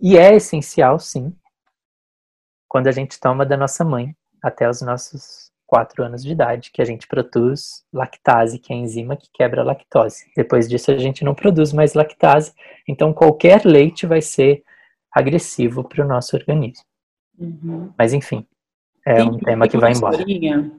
E 0.01 0.17
é 0.17 0.35
essencial, 0.35 0.99
sim, 0.99 1.35
quando 2.69 2.89
a 2.89 2.93
gente 2.93 3.19
toma 3.19 3.47
da 3.47 3.57
nossa 3.57 3.85
mãe 3.85 4.15
até 4.43 4.69
os 4.69 4.83
nossos 4.83 5.51
4 5.67 6.05
anos 6.05 6.23
de 6.23 6.33
idade, 6.33 6.71
que 6.71 6.81
a 6.81 6.85
gente 6.85 7.07
produz 7.07 7.85
lactase, 7.93 8.59
que 8.59 8.73
é 8.73 8.77
a 8.77 8.79
enzima 8.79 9.17
que 9.17 9.29
quebra 9.33 9.63
a 9.63 9.65
lactose. 9.65 10.31
Depois 10.37 10.69
disso, 10.69 10.91
a 10.91 10.99
gente 10.99 11.25
não 11.25 11.35
produz 11.35 11.73
mais 11.73 11.95
lactase, 11.95 12.53
então 12.87 13.13
qualquer 13.13 13.65
leite 13.65 14.07
vai 14.07 14.23
ser 14.23 14.63
agressivo 15.11 15.83
para 15.83 16.05
o 16.05 16.09
nosso 16.09 16.37
organismo. 16.37 16.85
Uhum. 17.39 17.93
Mas, 17.99 18.13
enfim, 18.13 18.47
é 19.05 19.17
tem, 19.17 19.29
um 19.29 19.39
tema 19.39 19.69
que 19.69 19.79
vai 19.79 19.93
embora. 19.93 20.17
Historinha. 20.17 20.71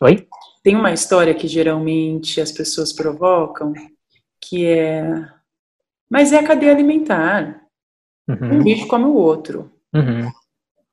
Oi? 0.00 0.26
Tem 0.62 0.74
uma 0.74 0.92
história 0.92 1.34
que 1.34 1.46
geralmente 1.46 2.40
as 2.40 2.50
pessoas 2.50 2.92
provocam, 2.92 3.72
que 4.40 4.66
é. 4.66 5.28
Mas 6.08 6.32
é 6.32 6.38
a 6.38 6.46
cadeia 6.46 6.72
alimentar. 6.72 7.63
Uhum. 8.28 8.54
Um 8.54 8.62
bicho 8.62 8.86
come 8.86 9.04
o 9.04 9.14
outro. 9.14 9.70
Uhum. 9.94 10.30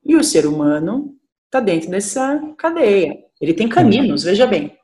E 0.03 0.15
o 0.15 0.23
ser 0.23 0.45
humano 0.45 1.15
está 1.45 1.59
dentro 1.59 1.89
dessa 1.89 2.39
cadeia. 2.57 3.17
Ele 3.39 3.53
tem 3.53 3.67
caninos, 3.67 4.23
veja 4.23 4.45
bem. 4.45 4.77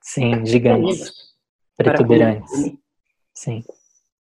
Sim, 0.00 0.44
gigantes. 0.44 1.12
Protuberantes. 1.76 2.72
Sim. 3.34 3.64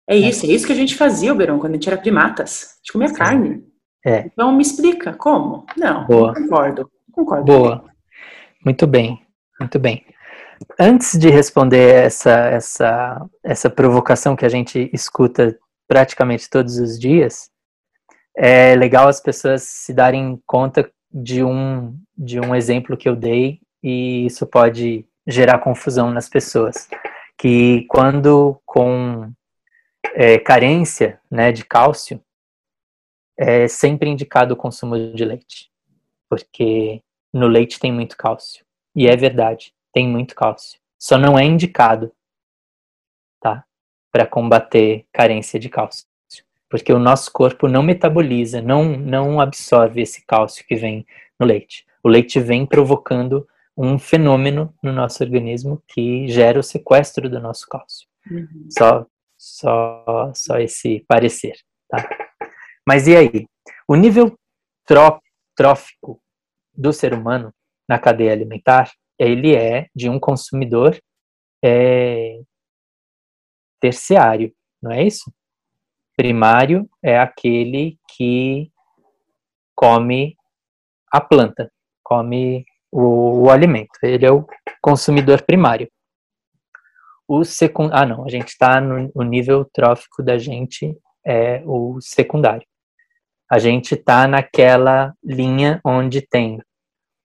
É 0.09 0.16
isso, 0.16 0.47
é 0.47 0.51
isso 0.51 0.66
que 0.66 0.72
a 0.72 0.77
gente 0.77 0.95
fazia, 0.95 1.33
Oberon, 1.33 1.59
quando 1.59 1.72
a 1.72 1.77
gente 1.77 1.89
era 1.89 1.99
primatas. 1.99 2.62
A 2.62 2.77
gente 2.79 2.93
comia 2.93 3.09
Sim. 3.09 3.14
carne. 3.14 3.64
É. 4.05 4.27
Então 4.27 4.53
me 4.53 4.62
explica, 4.62 5.12
como? 5.12 5.66
Não, 5.77 6.07
Boa. 6.07 6.33
não 6.33 6.43
concordo. 6.43 6.91
concordo. 7.12 7.45
Boa. 7.45 7.85
Muito 8.64 8.87
bem, 8.87 9.20
muito 9.59 9.79
bem. 9.79 10.05
Antes 10.79 11.18
de 11.18 11.29
responder 11.29 12.05
essa, 12.05 12.31
essa, 12.31 13.27
essa 13.45 13.68
provocação 13.68 14.37
que 14.37 14.47
a 14.47 14.49
gente 14.49 14.91
escuta 14.93 15.59
praticamente 15.89 16.49
todos 16.49 16.79
os 16.79 16.99
dias, 16.99 17.51
é 18.37 18.76
legal 18.76 19.09
as 19.09 19.18
pessoas 19.18 19.62
se 19.62 19.95
darem 19.95 20.41
conta 20.47 20.93
de 21.11 21.43
um, 21.43 21.99
de 22.16 22.39
um 22.39 22.55
exemplo 22.55 22.97
que 22.97 23.09
eu 23.09 23.16
dei 23.16 23.61
e 23.82 24.26
isso 24.26 24.47
pode 24.47 25.07
gerar 25.26 25.61
confusão 25.61 26.11
nas 26.11 26.28
pessoas. 26.28 26.89
Que 27.39 27.87
quando 27.89 28.61
com 28.66 29.32
é, 30.14 30.39
carência 30.39 31.18
né, 31.30 31.51
de 31.51 31.64
cálcio, 31.64 32.22
é 33.39 33.66
sempre 33.68 34.11
indicado 34.11 34.55
o 34.55 34.57
consumo 34.57 35.12
de 35.14 35.24
leite, 35.24 35.70
porque 36.28 37.03
no 37.32 37.47
leite 37.47 37.78
tem 37.78 37.93
muito 37.93 38.16
cálcio. 38.16 38.64
E 38.95 39.07
é 39.07 39.16
verdade, 39.16 39.74
tem 39.93 40.09
muito 40.09 40.34
cálcio. 40.34 40.78
Só 40.99 41.18
não 41.18 41.39
é 41.39 41.45
indicado, 41.45 42.12
tá? 43.41 43.64
Para 44.11 44.26
combater 44.26 45.07
carência 45.12 45.61
de 45.61 45.68
cálcio 45.68 46.07
porque 46.68 46.92
o 46.92 46.98
nosso 46.98 47.30
corpo 47.32 47.68
não 47.68 47.82
metaboliza, 47.82 48.60
não, 48.60 48.84
não 48.96 49.40
absorve 49.40 50.00
esse 50.02 50.24
cálcio 50.26 50.64
que 50.66 50.76
vem 50.76 51.06
no 51.38 51.46
leite. 51.46 51.84
O 52.02 52.08
leite 52.08 52.40
vem 52.40 52.66
provocando 52.66 53.46
um 53.76 53.98
fenômeno 53.98 54.74
no 54.82 54.92
nosso 54.92 55.22
organismo 55.22 55.82
que 55.86 56.26
gera 56.28 56.58
o 56.58 56.62
sequestro 56.62 57.28
do 57.28 57.40
nosso 57.40 57.66
cálcio. 57.68 58.08
Uhum. 58.30 58.68
Só, 58.70 59.06
só, 59.36 60.32
só 60.34 60.58
esse 60.58 61.04
parecer, 61.06 61.56
tá? 61.88 62.08
Mas 62.86 63.06
e 63.06 63.16
aí? 63.16 63.46
O 63.86 63.94
nível 63.94 64.36
tró 64.84 65.20
trófico 65.54 66.20
do 66.74 66.92
ser 66.92 67.14
humano 67.14 67.52
na 67.88 67.98
cadeia 67.98 68.32
alimentar, 68.32 68.92
ele 69.18 69.54
é 69.54 69.88
de 69.94 70.08
um 70.08 70.18
consumidor 70.18 70.98
é, 71.64 72.40
terciário, 73.80 74.52
não 74.82 74.92
é 74.92 75.02
isso? 75.04 75.32
Primário 76.16 76.88
é 77.02 77.18
aquele 77.18 77.98
que 78.16 78.70
come 79.74 80.36
a 81.12 81.20
planta, 81.20 81.70
come 82.02 82.64
o, 82.90 83.44
o 83.44 83.50
alimento. 83.50 83.98
Ele 84.02 84.24
é 84.24 84.32
o 84.32 84.46
consumidor 84.80 85.42
primário. 85.42 85.88
O 87.28 87.44
secund... 87.44 87.90
Ah, 87.92 88.06
não, 88.06 88.24
a 88.24 88.28
gente 88.28 88.48
está 88.48 88.80
no, 88.80 89.10
no 89.14 89.22
nível 89.22 89.64
trófico 89.64 90.22
da 90.22 90.38
gente 90.38 90.96
é 91.26 91.60
o 91.66 91.98
secundário. 92.00 92.66
A 93.50 93.58
gente 93.58 93.94
está 93.94 94.28
naquela 94.28 95.12
linha 95.22 95.80
onde 95.84 96.22
tem 96.22 96.60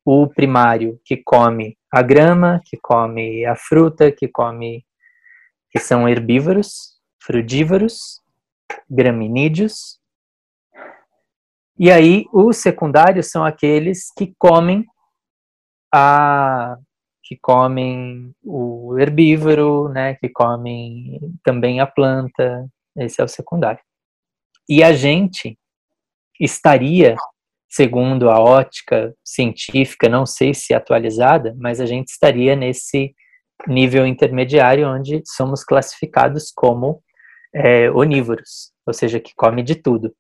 o 0.04 0.28
primário 0.28 1.00
que 1.06 1.18
come 1.18 1.78
a 1.92 2.02
grama, 2.02 2.60
que 2.66 2.78
come 2.78 3.46
a 3.46 3.56
fruta, 3.56 4.12
que 4.12 4.28
come 4.28 4.84
que 5.70 5.80
são 5.80 6.10
herbívoros, 6.10 7.00
frudívoros, 7.24 8.21
graminídeos. 8.90 10.00
E 11.78 11.90
aí, 11.90 12.26
os 12.32 12.58
secundários 12.58 13.30
são 13.30 13.44
aqueles 13.44 14.12
que 14.16 14.34
comem 14.38 14.86
a 15.94 16.78
que 17.24 17.38
comem 17.42 18.36
o 18.44 18.98
herbívoro, 19.00 19.88
né, 19.88 20.16
que 20.16 20.28
comem 20.28 21.18
também 21.46 21.80
a 21.80 21.88
planta, 21.88 22.68
esse 22.98 23.22
é 23.22 23.24
o 23.24 23.28
secundário. 23.28 23.80
E 24.68 24.84
a 24.84 24.92
gente 24.92 25.58
estaria, 26.38 27.16
segundo 27.70 28.30
a 28.30 28.38
ótica 28.38 29.16
científica, 29.24 30.10
não 30.10 30.26
sei 30.26 30.54
se 30.54 30.74
atualizada, 30.74 31.56
mas 31.58 31.80
a 31.80 31.86
gente 31.86 32.10
estaria 32.10 32.54
nesse 32.54 33.16
nível 33.66 34.06
intermediário 34.06 34.90
onde 34.90 35.22
somos 35.26 35.64
classificados 35.64 36.52
como 36.54 37.02
é, 37.54 37.92
onívoros, 37.92 38.72
ou 38.86 38.94
seja, 38.94 39.20
que 39.20 39.34
come 39.36 39.64
de 39.64 39.76
tudo. 39.76 40.14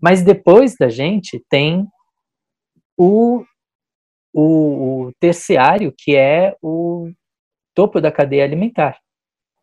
Mas 0.00 0.22
depois 0.22 0.74
da 0.76 0.88
gente 0.88 1.44
tem 1.48 1.86
o, 2.96 3.44
o, 4.32 5.06
o 5.06 5.12
terciário, 5.20 5.92
que 5.96 6.16
é 6.16 6.56
o 6.62 7.10
topo 7.74 8.00
da 8.00 8.10
cadeia 8.10 8.44
alimentar. 8.44 8.98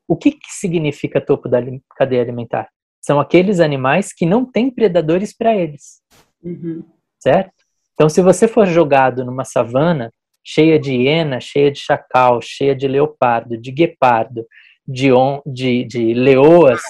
O 0.08 0.16
que, 0.16 0.32
que 0.32 0.50
significa 0.50 1.20
topo 1.20 1.50
da 1.50 1.60
cadeia 1.96 2.22
alimentar? 2.22 2.70
São 3.02 3.20
aqueles 3.20 3.60
animais 3.60 4.14
que 4.14 4.26
não 4.26 4.46
têm 4.46 4.70
predadores 4.70 5.36
para 5.36 5.56
eles. 5.56 6.02
Uhum. 6.44 6.84
Certo? 7.20 7.52
Então, 7.94 8.10
se 8.10 8.22
você 8.22 8.48
for 8.48 8.68
jogado 8.68 9.26
numa 9.26 9.44
savana 9.44 10.14
cheia 10.44 10.80
de 10.80 10.94
hiena, 10.94 11.42
cheia 11.42 11.72
de 11.72 11.80
chacal, 11.80 12.40
cheia 12.42 12.76
de 12.76 12.88
leopardo, 12.88 13.58
de 13.58 13.72
guepardo, 13.72 14.46
de, 14.88 15.12
on, 15.12 15.42
de, 15.46 15.84
de 15.84 16.14
leoas, 16.14 16.82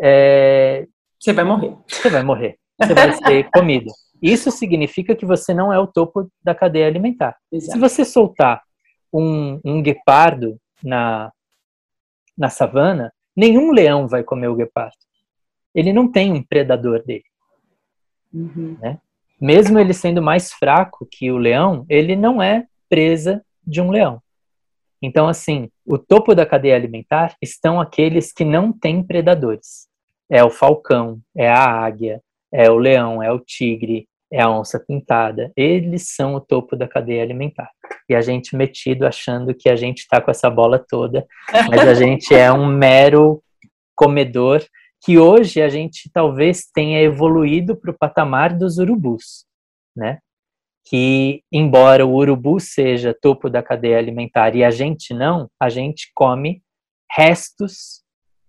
é... 0.00 0.86
você 1.18 1.32
vai 1.32 1.44
morrer. 1.44 1.76
Você 1.86 2.10
vai 2.10 2.22
morrer. 2.22 2.58
Você 2.80 2.94
vai 2.94 3.12
ser 3.12 3.50
comido. 3.52 3.92
Isso 4.20 4.50
significa 4.50 5.14
que 5.14 5.26
você 5.26 5.52
não 5.52 5.72
é 5.72 5.78
o 5.78 5.86
topo 5.86 6.30
da 6.42 6.54
cadeia 6.54 6.86
alimentar. 6.86 7.36
Exato. 7.50 7.72
Se 7.72 7.78
você 7.78 8.04
soltar 8.04 8.62
um, 9.12 9.60
um 9.64 9.82
guepardo 9.82 10.58
na, 10.82 11.32
na 12.36 12.48
savana, 12.48 13.12
nenhum 13.36 13.72
leão 13.72 14.06
vai 14.06 14.22
comer 14.22 14.48
o 14.48 14.54
guepardo. 14.54 14.96
Ele 15.74 15.92
não 15.92 16.10
tem 16.10 16.32
um 16.32 16.42
predador 16.42 17.02
dele. 17.04 17.24
Uhum. 18.32 18.76
Né? 18.80 18.98
Mesmo 19.40 19.78
ele 19.78 19.92
sendo 19.92 20.22
mais 20.22 20.52
fraco 20.52 21.06
que 21.10 21.30
o 21.30 21.36
leão, 21.36 21.84
ele 21.88 22.14
não 22.14 22.40
é 22.40 22.66
presa 22.88 23.44
de 23.66 23.80
um 23.80 23.90
leão. 23.90 24.22
Então, 25.00 25.26
assim, 25.26 25.68
o 25.84 25.98
topo 25.98 26.34
da 26.34 26.46
cadeia 26.46 26.76
alimentar 26.76 27.34
estão 27.40 27.80
aqueles 27.80 28.32
que 28.32 28.44
não 28.44 28.72
têm 28.72 29.02
predadores. 29.02 29.88
É 30.30 30.42
o 30.44 30.50
falcão, 30.50 31.20
é 31.36 31.48
a 31.48 31.62
águia, 31.62 32.20
é 32.52 32.70
o 32.70 32.76
leão, 32.76 33.22
é 33.22 33.30
o 33.32 33.40
tigre, 33.40 34.06
é 34.32 34.40
a 34.40 34.50
onça 34.50 34.80
pintada. 34.80 35.52
Eles 35.56 36.14
são 36.14 36.34
o 36.34 36.40
topo 36.40 36.74
da 36.74 36.88
cadeia 36.88 37.22
alimentar. 37.22 37.70
E 38.08 38.14
a 38.14 38.20
gente 38.20 38.56
metido 38.56 39.06
achando 39.06 39.54
que 39.54 39.68
a 39.68 39.76
gente 39.76 39.98
está 39.98 40.20
com 40.20 40.30
essa 40.30 40.48
bola 40.48 40.78
toda, 40.78 41.26
mas 41.68 41.86
a 41.86 41.94
gente 41.94 42.34
é 42.34 42.50
um 42.50 42.66
mero 42.66 43.42
comedor 43.94 44.64
que 45.04 45.18
hoje 45.18 45.60
a 45.60 45.68
gente 45.68 46.08
talvez 46.12 46.64
tenha 46.72 47.02
evoluído 47.02 47.76
para 47.76 47.90
o 47.90 47.98
patamar 47.98 48.56
dos 48.56 48.78
urubus, 48.78 49.44
né? 49.94 50.18
Que 50.84 51.42
embora 51.50 52.04
o 52.04 52.14
urubu 52.14 52.58
seja 52.58 53.16
topo 53.18 53.48
da 53.48 53.62
cadeia 53.62 53.98
alimentar 53.98 54.54
e 54.54 54.64
a 54.64 54.70
gente 54.70 55.14
não, 55.14 55.48
a 55.60 55.68
gente 55.68 56.10
come 56.14 56.62
restos 57.10 58.02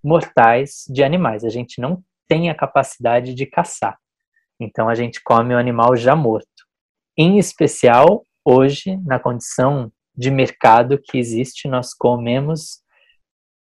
mortais 0.03 0.83
de 0.89 1.03
animais. 1.03 1.43
A 1.43 1.49
gente 1.49 1.79
não 1.79 2.03
tem 2.27 2.49
a 2.49 2.55
capacidade 2.55 3.33
de 3.33 3.45
caçar. 3.45 3.97
Então 4.59 4.89
a 4.89 4.95
gente 4.95 5.21
come 5.23 5.53
o 5.53 5.57
animal 5.57 5.95
já 5.95 6.15
morto. 6.15 6.47
Em 7.17 7.37
especial, 7.37 8.23
hoje, 8.43 8.97
na 9.05 9.19
condição 9.19 9.91
de 10.15 10.31
mercado 10.31 10.97
que 10.97 11.17
existe, 11.17 11.67
nós 11.67 11.93
comemos 11.93 12.83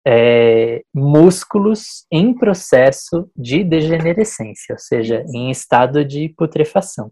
é, 0.06 0.82
músculos 0.94 2.06
em 2.10 2.32
processo 2.32 3.28
de 3.36 3.64
degenerescência, 3.64 4.74
ou 4.74 4.78
seja, 4.78 5.24
em 5.34 5.50
estado 5.50 6.04
de 6.04 6.28
putrefação. 6.36 7.10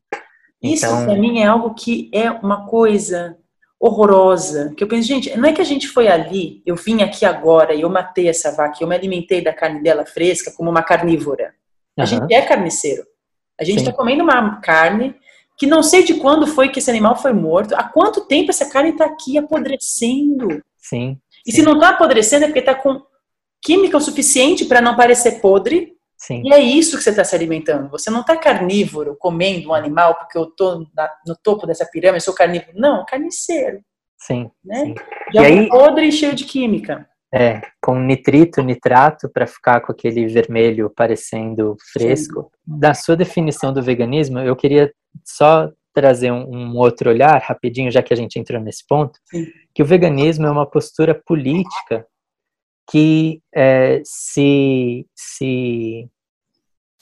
Isso 0.73 0.87
então, 0.87 1.05
para 1.05 1.17
mim 1.17 1.41
é 1.41 1.47
algo 1.47 1.75
que 1.75 2.11
é 2.13 2.31
uma 2.31 2.67
coisa 2.67 3.37
horrorosa, 3.79 4.73
que 4.75 4.83
eu 4.83 4.89
penso, 4.89 5.07
gente, 5.07 5.37
não 5.37 5.49
é 5.49 5.53
que 5.53 5.61
a 5.61 5.65
gente 5.65 5.87
foi 5.89 6.09
ali, 6.09 6.63
eu 6.65 6.75
vim 6.75 7.03
aqui 7.03 7.27
agora 7.27 7.75
e 7.75 7.83
eu 7.83 7.91
matei 7.91 8.29
essa 8.29 8.51
vaca, 8.51 8.79
eu 8.81 8.89
me 8.89 8.95
alimentei 8.95 9.43
da 9.43 9.53
carne 9.53 9.83
dela 9.83 10.07
fresca 10.07 10.51
como 10.57 10.71
uma 10.71 10.83
carnívora. 10.83 11.55
A 11.99 12.03
uh 12.03 12.05
-huh. 12.05 12.09
gente 12.09 12.33
é 12.33 12.41
carniceiro. 12.41 13.05
A 13.61 13.65
gente 13.65 13.81
está 13.81 13.93
comendo 13.93 14.25
uma 14.25 14.61
carne 14.61 15.15
que 15.57 15.67
não 15.67 15.83
sei 15.83 16.03
de 16.03 16.15
quando 16.15 16.47
foi 16.47 16.69
que 16.69 16.79
esse 16.79 16.91
animal 16.91 17.15
foi 17.15 17.33
morto, 17.33 17.75
há 17.75 17.85
quanto 17.85 18.27
tempo 18.27 18.51
essa 18.51 18.69
carne 18.71 18.91
está 18.91 19.05
aqui 19.05 19.39
apodrecendo. 19.39 20.63
Sim. 20.79 21.19
E 21.47 21.53
sim. 21.53 21.59
se 21.59 21.63
não 21.63 21.75
está 21.75 21.91
apodrecendo 21.91 22.45
é 22.45 22.49
porque 22.49 22.61
está 22.61 22.75
com 22.75 23.03
química 23.63 23.97
o 23.97 24.01
suficiente 24.01 24.65
para 24.65 24.81
não 24.81 24.97
parecer 24.97 25.41
podre. 25.41 25.94
Sim. 26.27 26.43
E 26.43 26.55
é 26.55 26.59
isso 26.59 26.97
que 26.97 27.03
você 27.03 27.11
está 27.11 27.23
se 27.23 27.37
alimentando. 27.37 27.91
Você 27.91 28.11
não 28.11 28.23
está 28.23 28.35
carnívoro 28.35 29.15
comendo 29.19 29.69
um 29.69 29.75
animal 29.75 30.15
porque 30.15 30.39
eu 30.39 30.45
estou 30.45 30.87
no 31.27 31.37
topo 31.43 31.67
dessa 31.67 31.85
pirâmide, 31.85 32.25
sou 32.25 32.35
carnívoro. 32.35 32.73
Não, 32.75 33.05
carniceiro. 33.05 33.81
Sim. 34.17 34.51
Né? 34.65 34.87
sim. 34.87 34.95
E, 35.35 35.37
e 35.37 35.39
aí, 35.39 35.69
podre 35.69 36.07
e 36.07 36.13
cheio 36.13 36.35
de 36.35 36.45
química. 36.45 37.07
É, 37.33 37.61
com 37.83 37.99
nitrito, 37.99 38.63
nitrato, 38.63 39.29
para 39.29 39.47
ficar 39.47 39.81
com 39.81 39.93
aquele 39.93 40.27
vermelho 40.27 40.89
parecendo 40.89 41.77
fresco. 41.93 42.43
Sim. 42.43 42.79
Da 42.79 42.95
sua 42.95 43.17
definição 43.17 43.71
do 43.71 43.83
veganismo, 43.83 44.39
eu 44.39 44.57
queria 44.57 44.91
só 45.25 45.71
trazer 45.93 46.33
um, 46.33 46.49
um, 46.49 46.77
outro 46.77 47.11
olhar, 47.11 47.39
rapidinho, 47.39 47.91
já 47.91 48.03
que 48.03 48.15
a 48.15 48.17
gente 48.17 48.39
entrou 48.39 48.61
nesse 48.61 48.87
ponto, 48.87 49.19
Sim. 49.27 49.47
que 49.75 49.83
o 49.83 49.87
veganismo 49.87 50.47
é 50.47 50.51
uma 50.51 50.69
postura 50.69 51.15
política 51.27 52.07
que 52.91 53.41
é, 53.55 54.01
se, 54.05 55.07
se, 55.15 56.09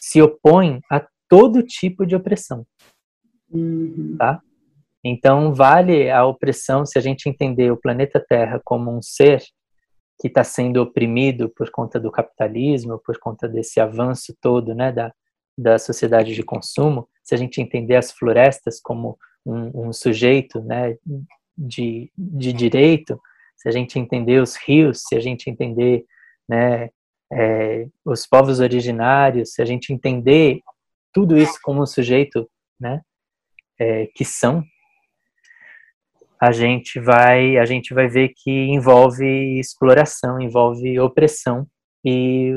se 0.02 0.20
opõe 0.20 0.80
a 0.90 1.06
todo 1.28 1.62
tipo 1.62 2.04
de 2.04 2.16
opressão. 2.16 2.66
Uhum. 3.48 4.16
Tá? 4.18 4.42
Então, 5.04 5.54
vale 5.54 6.10
a 6.10 6.26
opressão 6.26 6.84
se 6.84 6.98
a 6.98 7.00
gente 7.00 7.28
entender 7.28 7.70
o 7.70 7.76
planeta 7.76 8.18
Terra 8.18 8.60
como 8.64 8.90
um 8.90 9.00
ser 9.00 9.40
que 10.20 10.26
está 10.26 10.42
sendo 10.42 10.82
oprimido 10.82 11.48
por 11.48 11.70
conta 11.70 12.00
do 12.00 12.10
capitalismo, 12.10 13.00
por 13.04 13.16
conta 13.20 13.48
desse 13.48 13.78
avanço 13.80 14.36
todo 14.40 14.74
né, 14.74 14.90
da, 14.90 15.12
da 15.56 15.78
sociedade 15.78 16.34
de 16.34 16.42
consumo, 16.42 17.08
se 17.22 17.34
a 17.34 17.38
gente 17.38 17.60
entender 17.60 17.94
as 17.94 18.10
florestas 18.10 18.80
como 18.80 19.16
um, 19.46 19.88
um 19.88 19.92
sujeito 19.92 20.60
né, 20.60 20.96
de, 21.56 22.10
de 22.18 22.52
direito, 22.52 23.20
se 23.56 23.68
a 23.68 23.72
gente 23.72 24.00
entender 24.00 24.40
os 24.40 24.56
rios, 24.56 25.02
se 25.06 25.14
a 25.14 25.20
gente 25.20 25.48
entender 25.48 26.04
né, 26.48 26.90
é, 27.32 27.86
os 28.04 28.26
povos 28.26 28.60
originários, 28.60 29.54
se 29.54 29.62
a 29.62 29.64
gente 29.64 29.92
entender 29.92 30.60
tudo 31.12 31.36
isso 31.36 31.58
como 31.62 31.82
um 31.82 31.86
sujeito 31.86 32.48
né, 32.78 33.00
é, 33.78 34.06
que 34.14 34.24
são, 34.24 34.62
a 36.40 36.50
gente 36.52 36.98
vai 36.98 37.56
a 37.56 37.64
gente 37.64 37.94
vai 37.94 38.08
ver 38.08 38.32
que 38.34 38.50
envolve 38.50 39.58
exploração, 39.58 40.40
envolve 40.40 40.98
opressão 40.98 41.66
e 42.04 42.52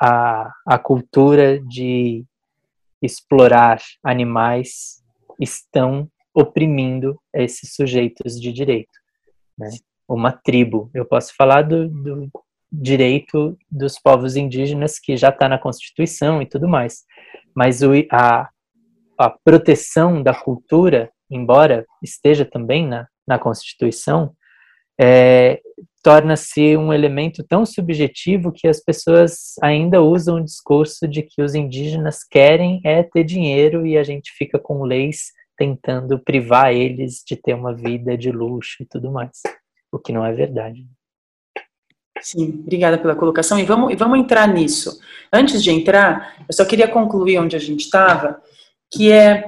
a, 0.00 0.52
a 0.66 0.78
cultura 0.78 1.58
de 1.60 2.24
explorar 3.02 3.80
animais 4.04 5.02
estão 5.40 6.08
oprimindo 6.34 7.18
esses 7.34 7.74
sujeitos 7.74 8.38
de 8.40 8.52
direito. 8.52 8.92
Né? 9.56 9.70
Uma 10.06 10.32
tribo, 10.32 10.90
eu 10.94 11.04
posso 11.04 11.34
falar 11.34 11.62
do, 11.62 11.88
do 11.88 12.30
direito 12.70 13.56
dos 13.70 13.98
povos 13.98 14.36
indígenas 14.36 14.98
que 14.98 15.16
já 15.16 15.30
está 15.30 15.48
na 15.48 15.58
Constituição 15.58 16.42
e 16.42 16.46
tudo 16.46 16.68
mais, 16.68 17.04
mas 17.54 17.82
o, 17.82 17.92
a, 18.10 18.48
a 19.18 19.30
proteção 19.30 20.22
da 20.22 20.34
cultura 20.34 21.10
embora 21.30 21.86
esteja 22.02 22.44
também 22.44 22.86
na, 22.86 23.06
na 23.26 23.38
Constituição, 23.38 24.34
é, 25.00 25.60
torna-se 26.02 26.76
um 26.76 26.92
elemento 26.92 27.44
tão 27.44 27.64
subjetivo 27.66 28.52
que 28.52 28.66
as 28.66 28.80
pessoas 28.80 29.54
ainda 29.62 30.02
usam 30.02 30.36
o 30.36 30.44
discurso 30.44 31.06
de 31.06 31.22
que 31.22 31.42
os 31.42 31.54
indígenas 31.54 32.24
querem 32.24 32.80
é 32.84 33.02
ter 33.02 33.24
dinheiro 33.24 33.86
e 33.86 33.96
a 33.96 34.02
gente 34.02 34.32
fica 34.32 34.58
com 34.58 34.82
leis 34.82 35.32
tentando 35.56 36.18
privar 36.18 36.72
eles 36.72 37.22
de 37.26 37.36
ter 37.36 37.54
uma 37.54 37.74
vida 37.74 38.16
de 38.16 38.30
luxo 38.30 38.82
e 38.82 38.86
tudo 38.86 39.10
mais, 39.10 39.42
o 39.92 39.98
que 39.98 40.12
não 40.12 40.24
é 40.24 40.32
verdade. 40.32 40.86
Sim, 42.20 42.60
obrigada 42.62 42.98
pela 42.98 43.14
colocação 43.14 43.58
e 43.58 43.64
vamos, 43.64 43.92
e 43.92 43.96
vamos 43.96 44.18
entrar 44.18 44.46
nisso. 44.48 45.00
Antes 45.32 45.62
de 45.62 45.70
entrar, 45.70 46.36
eu 46.48 46.54
só 46.54 46.64
queria 46.64 46.88
concluir 46.88 47.38
onde 47.38 47.56
a 47.56 47.58
gente 47.58 47.80
estava, 47.80 48.40
que 48.90 49.12
é 49.12 49.44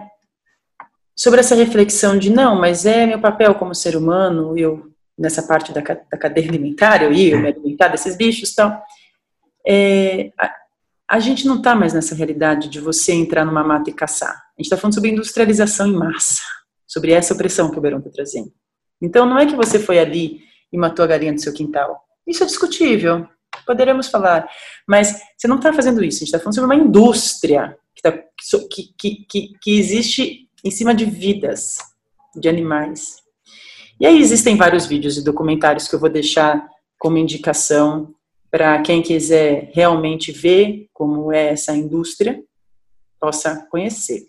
sobre 1.17 1.41
essa 1.41 1.55
reflexão 1.55 2.19
de 2.19 2.31
não, 2.31 2.59
mas 2.59 2.87
é 2.87 3.07
meu 3.07 3.21
papel 3.21 3.55
como 3.55 3.75
ser 3.75 3.97
humano, 3.97 4.57
eu 4.57 4.91
nessa 5.19 5.43
parte 5.43 5.71
da, 5.71 5.83
da 5.83 6.19
cadeia 6.19 6.49
alimentar, 6.49 7.03
eu 7.03 7.13
ia 7.13 7.39
me 7.39 7.49
alimentar 7.49 7.89
desses 7.89 8.17
bichos, 8.17 8.53
então 8.53 8.81
é, 9.67 10.33
a, 10.39 10.51
a, 11.11 11.21
gente 11.21 11.47
não 11.47 11.57
está 11.57 11.75
mais 11.75 11.93
nessa 11.93 12.15
realidade 12.15 12.71
de 12.71 12.81
você 12.81 13.13
entrar 13.13 13.45
numa 13.45 13.63
mata 13.63 13.91
e 13.91 13.93
caçar. 13.93 14.31
A 14.31 14.55
gente 14.57 14.67
está 14.67 14.79
falando 14.79 14.95
sobre 14.95 15.11
industrialização 15.11 15.87
em 15.87 15.93
massa, 15.93 16.41
sobre 16.87 17.13
essa 17.13 17.35
opressão 17.35 17.71
que 17.71 17.79
o 17.79 17.83
Berão 17.83 17.99
está 17.99 18.11
trazendo. 18.11 18.51
Então 19.03 19.27
não 19.27 19.39
é 19.39 19.45
que 19.45 19.55
você 19.55 19.79
foi 19.79 19.99
ali 19.99 20.41
e 20.73 20.79
matou 20.79 21.05
a 21.05 21.09
galinha 21.09 21.35
do 21.35 21.41
seu 21.41 21.53
quintal. 21.53 22.03
Isso 22.31 22.43
é 22.45 22.47
discutível, 22.47 23.27
poderemos 23.67 24.09
falar, 24.09 24.49
mas 24.87 25.21
você 25.37 25.49
não 25.49 25.57
está 25.57 25.73
fazendo 25.73 26.03
isso. 26.03 26.19
A 26.19 26.21
gente 26.21 26.29
está 26.29 26.39
falando 26.39 26.55
sobre 26.55 26.75
uma 26.75 26.83
indústria 26.83 27.77
que, 27.95 28.03
tá, 28.03 28.13
que, 28.13 28.95
que, 28.97 29.27
que, 29.29 29.53
que 29.61 29.79
existe 29.79 30.49
em 30.65 30.71
cima 30.71 30.95
de 30.95 31.05
vidas 31.05 31.79
de 32.37 32.49
animais. 32.49 33.17
E 33.99 34.07
aí 34.07 34.19
existem 34.21 34.57
vários 34.57 34.87
vídeos 34.87 35.17
e 35.17 35.25
documentários 35.25 35.89
que 35.89 35.95
eu 35.95 36.01
vou 36.01 36.09
deixar 36.09 36.67
como 36.99 37.19
indicação 37.19 38.15
para 38.51 38.81
quem 38.83 39.03
quiser 39.03 39.71
realmente 39.75 40.33
ver 40.33 40.89
como 40.93 41.33
é 41.33 41.49
essa 41.49 41.75
indústria, 41.75 42.43
possa 43.21 43.67
conhecer. 43.71 44.27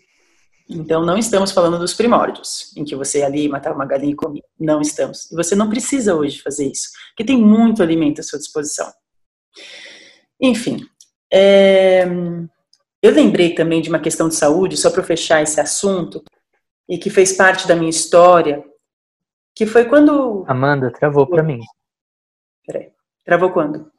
Então, 0.68 1.04
não 1.04 1.18
estamos 1.18 1.50
falando 1.50 1.78
dos 1.78 1.94
primórdios, 1.94 2.74
em 2.76 2.84
que 2.84 2.96
você 2.96 3.22
ali 3.22 3.48
matava 3.48 3.74
uma 3.74 3.84
galinha 3.84 4.12
e 4.12 4.16
comia. 4.16 4.42
Não 4.58 4.80
estamos. 4.80 5.30
E 5.30 5.34
você 5.34 5.54
não 5.54 5.68
precisa 5.68 6.14
hoje 6.14 6.40
fazer 6.40 6.66
isso, 6.70 6.90
porque 7.08 7.24
tem 7.24 7.36
muito 7.36 7.82
alimento 7.82 8.20
à 8.20 8.24
sua 8.24 8.38
disposição. 8.38 8.90
Enfim, 10.40 10.86
é... 11.32 12.04
eu 13.02 13.12
lembrei 13.12 13.54
também 13.54 13.82
de 13.82 13.88
uma 13.88 14.00
questão 14.00 14.28
de 14.28 14.34
saúde, 14.34 14.76
só 14.76 14.90
para 14.90 15.02
fechar 15.02 15.42
esse 15.42 15.60
assunto, 15.60 16.22
e 16.88 16.98
que 16.98 17.10
fez 17.10 17.32
parte 17.32 17.66
da 17.66 17.76
minha 17.76 17.90
história, 17.90 18.64
que 19.54 19.66
foi 19.66 19.84
quando. 19.84 20.44
Amanda, 20.48 20.90
travou 20.90 21.26
para 21.26 21.42
mim. 21.42 21.60
Peraí. 22.66 22.92
Travou 23.24 23.50
quando? 23.50 23.90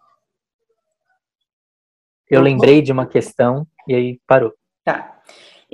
Eu 2.29 2.41
lembrei 2.41 2.81
de 2.81 2.91
uma 2.91 3.05
questão 3.05 3.67
e 3.87 3.93
aí 3.93 4.19
parou. 4.25 4.53
Tá. 4.83 5.12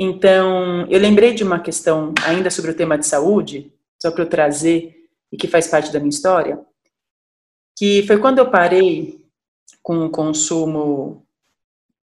Então, 0.01 0.87
eu 0.89 0.97
lembrei 0.97 1.33
de 1.33 1.43
uma 1.43 1.59
questão 1.59 2.13
ainda 2.25 2.49
sobre 2.49 2.71
o 2.71 2.73
tema 2.73 2.97
de 2.97 3.05
saúde, 3.05 3.69
só 4.01 4.09
para 4.09 4.23
eu 4.23 4.29
trazer 4.29 5.09
e 5.29 5.35
que 5.35 5.45
faz 5.45 5.67
parte 5.67 5.91
da 5.91 5.99
minha 5.99 6.09
história, 6.09 6.57
que 7.77 8.07
foi 8.07 8.17
quando 8.17 8.37
eu 8.37 8.49
parei 8.49 9.21
com 9.83 10.05
o 10.05 10.09
consumo 10.09 11.27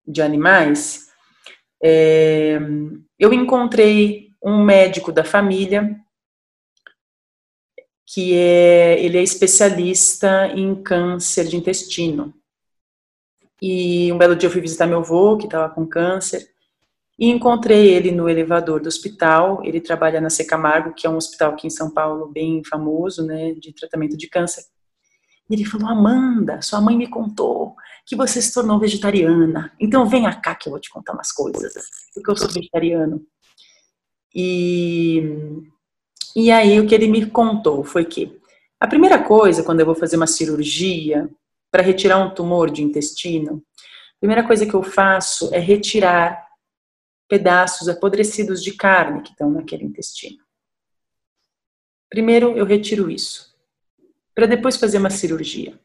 de 0.07 0.21
animais, 0.21 1.11
é, 1.83 2.59
eu 3.19 3.33
encontrei 3.33 4.31
um 4.45 4.63
médico 4.63 5.11
da 5.11 5.25
família 5.25 5.99
que 8.05 8.35
é 8.35 9.03
ele 9.03 9.17
é 9.17 9.23
especialista 9.23 10.49
em 10.49 10.75
câncer 10.83 11.47
de 11.47 11.57
intestino. 11.57 12.35
E 13.61 14.13
um 14.13 14.19
belo 14.19 14.37
dia 14.37 14.49
eu 14.49 14.53
fui 14.53 14.61
visitar 14.61 14.87
meu 14.87 14.99
avô, 14.99 15.39
que 15.39 15.47
estava 15.47 15.73
com 15.75 15.87
câncer, 15.87 16.55
e 17.19 17.31
encontrei 17.31 17.89
ele 17.89 18.11
no 18.11 18.29
elevador 18.29 18.81
do 18.81 18.89
hospital. 18.89 19.65
Ele 19.65 19.81
trabalha 19.81 20.21
na 20.21 20.31
Secamargo, 20.31 20.93
que 20.95 21.07
é 21.07 21.11
um 21.11 21.17
hospital 21.17 21.53
aqui 21.53 21.67
em 21.67 21.71
São 21.71 21.91
Paulo 21.91 22.29
bem 22.29 22.63
famoso, 22.65 23.25
né, 23.25 23.53
de 23.55 23.73
tratamento 23.73 24.17
de 24.17 24.29
câncer. 24.29 24.65
E 25.49 25.55
ele 25.55 25.65
falou: 25.65 25.89
Amanda, 25.89 26.61
sua 26.61 26.81
mãe 26.81 26.97
me 26.97 27.09
contou 27.09 27.75
que 28.05 28.15
você 28.15 28.41
se 28.43 28.53
tornou 28.53 28.79
vegetariana. 28.79 29.73
Então 29.81 30.07
vem 30.07 30.25
cá 30.41 30.55
que 30.55 30.69
eu 30.69 30.73
vou 30.73 30.81
te 30.81 30.91
contar 30.91 31.15
umas 31.15 31.33
coisas, 31.33 31.73
porque 32.15 32.31
eu 32.31 32.37
sou 32.37 32.49
vegetariano. 32.49 33.25
E 34.35 35.23
e 36.35 36.51
aí 36.51 36.79
o 36.79 36.87
que 36.87 36.95
ele 36.95 37.09
me 37.09 37.25
contou 37.25 37.83
foi 37.83 38.05
que 38.05 38.39
a 38.79 38.87
primeira 38.87 39.23
coisa, 39.23 39.63
quando 39.63 39.81
eu 39.81 39.87
vou 39.87 39.95
fazer 39.95 40.17
uma 40.17 40.27
cirurgia 40.27 41.31
para 41.71 41.83
retirar 41.83 42.19
um 42.19 42.35
tumor 42.35 42.71
de 42.71 42.83
intestino, 42.83 43.63
a 44.17 44.21
primeira 44.21 44.47
coisa 44.47 44.67
que 44.67 44.75
eu 44.75 44.83
faço 44.83 45.49
é 45.55 45.59
retirar 45.59 46.46
pedaços 47.29 47.89
apodrecidos 47.89 48.63
de 48.63 48.73
carne 48.73 49.23
que 49.23 49.31
estão 49.31 49.51
naquele 49.51 49.85
intestino. 49.85 50.39
Primeiro 52.09 52.57
eu 52.57 52.65
retiro 52.65 53.11
isso, 53.11 53.55
para 54.35 54.47
depois 54.47 54.77
fazer 54.77 54.99
uma 54.99 55.11
cirurgia. 55.11 55.79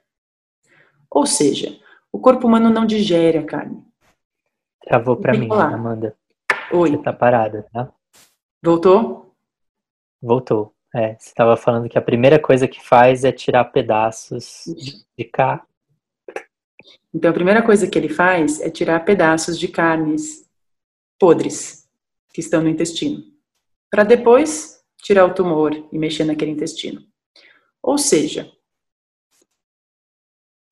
Ou 1.09 1.25
seja, 1.25 1.79
o 2.11 2.19
corpo 2.19 2.47
humano 2.47 2.69
não 2.69 2.85
digere 2.85 3.37
a 3.37 3.45
carne. 3.45 3.83
Travou 4.81 5.17
para 5.17 5.33
mim, 5.33 5.47
falar. 5.47 5.73
Amanda. 5.73 6.15
Oi. 6.71 6.91
Você 6.91 6.97
tá 6.97 7.13
parada, 7.13 7.67
tá? 7.71 7.91
Voltou? 8.63 9.35
Voltou. 10.21 10.73
É, 10.93 11.15
você 11.15 11.29
estava 11.29 11.55
falando 11.55 11.87
que 11.89 11.97
a 11.97 12.01
primeira 12.01 12.37
coisa 12.37 12.67
que 12.67 12.81
faz 12.81 13.23
é 13.23 13.31
tirar 13.31 13.65
pedaços 13.65 14.63
de 15.17 15.23
cá. 15.25 15.65
Então 17.13 17.31
a 17.31 17.33
primeira 17.33 17.61
coisa 17.61 17.89
que 17.89 17.97
ele 17.97 18.09
faz 18.09 18.59
é 18.61 18.69
tirar 18.69 18.99
pedaços 19.01 19.57
de 19.57 19.67
carnes 19.67 20.49
podres 21.22 21.88
que 22.34 22.41
estão 22.41 22.63
no 22.63 22.69
intestino, 22.69 23.24
para 23.91 24.03
depois 24.03 24.82
tirar 25.03 25.24
o 25.24 25.36
tumor 25.36 25.72
e 25.91 25.99
mexer 25.99 26.24
naquele 26.24 26.49
intestino. 26.49 27.05
Ou 27.80 27.95
seja, 27.95 28.51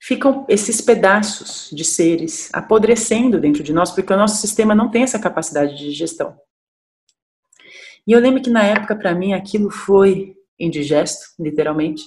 ficam 0.02 0.48
esses 0.50 0.82
pedaços 0.82 1.70
de 1.72 1.84
seres 1.84 2.50
apodrecendo 2.52 3.40
dentro 3.40 3.62
de 3.62 3.72
nós, 3.72 3.92
porque 3.92 4.12
o 4.12 4.18
nosso 4.18 4.42
sistema 4.42 4.74
não 4.74 4.90
tem 4.90 5.04
essa 5.04 5.20
capacidade 5.20 5.78
de 5.78 5.86
digestão. 5.86 6.36
E 8.08 8.12
eu 8.12 8.20
lembro 8.20 8.42
que 8.42 8.50
na 8.50 8.64
época, 8.64 8.96
para 8.96 9.14
mim, 9.14 9.34
aquilo 9.34 9.70
foi 9.70 10.36
indigesto, 10.58 11.28
literalmente, 11.38 12.04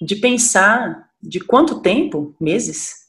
de 0.00 0.14
pensar 0.14 1.10
de 1.20 1.40
quanto 1.40 1.82
tempo, 1.82 2.36
meses, 2.40 3.08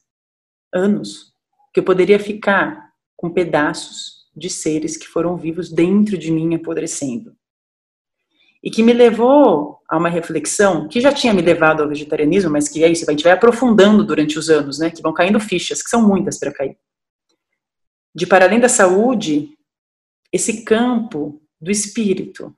anos, 0.73 1.31
que 1.71 1.79
eu 1.79 1.83
poderia 1.83 2.19
ficar 2.19 2.86
com 3.17 3.29
pedaços 3.29 4.27
de 4.35 4.49
seres 4.49 4.95
que 4.95 5.07
foram 5.07 5.35
vivos 5.35 5.69
dentro 5.71 6.17
de 6.17 6.31
mim 6.31 6.53
apodrecendo. 6.53 7.35
E 8.63 8.69
que 8.69 8.83
me 8.83 8.93
levou 8.93 9.79
a 9.89 9.97
uma 9.97 10.09
reflexão 10.09 10.87
que 10.87 11.01
já 11.01 11.11
tinha 11.11 11.33
me 11.33 11.41
levado 11.41 11.81
ao 11.81 11.89
vegetarianismo, 11.89 12.51
mas 12.51 12.69
que 12.69 12.83
é 12.83 12.89
isso, 12.89 13.05
a 13.07 13.11
gente 13.11 13.23
vai 13.23 13.33
aprofundando 13.33 14.05
durante 14.05 14.37
os 14.37 14.49
anos, 14.49 14.79
né? 14.79 14.91
Que 14.91 15.01
vão 15.01 15.13
caindo 15.13 15.39
fichas, 15.39 15.81
que 15.81 15.89
são 15.89 16.07
muitas 16.07 16.37
para 16.37 16.53
cair. 16.53 16.77
De 18.13 18.27
para 18.27 18.45
além 18.45 18.59
da 18.59 18.69
saúde, 18.69 19.57
esse 20.31 20.63
campo 20.63 21.41
do 21.59 21.71
espírito, 21.71 22.55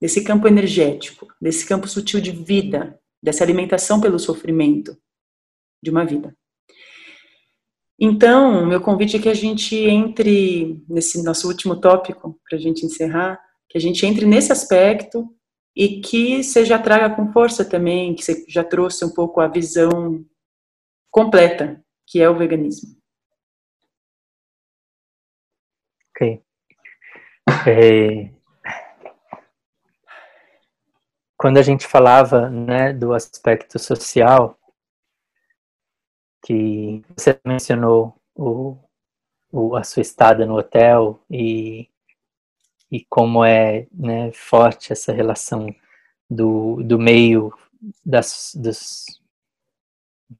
desse 0.00 0.22
campo 0.22 0.46
energético, 0.46 1.28
desse 1.40 1.66
campo 1.66 1.88
sutil 1.88 2.20
de 2.20 2.30
vida, 2.30 2.98
dessa 3.22 3.42
alimentação 3.42 4.00
pelo 4.00 4.18
sofrimento 4.18 4.96
de 5.82 5.90
uma 5.90 6.04
vida. 6.04 6.34
Então, 7.98 8.66
meu 8.66 8.80
convite 8.80 9.16
é 9.16 9.20
que 9.20 9.28
a 9.28 9.34
gente 9.34 9.76
entre 9.76 10.84
nesse 10.88 11.22
nosso 11.22 11.46
último 11.46 11.80
tópico, 11.80 12.38
para 12.48 12.58
a 12.58 12.60
gente 12.60 12.84
encerrar, 12.84 13.40
que 13.68 13.78
a 13.78 13.80
gente 13.80 14.04
entre 14.04 14.26
nesse 14.26 14.52
aspecto 14.52 15.28
e 15.76 16.00
que 16.00 16.42
você 16.42 16.64
já 16.64 16.78
traga 16.78 17.14
com 17.14 17.32
força 17.32 17.64
também, 17.64 18.14
que 18.14 18.24
você 18.24 18.44
já 18.48 18.64
trouxe 18.64 19.04
um 19.04 19.10
pouco 19.10 19.40
a 19.40 19.48
visão 19.48 20.24
completa, 21.10 21.84
que 22.06 22.20
é 22.20 22.28
o 22.28 22.36
veganismo. 22.36 22.96
Ok. 26.10 26.42
É, 27.66 28.30
quando 31.44 31.58
a 31.58 31.62
gente 31.62 31.86
falava 31.86 32.48
né, 32.48 32.92
do 32.92 33.12
aspecto 33.12 33.78
social, 33.78 34.58
que 36.44 37.02
você 37.16 37.40
mencionou 37.42 38.14
o, 38.36 38.76
o, 39.50 39.74
a 39.76 39.82
sua 39.82 40.02
estada 40.02 40.44
no 40.44 40.58
hotel 40.58 41.18
e, 41.30 41.88
e 42.92 43.02
como 43.08 43.42
é 43.42 43.86
né, 43.90 44.30
forte 44.32 44.92
essa 44.92 45.10
relação 45.10 45.74
do, 46.28 46.82
do 46.82 46.98
meio 46.98 47.50
das, 48.04 48.52
dos, 48.54 49.06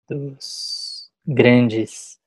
dos 0.06 1.10
grandes 1.26 2.20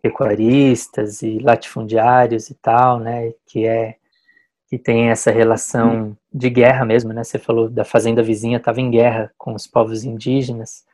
pecuaristas 0.00 1.20
e 1.20 1.38
latifundiários 1.40 2.48
e 2.48 2.54
tal, 2.54 2.98
né, 2.98 3.34
que 3.46 3.66
é 3.66 3.96
que 4.66 4.78
tem 4.78 5.10
essa 5.10 5.32
relação 5.32 6.16
de 6.32 6.48
guerra 6.48 6.84
mesmo, 6.84 7.12
né? 7.12 7.24
Você 7.24 7.40
falou 7.40 7.68
da 7.68 7.84
fazenda 7.84 8.22
vizinha 8.22 8.56
estava 8.56 8.80
em 8.80 8.88
guerra 8.88 9.34
com 9.36 9.52
os 9.52 9.66
povos 9.66 10.04
indígenas, 10.04 10.84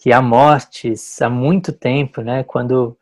que 0.00 0.14
há 0.14 0.22
mortes 0.22 1.20
há 1.20 1.28
muito 1.28 1.74
tempo, 1.74 2.22
né? 2.22 2.42
Quando 2.42 2.96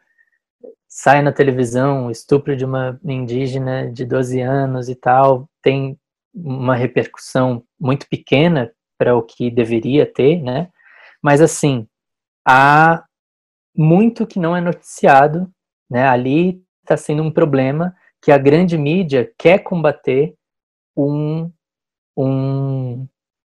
sai 0.88 1.22
na 1.22 1.30
televisão 1.30 2.06
o 2.06 2.10
estupro 2.10 2.56
de 2.56 2.64
uma 2.64 2.98
indígena 3.04 3.88
de 3.90 4.04
12 4.04 4.40
anos 4.40 4.88
e 4.88 4.96
tal, 4.96 5.48
tem 5.62 5.96
uma 6.34 6.74
repercussão 6.74 7.64
muito 7.80 8.08
pequena 8.08 8.72
para 8.98 9.16
o 9.16 9.22
que 9.22 9.48
deveria 9.48 10.04
ter, 10.04 10.42
né? 10.42 10.70
Mas 11.22 11.40
assim, 11.40 11.86
há 12.44 13.04
muito 13.76 14.26
que 14.26 14.40
não 14.40 14.56
é 14.56 14.60
noticiado, 14.60 15.48
né? 15.88 16.08
Ali 16.08 16.60
está 16.82 16.96
sendo 16.96 17.22
um 17.22 17.30
problema 17.30 17.94
que 18.20 18.32
a 18.32 18.38
grande 18.38 18.76
mídia 18.76 19.32
quer 19.38 19.60
combater 19.60 20.34
um, 20.96 21.48
um, 22.16 23.06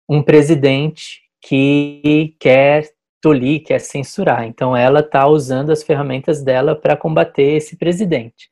um 0.09 0.21
presidente 0.21 1.21
que 1.41 2.35
quer 2.37 2.98
tolir, 3.21 3.63
quer 3.63 3.79
censurar. 3.79 4.45
Então, 4.45 4.75
ela 4.75 5.01
está 5.01 5.27
usando 5.27 5.71
as 5.71 5.83
ferramentas 5.83 6.43
dela 6.43 6.75
para 6.75 6.97
combater 6.97 7.55
esse 7.55 7.77
presidente. 7.77 8.49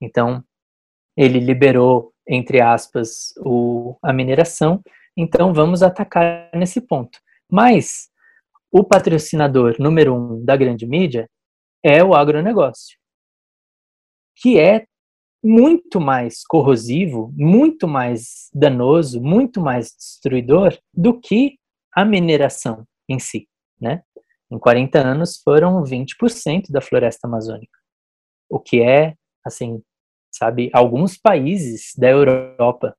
Então, 0.00 0.42
ele 1.16 1.40
liberou, 1.40 2.12
entre 2.26 2.60
aspas, 2.60 3.34
o, 3.38 3.96
a 4.02 4.12
mineração. 4.12 4.82
Então, 5.16 5.52
vamos 5.52 5.82
atacar 5.82 6.50
nesse 6.54 6.80
ponto. 6.80 7.18
Mas 7.50 8.08
o 8.70 8.84
patrocinador 8.84 9.76
número 9.78 10.14
um 10.14 10.44
da 10.44 10.56
grande 10.56 10.86
mídia 10.86 11.28
é 11.82 12.02
o 12.04 12.14
agronegócio, 12.14 12.98
que 14.36 14.58
é 14.58 14.86
muito 15.42 16.00
mais 16.00 16.44
corrosivo, 16.44 17.32
muito 17.36 17.86
mais 17.86 18.50
danoso, 18.52 19.20
muito 19.22 19.60
mais 19.60 19.94
destruidor 19.96 20.76
do 20.92 21.18
que 21.18 21.58
a 21.94 22.04
mineração 22.04 22.84
em 23.08 23.18
si, 23.18 23.48
né? 23.80 24.02
Em 24.50 24.58
40 24.58 24.98
anos 24.98 25.40
foram 25.42 25.82
20% 25.82 26.70
da 26.70 26.80
floresta 26.80 27.26
amazônica, 27.26 27.78
o 28.48 28.58
que 28.58 28.80
é, 28.80 29.14
assim, 29.44 29.82
sabe? 30.32 30.70
Alguns 30.72 31.16
países 31.18 31.92
da 31.96 32.08
Europa. 32.08 32.96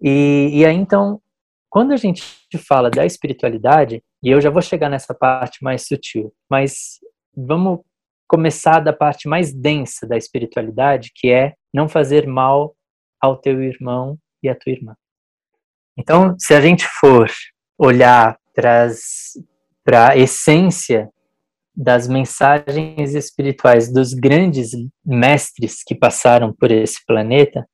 E, 0.00 0.50
e 0.52 0.66
aí, 0.66 0.74
então, 0.74 1.20
quando 1.70 1.92
a 1.92 1.96
gente 1.96 2.22
fala 2.58 2.90
da 2.90 3.06
espiritualidade, 3.06 4.02
e 4.22 4.30
eu 4.30 4.40
já 4.40 4.50
vou 4.50 4.62
chegar 4.62 4.88
nessa 4.88 5.14
parte 5.14 5.62
mais 5.62 5.86
sutil, 5.86 6.32
mas 6.50 6.98
vamos 7.36 7.80
começar 8.26 8.80
da 8.80 8.92
parte 8.92 9.28
mais 9.28 9.52
densa 9.52 10.06
da 10.06 10.16
espiritualidade, 10.16 11.12
que 11.14 11.30
é 11.30 11.54
não 11.72 11.88
fazer 11.88 12.26
mal 12.26 12.74
ao 13.20 13.36
teu 13.36 13.62
irmão 13.62 14.18
e 14.42 14.48
à 14.48 14.54
tua 14.54 14.72
irmã. 14.72 14.96
Então, 15.96 16.34
se 16.38 16.54
a 16.54 16.60
gente 16.60 16.86
for 17.00 17.30
olhar 17.78 18.38
para 18.54 18.88
a 19.86 20.16
essência 20.16 21.08
das 21.76 22.06
mensagens 22.06 23.14
espirituais 23.14 23.92
dos 23.92 24.14
grandes 24.14 24.70
mestres 25.04 25.82
que 25.84 25.94
passaram 25.94 26.52
por 26.52 26.70
esse 26.70 27.04
planeta, 27.04 27.66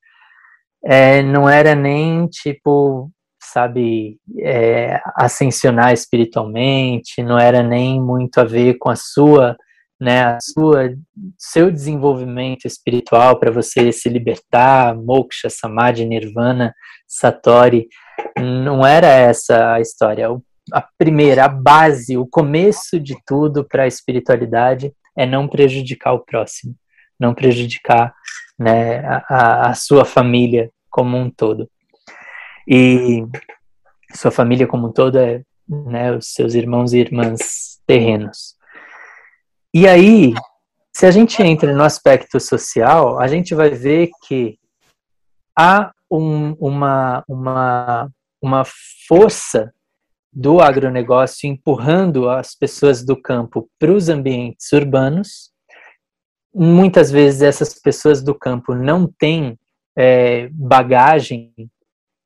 é, 0.82 1.22
não 1.22 1.48
era 1.48 1.74
nem 1.74 2.26
tipo, 2.26 3.10
sabe, 3.42 4.18
é, 4.38 4.98
ascensionar 5.16 5.92
espiritualmente, 5.92 7.22
não 7.22 7.38
era 7.38 7.62
nem 7.62 8.00
muito 8.00 8.38
a 8.40 8.44
ver 8.44 8.78
com 8.78 8.88
a 8.88 8.96
sua, 8.96 9.54
né, 10.00 10.22
a 10.22 10.38
sua, 10.40 10.94
seu 11.38 11.70
desenvolvimento 11.70 12.64
espiritual 12.64 13.38
para 13.38 13.50
você 13.50 13.92
se 13.92 14.08
libertar, 14.08 14.96
moksha, 14.96 15.50
samadhi, 15.50 16.06
nirvana, 16.06 16.72
satori, 17.06 17.86
não 18.38 18.86
era 18.86 19.08
essa 19.08 19.74
a 19.74 19.80
história. 19.80 20.30
O 20.30 20.42
a 20.72 20.80
primeira, 20.80 21.44
a 21.44 21.48
base, 21.48 22.16
o 22.16 22.26
começo 22.26 22.98
de 22.98 23.16
tudo 23.26 23.64
para 23.64 23.84
a 23.84 23.88
espiritualidade 23.88 24.92
é 25.16 25.26
não 25.26 25.48
prejudicar 25.48 26.12
o 26.12 26.20
próximo, 26.20 26.74
não 27.18 27.34
prejudicar 27.34 28.14
né, 28.58 29.00
a, 29.28 29.70
a 29.70 29.74
sua 29.74 30.04
família 30.04 30.70
como 30.90 31.16
um 31.16 31.30
todo. 31.30 31.68
E 32.68 33.24
sua 34.14 34.30
família 34.30 34.66
como 34.66 34.88
um 34.88 34.92
todo 34.92 35.18
é 35.18 35.42
né, 35.68 36.12
os 36.12 36.32
seus 36.32 36.54
irmãos 36.54 36.92
e 36.92 36.98
irmãs 36.98 37.80
terrenos. 37.86 38.54
E 39.72 39.86
aí, 39.86 40.34
se 40.92 41.06
a 41.06 41.10
gente 41.10 41.40
entra 41.42 41.72
no 41.72 41.82
aspecto 41.82 42.40
social, 42.40 43.20
a 43.20 43.28
gente 43.28 43.54
vai 43.54 43.70
ver 43.70 44.10
que 44.26 44.58
há 45.56 45.92
um, 46.10 46.52
uma, 46.54 47.24
uma, 47.28 48.10
uma 48.42 48.64
força 49.06 49.72
do 50.32 50.60
agronegócio 50.60 51.48
empurrando 51.48 52.28
as 52.28 52.54
pessoas 52.54 53.04
do 53.04 53.20
campo 53.20 53.68
para 53.78 53.92
os 53.92 54.08
ambientes 54.08 54.70
urbanos. 54.72 55.50
Muitas 56.54 57.10
vezes 57.10 57.42
essas 57.42 57.74
pessoas 57.74 58.22
do 58.22 58.34
campo 58.34 58.74
não 58.74 59.06
têm 59.06 59.58
é, 59.96 60.48
bagagem 60.52 61.52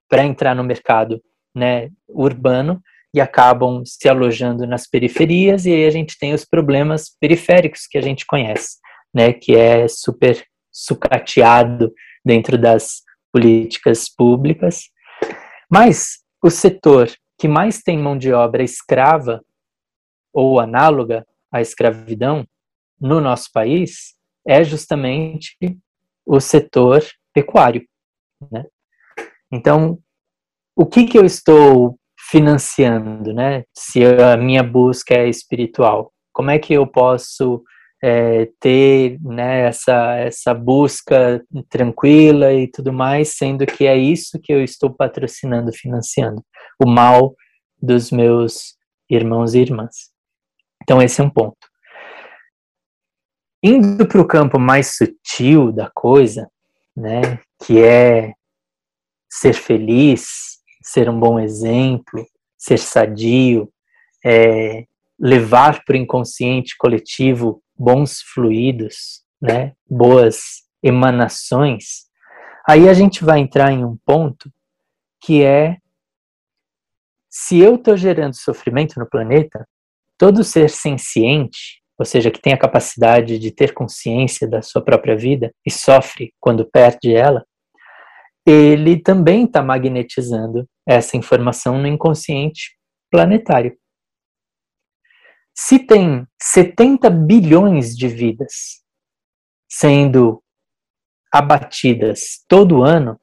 para 0.08 0.24
entrar 0.24 0.54
no 0.54 0.62
mercado 0.62 1.20
né, 1.54 1.90
urbano 2.08 2.80
e 3.14 3.20
acabam 3.20 3.82
se 3.84 4.08
alojando 4.08 4.66
nas 4.66 4.88
periferias 4.88 5.66
e 5.66 5.72
aí 5.72 5.86
a 5.86 5.90
gente 5.90 6.18
tem 6.18 6.34
os 6.34 6.44
problemas 6.44 7.10
periféricos 7.20 7.86
que 7.86 7.96
a 7.96 8.02
gente 8.02 8.26
conhece, 8.26 8.78
né, 9.14 9.32
que 9.32 9.54
é 9.54 9.86
super 9.88 10.44
sucateado 10.72 11.92
dentro 12.24 12.58
das 12.58 13.02
políticas 13.32 14.08
públicas. 14.08 14.84
Mas 15.70 16.18
o 16.42 16.50
setor 16.50 17.08
que 17.44 17.48
mais 17.48 17.82
tem 17.82 17.98
mão 17.98 18.16
de 18.16 18.32
obra 18.32 18.62
escrava 18.62 19.44
ou 20.32 20.58
análoga 20.58 21.26
à 21.52 21.60
escravidão 21.60 22.48
no 22.98 23.20
nosso 23.20 23.52
país 23.52 24.14
é 24.48 24.64
justamente 24.64 25.54
o 26.24 26.40
setor 26.40 27.04
pecuário. 27.34 27.86
Né? 28.50 28.64
Então, 29.52 29.98
o 30.74 30.86
que, 30.86 31.04
que 31.04 31.18
eu 31.18 31.24
estou 31.26 31.98
financiando, 32.30 33.34
né? 33.34 33.64
Se 33.76 34.02
a 34.02 34.38
minha 34.38 34.62
busca 34.62 35.12
é 35.12 35.28
espiritual, 35.28 36.14
como 36.32 36.50
é 36.50 36.58
que 36.58 36.72
eu 36.72 36.86
posso 36.86 37.62
é, 38.06 38.50
ter 38.60 39.18
né, 39.22 39.62
essa, 39.62 40.16
essa 40.16 40.52
busca 40.52 41.42
tranquila 41.70 42.52
e 42.52 42.70
tudo 42.70 42.92
mais, 42.92 43.30
sendo 43.30 43.64
que 43.64 43.86
é 43.86 43.96
isso 43.96 44.38
que 44.38 44.52
eu 44.52 44.62
estou 44.62 44.92
patrocinando, 44.92 45.72
financiando, 45.72 46.44
o 46.78 46.86
mal 46.86 47.34
dos 47.80 48.10
meus 48.10 48.76
irmãos 49.08 49.54
e 49.54 49.60
irmãs. 49.60 50.10
Então, 50.82 51.00
esse 51.00 51.18
é 51.18 51.24
um 51.24 51.30
ponto. 51.30 51.56
Indo 53.62 54.06
para 54.06 54.20
o 54.20 54.28
campo 54.28 54.58
mais 54.58 54.98
sutil 54.98 55.72
da 55.72 55.90
coisa, 55.90 56.46
né, 56.94 57.40
que 57.64 57.82
é 57.82 58.34
ser 59.30 59.54
feliz, 59.54 60.58
ser 60.82 61.08
um 61.08 61.18
bom 61.18 61.40
exemplo, 61.40 62.26
ser 62.58 62.78
sadio, 62.78 63.72
é, 64.22 64.84
levar 65.18 65.82
para 65.86 65.94
o 65.94 65.98
inconsciente 65.98 66.76
coletivo 66.76 67.63
bons 67.76 68.20
fluidos, 68.20 69.22
né, 69.40 69.72
boas 69.88 70.62
emanações, 70.82 72.04
aí 72.68 72.88
a 72.88 72.94
gente 72.94 73.24
vai 73.24 73.40
entrar 73.40 73.72
em 73.72 73.84
um 73.84 73.96
ponto 74.04 74.50
que 75.20 75.42
é 75.42 75.78
se 77.30 77.58
eu 77.58 77.74
estou 77.74 77.96
gerando 77.96 78.36
sofrimento 78.36 78.98
no 78.98 79.08
planeta, 79.08 79.66
todo 80.16 80.44
ser 80.44 80.70
senciente, 80.70 81.82
ou 81.98 82.04
seja, 82.04 82.30
que 82.30 82.40
tem 82.40 82.52
a 82.52 82.58
capacidade 82.58 83.38
de 83.38 83.50
ter 83.50 83.74
consciência 83.74 84.48
da 84.48 84.62
sua 84.62 84.84
própria 84.84 85.16
vida 85.16 85.52
e 85.66 85.70
sofre 85.70 86.32
quando 86.40 86.68
perde 86.70 87.12
ela, 87.12 87.44
ele 88.46 89.00
também 89.00 89.44
está 89.44 89.62
magnetizando 89.62 90.64
essa 90.86 91.16
informação 91.16 91.78
no 91.78 91.88
inconsciente 91.88 92.76
planetário. 93.10 93.76
Se 95.54 95.78
tem 95.78 96.26
70 96.42 97.08
bilhões 97.10 97.96
de 97.96 98.08
vidas 98.08 98.82
sendo 99.68 100.42
abatidas 101.32 102.44
todo 102.48 102.82
ano, 102.82 103.20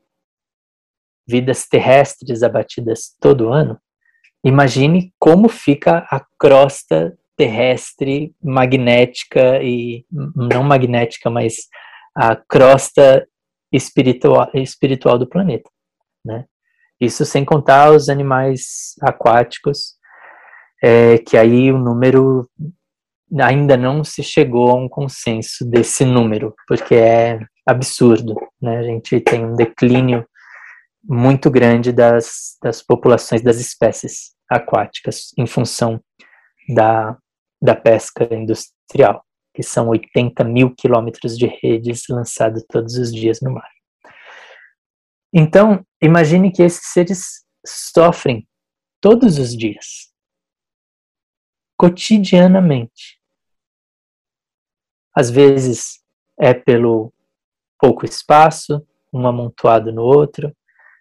vidas 1.27 1.67
terrestres 1.67 2.41
abatidas 2.41 3.15
todo 3.19 3.51
ano, 3.51 3.79
imagine 4.43 5.13
como 5.19 5.49
fica 5.49 6.07
a 6.09 6.25
crosta 6.39 7.17
terrestre 7.35 8.33
magnética 8.41 9.61
e 9.61 10.05
não 10.09 10.63
magnética, 10.63 11.29
mas 11.29 11.67
a 12.15 12.35
crosta 12.35 13.27
espiritual, 13.71 14.49
espiritual 14.53 15.17
do 15.17 15.27
planeta, 15.27 15.69
né? 16.23 16.45
Isso 16.99 17.25
sem 17.25 17.43
contar 17.43 17.91
os 17.91 18.09
animais 18.09 18.93
aquáticos 19.01 19.95
é, 20.81 21.17
que 21.19 21.37
aí 21.37 21.71
o 21.71 21.77
número 21.77 22.49
ainda 23.39 23.77
não 23.77 24.03
se 24.03 24.23
chegou 24.23 24.69
a 24.71 24.75
um 24.75 24.89
consenso 24.89 25.63
desse 25.63 26.03
número, 26.03 26.53
porque 26.67 26.95
é 26.95 27.39
absurdo, 27.65 28.35
né? 28.61 28.79
A 28.79 28.83
gente 28.83 29.19
tem 29.21 29.45
um 29.45 29.55
declínio 29.55 30.27
muito 31.03 31.49
grande 31.49 31.91
das, 31.91 32.57
das 32.61 32.81
populações 32.81 33.41
das 33.41 33.57
espécies 33.57 34.33
aquáticas 34.49 35.31
em 35.37 35.47
função 35.47 36.01
da, 36.69 37.17
da 37.61 37.75
pesca 37.75 38.27
industrial, 38.33 39.23
que 39.53 39.63
são 39.63 39.87
80 39.89 40.43
mil 40.43 40.73
quilômetros 40.75 41.37
de 41.37 41.47
redes 41.61 42.03
lançados 42.09 42.63
todos 42.67 42.95
os 42.97 43.13
dias 43.13 43.39
no 43.41 43.51
mar. 43.51 43.69
Então, 45.33 45.85
imagine 46.01 46.51
que 46.51 46.61
esses 46.61 46.91
seres 46.91 47.45
sofrem 47.65 48.45
todos 48.99 49.39
os 49.39 49.55
dias 49.55 50.10
cotidianamente. 51.81 53.17
Às 55.15 55.31
vezes 55.31 55.99
é 56.39 56.53
pelo 56.53 57.11
pouco 57.79 58.05
espaço, 58.05 58.85
um 59.11 59.25
amontoado 59.25 59.91
no 59.91 60.03
outro, 60.03 60.55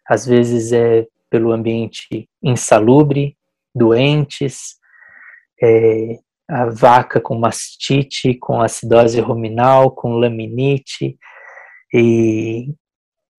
às 0.08 0.24
vezes 0.24 0.72
é 0.72 1.06
pelo 1.28 1.52
ambiente 1.52 2.26
insalubre, 2.42 3.36
doentes, 3.74 4.76
é, 5.62 6.18
a 6.48 6.64
vaca 6.70 7.20
com 7.20 7.38
mastite, 7.38 8.34
com 8.34 8.62
acidose 8.62 9.20
ruminal, 9.20 9.90
com 9.90 10.14
laminite, 10.14 11.18
e 11.92 12.72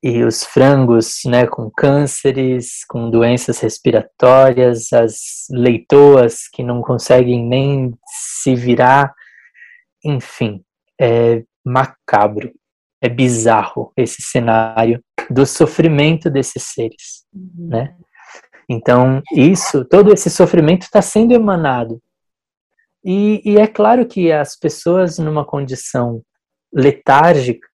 e 0.04 0.24
os 0.24 0.44
frangos 0.44 1.22
né, 1.26 1.46
com 1.46 1.70
cânceres, 1.70 2.84
com 2.86 3.10
doenças 3.10 3.60
respiratórias, 3.60 4.92
as 4.92 5.46
leitoas 5.52 6.48
que 6.52 6.64
não 6.64 6.82
conseguem 6.82 7.46
nem 7.46 7.94
se 8.08 8.56
virar, 8.56 9.14
enfim, 10.04 10.64
é 11.00 11.44
macabro, 11.64 12.52
é 13.00 13.08
bizarro 13.08 13.94
esse 13.96 14.24
cenário 14.24 15.04
do 15.30 15.46
sofrimento 15.46 16.30
desses 16.30 16.64
seres, 16.64 17.26
uhum. 17.34 17.68
né? 17.70 17.96
Então, 18.68 19.22
isso, 19.34 19.86
todo 19.86 20.14
esse 20.14 20.30
sofrimento 20.30 20.84
está 20.84 21.02
sendo 21.02 21.34
emanado. 21.34 22.02
E, 23.04 23.42
e 23.44 23.58
é 23.58 23.68
claro 23.68 24.08
que 24.08 24.32
as 24.32 24.58
pessoas 24.58 25.18
numa 25.18 25.46
condição 25.46 26.24
letárgica 26.74 27.68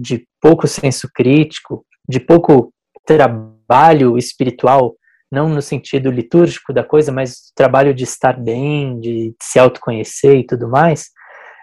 de 0.00 0.26
pouco 0.40 0.66
senso 0.66 1.08
crítico, 1.14 1.84
de 2.08 2.18
pouco 2.18 2.72
trabalho 3.04 4.16
espiritual, 4.16 4.96
não 5.30 5.48
no 5.48 5.62
sentido 5.62 6.10
litúrgico 6.10 6.72
da 6.72 6.82
coisa, 6.82 7.12
mas 7.12 7.52
trabalho 7.54 7.94
de 7.94 8.04
estar 8.04 8.38
bem, 8.38 8.98
de 8.98 9.34
se 9.40 9.58
autoconhecer 9.58 10.38
e 10.38 10.46
tudo 10.46 10.68
mais, 10.68 11.10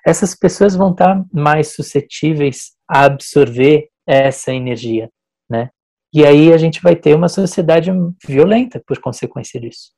essas 0.05 0.35
pessoas 0.35 0.76
vão 0.76 0.91
estar 0.91 1.22
mais 1.34 1.73
suscetíveis 1.73 2.72
a 2.89 3.05
absorver 3.05 3.89
essa 4.07 4.53
energia, 4.53 5.09
né? 5.49 5.69
E 6.14 6.26
aí 6.26 6.53
a 6.53 6.57
gente 6.57 6.81
vai 6.81 6.95
ter 6.95 7.14
uma 7.14 7.27
sociedade 7.27 7.91
violenta 8.26 8.81
por 8.88 8.99
consequência 9.01 9.59
disso. 9.59 9.91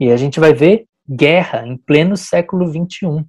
E 0.00 0.10
a 0.10 0.16
gente 0.16 0.40
vai 0.40 0.52
ver 0.52 0.86
guerra 1.08 1.64
em 1.66 1.76
pleno 1.76 2.16
século 2.16 2.66
XXI. 2.66 3.24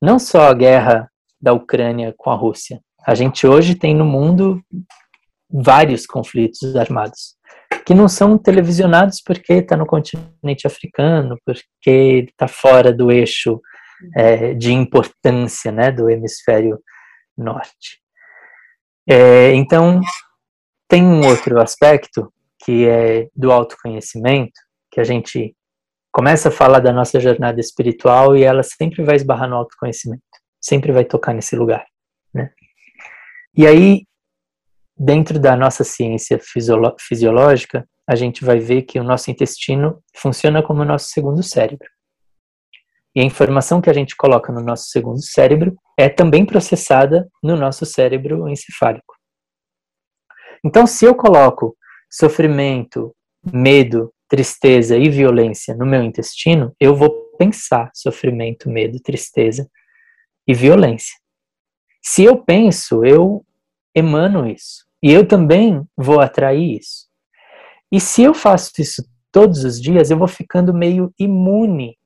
Não 0.00 0.18
só 0.18 0.42
a 0.42 0.54
guerra 0.54 1.11
da 1.42 1.52
Ucrânia 1.52 2.14
com 2.16 2.30
a 2.30 2.34
Rússia. 2.34 2.80
A 3.04 3.14
gente 3.14 3.46
hoje 3.46 3.74
tem 3.74 3.94
no 3.94 4.04
mundo 4.04 4.62
vários 5.50 6.06
conflitos 6.06 6.76
armados 6.76 7.36
que 7.84 7.94
não 7.94 8.08
são 8.08 8.38
televisionados 8.38 9.20
porque 9.20 9.54
está 9.54 9.76
no 9.76 9.86
continente 9.86 10.66
africano, 10.66 11.36
porque 11.44 12.26
está 12.28 12.46
fora 12.46 12.92
do 12.92 13.10
eixo 13.10 13.60
é, 14.16 14.54
de 14.54 14.72
importância 14.72 15.72
né, 15.72 15.90
do 15.90 16.08
hemisfério 16.08 16.78
norte. 17.36 18.00
É, 19.08 19.52
então, 19.54 20.00
tem 20.88 21.02
um 21.02 21.26
outro 21.26 21.60
aspecto 21.60 22.32
que 22.64 22.86
é 22.86 23.28
do 23.34 23.50
autoconhecimento, 23.50 24.52
que 24.90 25.00
a 25.00 25.04
gente 25.04 25.54
começa 26.12 26.50
a 26.50 26.52
falar 26.52 26.78
da 26.78 26.92
nossa 26.92 27.18
jornada 27.18 27.58
espiritual 27.58 28.36
e 28.36 28.44
ela 28.44 28.62
sempre 28.62 29.02
vai 29.02 29.16
esbarrar 29.16 29.48
no 29.48 29.56
autoconhecimento, 29.56 30.22
sempre 30.62 30.92
vai 30.92 31.04
tocar 31.04 31.34
nesse 31.34 31.56
lugar, 31.56 31.84
né? 32.32 32.50
E 33.54 33.66
aí, 33.66 34.06
dentro 34.96 35.38
da 35.38 35.56
nossa 35.56 35.84
ciência 35.84 36.40
fisiológica, 36.98 37.86
a 38.08 38.14
gente 38.14 38.44
vai 38.44 38.58
ver 38.58 38.82
que 38.82 38.98
o 38.98 39.04
nosso 39.04 39.30
intestino 39.30 40.02
funciona 40.16 40.62
como 40.62 40.82
o 40.82 40.84
nosso 40.84 41.08
segundo 41.08 41.42
cérebro. 41.42 41.88
E 43.14 43.20
a 43.20 43.24
informação 43.24 43.80
que 43.80 43.90
a 43.90 43.92
gente 43.92 44.16
coloca 44.16 44.50
no 44.52 44.62
nosso 44.62 44.88
segundo 44.88 45.20
cérebro 45.22 45.76
é 45.98 46.08
também 46.08 46.46
processada 46.46 47.28
no 47.42 47.56
nosso 47.56 47.84
cérebro 47.84 48.48
encefálico. 48.48 49.14
Então, 50.64 50.86
se 50.86 51.04
eu 51.04 51.14
coloco 51.14 51.76
sofrimento, 52.10 53.14
medo, 53.52 54.12
tristeza 54.28 54.96
e 54.96 55.10
violência 55.10 55.74
no 55.74 55.84
meu 55.84 56.02
intestino, 56.02 56.74
eu 56.80 56.94
vou 56.94 57.10
pensar 57.36 57.90
sofrimento, 57.92 58.70
medo, 58.70 58.98
tristeza 59.00 59.68
e 60.46 60.54
violência. 60.54 61.14
Se 62.02 62.24
eu 62.24 62.42
penso, 62.42 63.04
eu 63.04 63.44
emano 63.94 64.48
isso. 64.48 64.84
E 65.02 65.12
eu 65.12 65.26
também 65.26 65.86
vou 65.96 66.20
atrair 66.20 66.78
isso. 66.78 67.08
E 67.90 68.00
se 68.00 68.22
eu 68.22 68.32
faço 68.32 68.72
isso 68.78 69.04
todos 69.30 69.64
os 69.64 69.80
dias, 69.80 70.10
eu 70.10 70.18
vou 70.18 70.28
ficando 70.28 70.72
meio 70.72 71.12
imune 71.18 71.96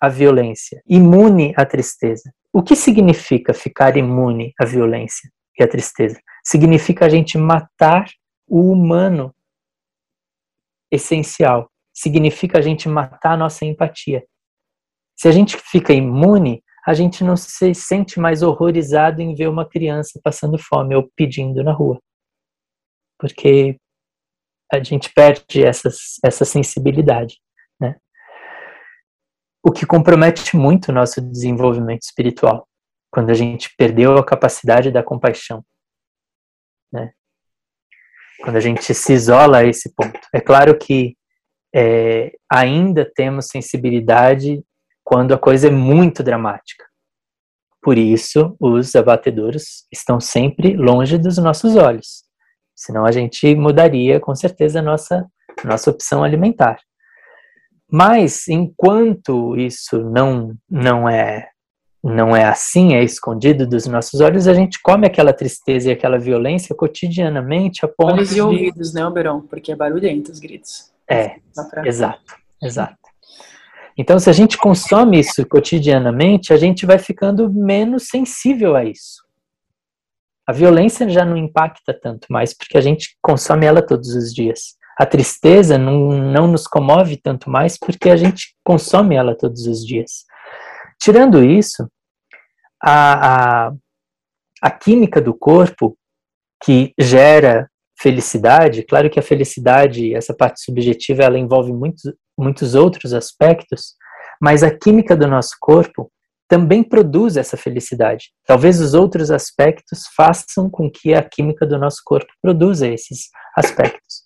à 0.00 0.08
violência, 0.08 0.82
imune 0.86 1.52
à 1.56 1.64
tristeza. 1.64 2.32
O 2.52 2.62
que 2.62 2.74
significa 2.74 3.52
ficar 3.52 3.96
imune 3.96 4.52
à 4.58 4.64
violência 4.64 5.30
e 5.58 5.62
à 5.62 5.68
tristeza? 5.68 6.20
Significa 6.44 7.06
a 7.06 7.08
gente 7.08 7.36
matar 7.36 8.06
o 8.48 8.70
humano 8.70 9.34
essencial. 10.90 11.70
Significa 11.92 12.58
a 12.58 12.62
gente 12.62 12.88
matar 12.88 13.32
a 13.32 13.36
nossa 13.36 13.64
empatia. 13.64 14.24
Se 15.16 15.28
a 15.28 15.32
gente 15.32 15.56
fica 15.56 15.92
imune, 15.92 16.62
a 16.86 16.94
gente 16.94 17.24
não 17.24 17.36
se 17.36 17.74
sente 17.74 18.20
mais 18.20 18.42
horrorizado 18.42 19.20
em 19.20 19.34
ver 19.34 19.48
uma 19.48 19.68
criança 19.68 20.20
passando 20.22 20.56
fome 20.56 20.94
ou 20.94 21.10
pedindo 21.16 21.64
na 21.64 21.72
rua. 21.72 22.00
Porque 23.18 23.76
a 24.72 24.80
gente 24.80 25.12
perde 25.12 25.64
essas, 25.64 26.18
essa 26.24 26.44
sensibilidade, 26.44 27.40
né? 27.80 27.96
O 29.64 29.72
que 29.72 29.84
compromete 29.84 30.56
muito 30.56 30.90
o 30.90 30.94
nosso 30.94 31.20
desenvolvimento 31.20 32.02
espiritual, 32.02 32.68
quando 33.10 33.30
a 33.30 33.34
gente 33.34 33.74
perdeu 33.76 34.16
a 34.16 34.24
capacidade 34.24 34.92
da 34.92 35.02
compaixão, 35.02 35.64
né? 36.92 37.12
Quando 38.42 38.56
a 38.56 38.60
gente 38.60 38.94
se 38.94 39.12
isola 39.12 39.58
a 39.58 39.64
esse 39.64 39.92
ponto. 39.92 40.20
É 40.32 40.40
claro 40.40 40.78
que 40.78 41.16
é, 41.74 42.32
ainda 42.48 43.10
temos 43.12 43.46
sensibilidade 43.46 44.62
quando 45.06 45.32
a 45.32 45.38
coisa 45.38 45.68
é 45.68 45.70
muito 45.70 46.20
dramática. 46.20 46.84
Por 47.80 47.96
isso, 47.96 48.56
os 48.58 48.96
abatedouros 48.96 49.86
estão 49.92 50.18
sempre 50.18 50.76
longe 50.76 51.16
dos 51.16 51.38
nossos 51.38 51.76
olhos. 51.76 52.24
Senão 52.74 53.06
a 53.06 53.12
gente 53.12 53.54
mudaria 53.54 54.18
com 54.18 54.34
certeza 54.34 54.80
a 54.80 54.82
nossa, 54.82 55.24
nossa 55.64 55.90
opção 55.90 56.24
alimentar. 56.24 56.80
Mas 57.88 58.48
enquanto 58.48 59.56
isso 59.56 60.02
não, 60.02 60.56
não 60.68 61.08
é 61.08 61.50
não 62.02 62.36
é 62.36 62.44
assim, 62.44 62.94
é 62.94 63.02
escondido 63.02 63.66
dos 63.66 63.86
nossos 63.86 64.20
olhos, 64.20 64.46
a 64.46 64.54
gente 64.54 64.80
come 64.80 65.06
aquela 65.06 65.32
tristeza 65.32 65.88
e 65.88 65.92
aquela 65.92 66.18
violência 66.18 66.74
cotidianamente 66.74 67.84
a 67.84 67.88
ponto 67.88 68.14
Olhos 68.14 68.30
de... 68.30 68.38
e 68.38 68.40
ouvidos, 68.40 68.92
né, 68.92 69.04
Oberon? 69.04 69.40
Porque 69.40 69.72
é 69.72 69.76
barulhento 69.76 70.30
os 70.30 70.38
gritos. 70.38 70.92
É, 71.08 71.36
pra... 71.70 71.86
exato, 71.86 72.36
exato. 72.62 73.05
Então, 73.98 74.18
se 74.18 74.28
a 74.28 74.32
gente 74.32 74.58
consome 74.58 75.18
isso 75.18 75.46
cotidianamente, 75.46 76.52
a 76.52 76.56
gente 76.56 76.84
vai 76.84 76.98
ficando 76.98 77.50
menos 77.50 78.08
sensível 78.08 78.76
a 78.76 78.84
isso. 78.84 79.24
A 80.46 80.52
violência 80.52 81.08
já 81.08 81.24
não 81.24 81.36
impacta 81.36 81.98
tanto 81.98 82.26
mais, 82.30 82.54
porque 82.54 82.76
a 82.76 82.80
gente 82.80 83.16
consome 83.22 83.66
ela 83.66 83.84
todos 83.84 84.14
os 84.14 84.34
dias. 84.34 84.76
A 84.98 85.04
tristeza 85.04 85.76
não, 85.76 86.10
não 86.12 86.46
nos 86.46 86.66
comove 86.66 87.16
tanto 87.16 87.50
mais, 87.50 87.78
porque 87.78 88.10
a 88.10 88.16
gente 88.16 88.54
consome 88.62 89.16
ela 89.16 89.36
todos 89.36 89.66
os 89.66 89.84
dias. 89.84 90.24
Tirando 91.00 91.42
isso, 91.42 91.88
a, 92.82 93.66
a, 93.66 93.72
a 94.62 94.70
química 94.70 95.20
do 95.20 95.34
corpo, 95.34 95.96
que 96.62 96.92
gera 96.98 97.68
felicidade, 97.98 98.82
claro 98.82 99.10
que 99.10 99.18
a 99.18 99.22
felicidade, 99.22 100.14
essa 100.14 100.34
parte 100.34 100.62
subjetiva, 100.62 101.22
ela 101.22 101.38
envolve 101.38 101.72
muitos, 101.72 102.12
muitos 102.36 102.74
outros 102.74 103.12
aspectos, 103.12 103.94
mas 104.40 104.62
a 104.62 104.70
química 104.70 105.16
do 105.16 105.26
nosso 105.26 105.56
corpo 105.60 106.10
também 106.48 106.82
produz 106.82 107.36
essa 107.36 107.56
felicidade. 107.56 108.30
Talvez 108.46 108.80
os 108.80 108.94
outros 108.94 109.30
aspectos 109.30 110.04
façam 110.16 110.70
com 110.70 110.90
que 110.90 111.14
a 111.14 111.22
química 111.22 111.66
do 111.66 111.78
nosso 111.78 112.02
corpo 112.04 112.32
produza 112.40 112.86
esses 112.86 113.28
aspectos. 113.56 114.22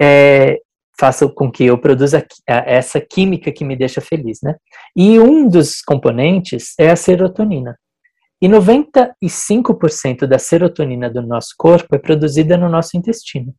É, 0.00 0.58
façam 0.98 1.28
com 1.28 1.50
que 1.50 1.64
eu 1.64 1.78
produza 1.78 2.26
essa 2.46 3.00
química 3.00 3.52
que 3.52 3.64
me 3.64 3.76
deixa 3.76 4.00
feliz, 4.00 4.38
né? 4.42 4.56
E 4.96 5.18
um 5.20 5.48
dos 5.48 5.80
componentes 5.80 6.74
é 6.78 6.90
a 6.90 6.96
serotonina. 6.96 7.76
E 8.40 8.48
95% 8.48 10.26
da 10.26 10.38
serotonina 10.38 11.08
do 11.08 11.22
nosso 11.22 11.54
corpo 11.56 11.94
é 11.94 11.98
produzida 11.98 12.56
no 12.56 12.68
nosso 12.68 12.96
intestino. 12.96 13.54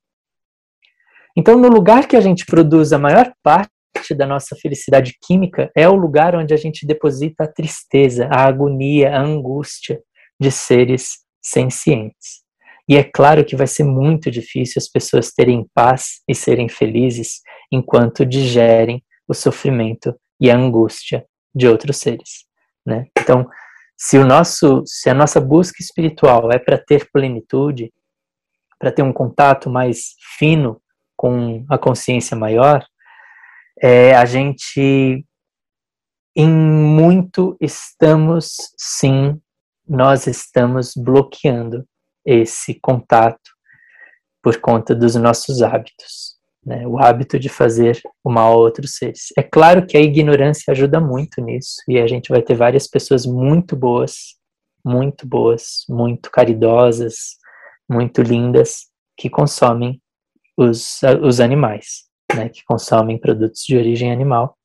Então, 1.35 1.57
no 1.57 1.67
lugar 1.67 2.07
que 2.07 2.15
a 2.15 2.21
gente 2.21 2.45
produz 2.45 2.93
a 2.93 2.99
maior 2.99 3.33
parte 3.41 3.69
da 4.15 4.27
nossa 4.27 4.55
felicidade 4.55 5.17
química 5.21 5.71
é 5.75 5.87
o 5.87 5.95
lugar 5.95 6.35
onde 6.35 6.53
a 6.53 6.57
gente 6.57 6.85
deposita 6.85 7.43
a 7.43 7.51
tristeza, 7.51 8.27
a 8.31 8.45
agonia, 8.45 9.15
a 9.15 9.21
angústia 9.21 10.01
de 10.39 10.51
seres 10.51 11.19
sencientes. 11.41 12.43
E 12.87 12.97
é 12.97 13.03
claro 13.03 13.45
que 13.45 13.55
vai 13.55 13.67
ser 13.67 13.83
muito 13.83 14.29
difícil 14.29 14.75
as 14.77 14.89
pessoas 14.89 15.31
terem 15.31 15.65
paz 15.73 16.21
e 16.27 16.35
serem 16.35 16.67
felizes 16.67 17.41
enquanto 17.71 18.25
digerem 18.25 19.01
o 19.27 19.33
sofrimento 19.33 20.13
e 20.39 20.51
a 20.51 20.57
angústia 20.57 21.25
de 21.55 21.67
outros 21.67 21.97
seres, 21.97 22.45
né? 22.85 23.07
Então, 23.17 23.47
se 23.97 24.17
o 24.17 24.25
nosso, 24.25 24.83
se 24.85 25.09
a 25.09 25.13
nossa 25.13 25.39
busca 25.39 25.81
espiritual 25.81 26.51
é 26.51 26.59
para 26.59 26.77
ter 26.77 27.09
plenitude, 27.11 27.93
para 28.77 28.91
ter 28.91 29.01
um 29.01 29.13
contato 29.13 29.69
mais 29.69 30.15
fino 30.37 30.81
com 31.23 31.63
a 31.69 31.77
consciência 31.77 32.35
maior, 32.35 32.85
é, 33.81 34.13
a 34.13 34.25
gente 34.25 35.25
em 36.35 36.49
muito 36.49 37.55
estamos 37.61 38.73
sim, 38.77 39.39
nós 39.87 40.27
estamos 40.27 40.91
bloqueando 40.97 41.87
esse 42.25 42.77
contato 42.77 43.39
por 44.43 44.59
conta 44.59 44.93
dos 44.93 45.15
nossos 45.15 45.61
hábitos, 45.61 46.35
né? 46.65 46.85
o 46.85 46.99
hábito 46.99 47.39
de 47.39 47.47
fazer 47.47 48.01
o 48.21 48.29
mal 48.29 48.51
a 48.51 48.57
outros 48.57 48.97
seres. 48.97 49.27
É 49.37 49.43
claro 49.43 49.87
que 49.87 49.95
a 49.95 50.01
ignorância 50.01 50.71
ajuda 50.71 50.99
muito 50.99 51.39
nisso, 51.39 51.75
e 51.87 51.99
a 51.99 52.07
gente 52.07 52.27
vai 52.27 52.41
ter 52.41 52.55
várias 52.55 52.85
pessoas 52.85 53.25
muito 53.25 53.77
boas, 53.77 54.35
muito 54.83 55.25
boas, 55.25 55.85
muito 55.87 56.29
caridosas, 56.29 57.37
muito 57.89 58.21
lindas, 58.21 58.87
que 59.15 59.29
consomem 59.29 60.02
os, 60.57 61.01
os 61.21 61.39
animais 61.39 62.03
né, 62.33 62.49
que 62.49 62.63
consomem 62.65 63.17
produtos 63.17 63.63
de 63.63 63.77
origem 63.77 64.11
animal, 64.11 64.57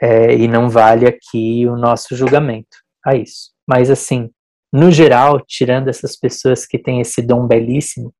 é, 0.00 0.34
e 0.34 0.48
não 0.48 0.68
vale 0.68 1.06
aqui 1.06 1.66
o 1.66 1.76
nosso 1.76 2.16
julgamento 2.16 2.76
a 3.04 3.14
isso. 3.14 3.52
Mas, 3.66 3.88
assim, 3.88 4.30
no 4.72 4.90
geral, 4.90 5.40
tirando 5.46 5.88
essas 5.88 6.16
pessoas 6.16 6.66
que 6.66 6.78
têm 6.78 7.00
esse 7.00 7.22
dom 7.22 7.46
belíssimo 7.46 8.12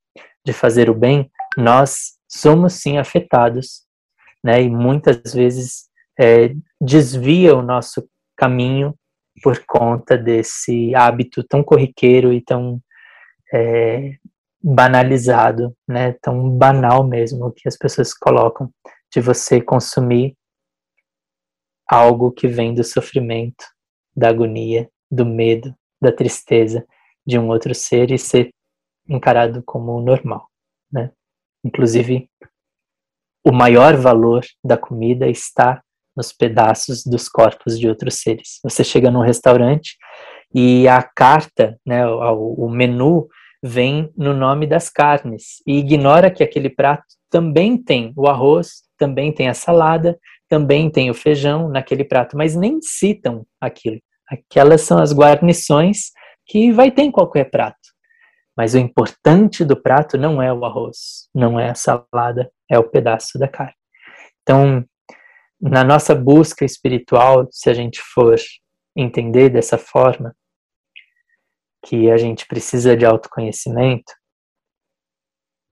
de 0.44 0.52
fazer 0.52 0.88
o 0.88 0.94
bem, 0.94 1.30
nós 1.56 2.12
somos 2.28 2.74
sim 2.74 2.98
afetados, 2.98 3.82
né? 4.44 4.62
E 4.62 4.70
muitas 4.70 5.34
vezes 5.34 5.88
é, 6.18 6.54
desvia 6.80 7.54
o 7.56 7.62
nosso 7.62 8.08
caminho 8.36 8.94
por 9.42 9.58
conta 9.66 10.16
desse 10.16 10.94
hábito 10.94 11.42
tão 11.42 11.64
corriqueiro 11.64 12.32
e 12.32 12.40
tão 12.40 12.80
é, 13.52 14.16
banalizado, 14.62 15.76
né? 15.88 16.12
Tão 16.20 16.50
banal 16.50 17.06
mesmo 17.06 17.52
que 17.52 17.66
as 17.66 17.76
pessoas 17.76 18.14
colocam 18.14 18.70
de 19.12 19.20
você 19.20 19.60
consumir 19.60 20.36
algo 21.88 22.30
que 22.32 22.46
vem 22.46 22.74
do 22.74 22.84
sofrimento, 22.84 23.64
da 24.16 24.28
agonia, 24.28 24.88
do 25.10 25.26
medo, 25.26 25.74
da 26.00 26.12
tristeza 26.12 26.86
de 27.26 27.38
um 27.38 27.48
outro 27.48 27.74
ser 27.74 28.10
e 28.10 28.18
ser 28.18 28.50
encarado 29.08 29.62
como 29.64 30.00
normal, 30.00 30.48
né? 30.90 31.10
Inclusive, 31.64 32.28
o 33.44 33.52
maior 33.52 33.96
valor 33.96 34.44
da 34.64 34.76
comida 34.76 35.28
está 35.28 35.82
nos 36.16 36.32
pedaços 36.32 37.04
dos 37.04 37.28
corpos 37.28 37.78
de 37.78 37.88
outros 37.88 38.20
seres. 38.20 38.58
Você 38.62 38.84
chega 38.84 39.10
num 39.10 39.22
restaurante 39.22 39.96
e 40.54 40.86
a 40.86 41.02
carta, 41.02 41.78
né, 41.86 42.06
o, 42.06 42.66
o 42.66 42.70
menu 42.70 43.28
vem 43.62 44.12
no 44.16 44.34
nome 44.34 44.66
das 44.66 44.90
carnes 44.90 45.62
e 45.66 45.78
ignora 45.78 46.30
que 46.30 46.42
aquele 46.42 46.68
prato 46.68 47.04
também 47.30 47.76
tem 47.76 48.12
o 48.16 48.26
arroz, 48.26 48.82
também 48.98 49.32
tem 49.32 49.48
a 49.48 49.54
salada, 49.54 50.18
também 50.48 50.90
tem 50.90 51.10
o 51.10 51.14
feijão 51.14 51.68
naquele 51.68 52.04
prato, 52.04 52.36
mas 52.36 52.54
nem 52.56 52.80
citam 52.82 53.46
aquilo. 53.60 54.00
Aquelas 54.28 54.82
são 54.82 54.98
as 54.98 55.12
guarnições 55.12 56.10
que 56.46 56.72
vai 56.72 56.90
ter 56.90 57.02
em 57.02 57.10
qualquer 57.10 57.50
prato. 57.50 57.78
Mas 58.56 58.74
o 58.74 58.78
importante 58.78 59.64
do 59.64 59.80
prato 59.80 60.18
não 60.18 60.42
é 60.42 60.52
o 60.52 60.64
arroz, 60.64 61.28
não 61.34 61.58
é 61.58 61.70
a 61.70 61.74
salada, 61.74 62.50
é 62.70 62.78
o 62.78 62.88
pedaço 62.88 63.38
da 63.38 63.48
carne. 63.48 63.74
Então, 64.42 64.84
na 65.60 65.84
nossa 65.84 66.14
busca 66.14 66.64
espiritual, 66.64 67.48
se 67.50 67.70
a 67.70 67.74
gente 67.74 68.00
for 68.00 68.36
entender 68.96 69.48
dessa 69.48 69.78
forma, 69.78 70.34
que 71.84 72.10
a 72.10 72.16
gente 72.16 72.46
precisa 72.46 72.96
de 72.96 73.04
autoconhecimento, 73.04 74.12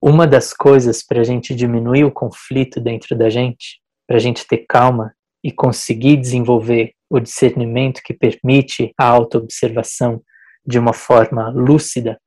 uma 0.01 0.25
das 0.25 0.51
coisas 0.53 1.03
para 1.03 1.21
a 1.21 1.23
gente 1.23 1.53
diminuir 1.53 2.03
o 2.03 2.11
conflito 2.11 2.81
dentro 2.81 3.17
da 3.17 3.29
gente, 3.29 3.79
para 4.07 4.17
a 4.17 4.19
gente 4.19 4.45
ter 4.47 4.65
calma 4.67 5.13
e 5.43 5.51
conseguir 5.51 6.17
desenvolver 6.17 6.93
o 7.09 7.19
discernimento 7.19 8.01
que 8.03 8.13
permite 8.13 8.93
a 8.97 9.05
autoobservação 9.05 10.21
de 10.65 10.79
uma 10.79 10.93
forma 10.93 11.49
lúcida, 11.49 12.19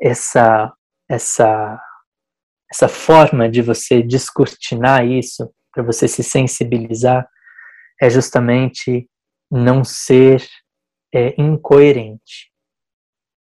essa 0.00 0.72
essa 1.08 1.78
essa 2.72 2.88
forma 2.88 3.48
de 3.48 3.60
você 3.62 4.00
descortinar 4.00 5.04
isso, 5.04 5.52
para 5.72 5.82
você 5.82 6.06
se 6.06 6.22
sensibilizar, 6.22 7.28
é 8.00 8.08
justamente 8.08 9.08
não 9.50 9.82
ser 9.82 10.46
é, 11.12 11.34
incoerente 11.40 12.50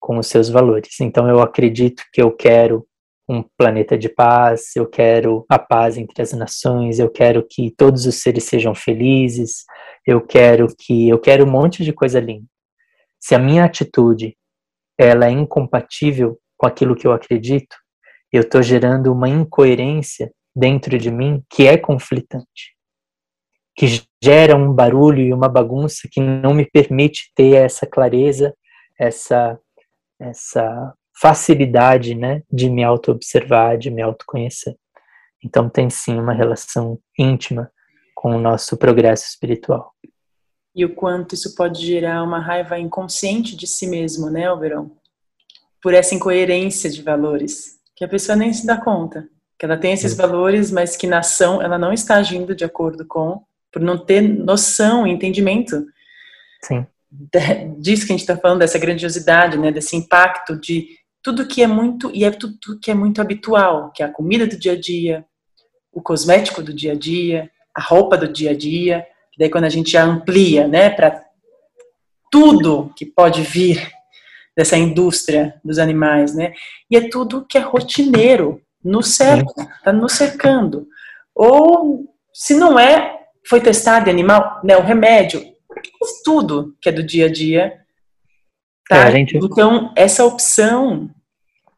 com 0.01 0.19
os 0.19 0.27
seus 0.27 0.49
valores. 0.49 1.01
Então, 1.01 1.29
eu 1.29 1.41
acredito 1.41 2.03
que 2.13 2.23
eu 2.23 2.31
quero 2.31 2.87
um 3.29 3.43
planeta 3.57 3.99
de 3.99 4.09
paz, 4.09 4.75
eu 4.75 4.87
quero 4.87 5.45
a 5.49 5.59
paz 5.59 5.99
entre 5.99 6.23
as 6.23 6.33
nações, 6.33 6.99
eu 6.99 7.11
quero 7.11 7.47
que 7.47 7.71
todos 7.77 8.07
os 8.07 8.23
seres 8.23 8.45
sejam 8.45 8.75
felizes, 8.75 9.65
eu 10.07 10.21
quero 10.21 10.69
que 10.75 11.09
eu 11.09 11.19
quero 11.19 11.45
um 11.45 11.51
monte 11.51 11.85
de 11.85 11.93
coisa 11.93 12.19
linda. 12.19 12.47
Se 13.21 13.35
a 13.35 13.39
minha 13.39 13.65
atitude 13.65 14.35
ela 14.97 15.27
é 15.27 15.31
incompatível 15.31 16.39
com 16.57 16.67
aquilo 16.67 16.97
que 16.97 17.07
eu 17.07 17.13
acredito, 17.13 17.77
eu 18.33 18.43
estou 18.43 18.63
gerando 18.63 19.13
uma 19.13 19.29
incoerência 19.29 20.33
dentro 20.57 20.99
de 20.99 21.11
mim 21.11 21.43
que 21.51 21.67
é 21.67 21.77
conflitante, 21.77 22.75
que 23.79 24.03
gera 24.21 24.57
um 24.57 24.73
barulho 24.75 25.21
e 25.21 25.33
uma 25.33 25.49
bagunça 25.49 26.09
que 26.11 26.21
não 26.21 26.53
me 26.53 26.67
permite 26.67 27.31
ter 27.33 27.55
essa 27.55 27.87
clareza, 27.87 28.53
essa 28.99 29.57
essa 30.21 30.93
facilidade, 31.21 32.13
né, 32.13 32.43
de 32.51 32.69
me 32.69 32.83
auto-observar, 32.83 33.79
de 33.79 33.89
me 33.89 34.03
autoconhecer. 34.03 34.75
Então 35.45 35.69
tem 35.69 35.89
sim 35.89 36.19
uma 36.19 36.33
relação 36.33 36.99
íntima 37.17 37.71
com 38.17 38.35
o 38.35 38.41
nosso 38.41 38.77
progresso 38.77 39.27
espiritual. 39.27 39.95
E 40.75 40.85
o 40.85 40.93
quanto 40.93 41.37
isso 41.37 41.55
pode 41.55 41.87
gerar 41.87 42.25
uma 42.25 42.41
raiva 42.41 42.81
inconsciente 42.81 43.55
de 43.57 43.69
si 43.69 43.87
mesmo, 43.87 44.29
né, 44.29 44.47
Alverão? 44.47 44.91
Por 45.81 45.95
essa 45.95 46.17
incoerência 46.17 46.91
de 46.91 47.01
valores, 47.01 47.79
que 47.95 48.05
a 48.05 48.09
pessoa 48.09 48.35
nem 48.35 48.53
se 48.53 48.67
dá 48.67 48.77
conta. 48.77 49.29
Que 49.57 49.67
ela 49.67 49.77
tem 49.77 49.93
esses 49.93 50.17
valores, 50.17 50.73
mas 50.73 50.97
que 50.97 51.07
na 51.07 51.19
ação 51.19 51.63
ela 51.63 51.79
não 51.79 51.93
está 51.93 52.17
agindo 52.17 52.57
de 52.57 52.65
acordo 52.65 53.07
com, 53.07 53.45
por 53.73 53.83
não 53.83 53.99
ter 53.99 54.23
noção, 54.23 55.07
entendimento 55.07 55.85
Sim. 56.63 56.87
disso 57.79 58.07
que 58.07 58.13
a 58.13 58.17
gente 58.17 58.21
está 58.21 58.37
falando, 58.37 58.61
dessa 58.61 58.79
grandiosidade, 58.79 59.59
né, 59.59 59.71
desse 59.71 59.97
impacto 59.97 60.59
de 60.59 60.89
tudo 61.23 61.47
que 61.47 61.63
é 61.63 61.67
muito, 61.67 62.11
e 62.15 62.25
é 62.25 62.31
tudo 62.31 62.79
que 62.81 62.91
é 62.91 62.95
muito 62.95 63.21
habitual, 63.21 63.91
que 63.93 64.03
é 64.03 64.07
a 64.07 64.13
comida 64.13 64.47
do 64.47 64.59
dia 64.59 64.73
a 64.73 64.81
dia, 64.81 65.25
o 65.93 66.01
cosmético 66.01 66.63
do 66.63 66.73
dia 66.73 66.93
a 66.93 66.95
dia, 66.95 67.51
a 67.75 67.83
roupa 67.83 68.17
do 68.17 68.33
dia 68.33 68.51
a 68.51 68.57
dia, 68.57 69.07
daí 69.39 69.51
quando 69.51 69.65
a 69.65 69.71
gente 69.71 69.97
amplia, 69.97 70.67
né, 70.67 70.91
para 70.91 71.23
tudo 72.31 72.93
que 72.97 73.07
pode 73.07 73.43
vir 73.43 73.91
dessa 74.57 74.77
indústria 74.77 75.55
dos 75.65 75.79
animais, 75.79 76.35
né, 76.35 76.53
e 76.91 76.97
é 76.97 77.09
tudo 77.09 77.47
que 77.47 77.59
é 77.59 77.61
rotineiro, 77.61 78.61
no 78.83 79.03
cerco, 79.03 79.55
tá 79.83 79.93
nos 79.93 80.13
cercando. 80.13 80.87
Ou, 81.35 82.15
se 82.33 82.55
não 82.55 82.79
é, 82.79 83.18
foi 83.49 83.61
testado 83.61 84.09
em 84.09 84.13
animal, 84.13 84.61
né, 84.63 84.77
o 84.77 84.83
remédio, 84.83 85.43
tudo 86.25 86.77
que 86.81 86.89
é 86.89 86.93
do 86.93 87.03
dia 87.03 87.27
a 87.27 87.33
dia, 87.33 87.81
tá? 88.89 89.09
É, 89.09 89.11
gente... 89.13 89.37
Então, 89.37 89.93
essa 89.97 90.25
opção 90.25 91.11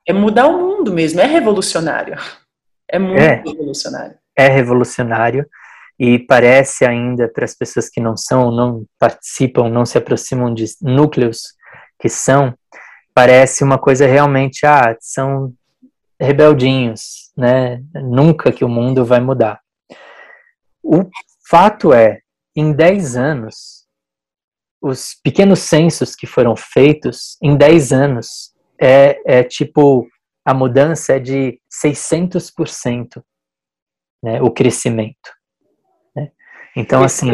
é 0.07 0.13
mudar 0.13 0.49
o 0.49 0.59
mundo 0.59 0.93
mesmo, 0.93 1.21
é 1.21 1.27
revolucionário. 1.27 2.17
É 2.89 2.99
muito 2.99 3.21
é, 3.21 3.43
revolucionário. 3.47 4.17
É 4.37 4.49
revolucionário 4.49 5.47
e 5.99 6.19
parece 6.19 6.85
ainda 6.85 7.29
para 7.29 7.45
as 7.45 7.55
pessoas 7.55 7.89
que 7.89 8.01
não 8.01 8.17
são, 8.17 8.51
não 8.51 8.85
participam, 8.99 9.69
não 9.69 9.85
se 9.85 9.99
aproximam 9.99 10.53
de 10.53 10.65
núcleos 10.81 11.55
que 12.01 12.09
são, 12.09 12.55
parece 13.15 13.63
uma 13.63 13.79
coisa 13.79 14.07
realmente, 14.07 14.65
ah, 14.65 14.97
são 14.99 15.53
rebeldinhos, 16.19 17.31
né? 17.37 17.83
Nunca 17.95 18.51
que 18.51 18.65
o 18.65 18.69
mundo 18.69 19.05
vai 19.05 19.21
mudar. 19.21 19.61
O 20.83 21.05
fato 21.51 21.93
é, 21.93 22.21
em 22.57 22.73
10 22.73 23.17
anos, 23.17 23.87
os 24.81 25.15
pequenos 25.23 25.59
censos 25.59 26.15
que 26.15 26.27
foram 26.27 26.55
feitos, 26.57 27.37
em 27.43 27.57
10 27.57 27.93
anos, 27.93 28.53
é, 28.81 29.21
é 29.27 29.43
tipo, 29.43 30.07
a 30.45 30.55
mudança 30.55 31.15
é 31.15 31.19
de 31.19 31.61
600%, 31.85 33.23
né? 34.23 34.41
O 34.41 34.51
crescimento. 34.51 35.31
Então, 36.77 37.03
assim, 37.03 37.33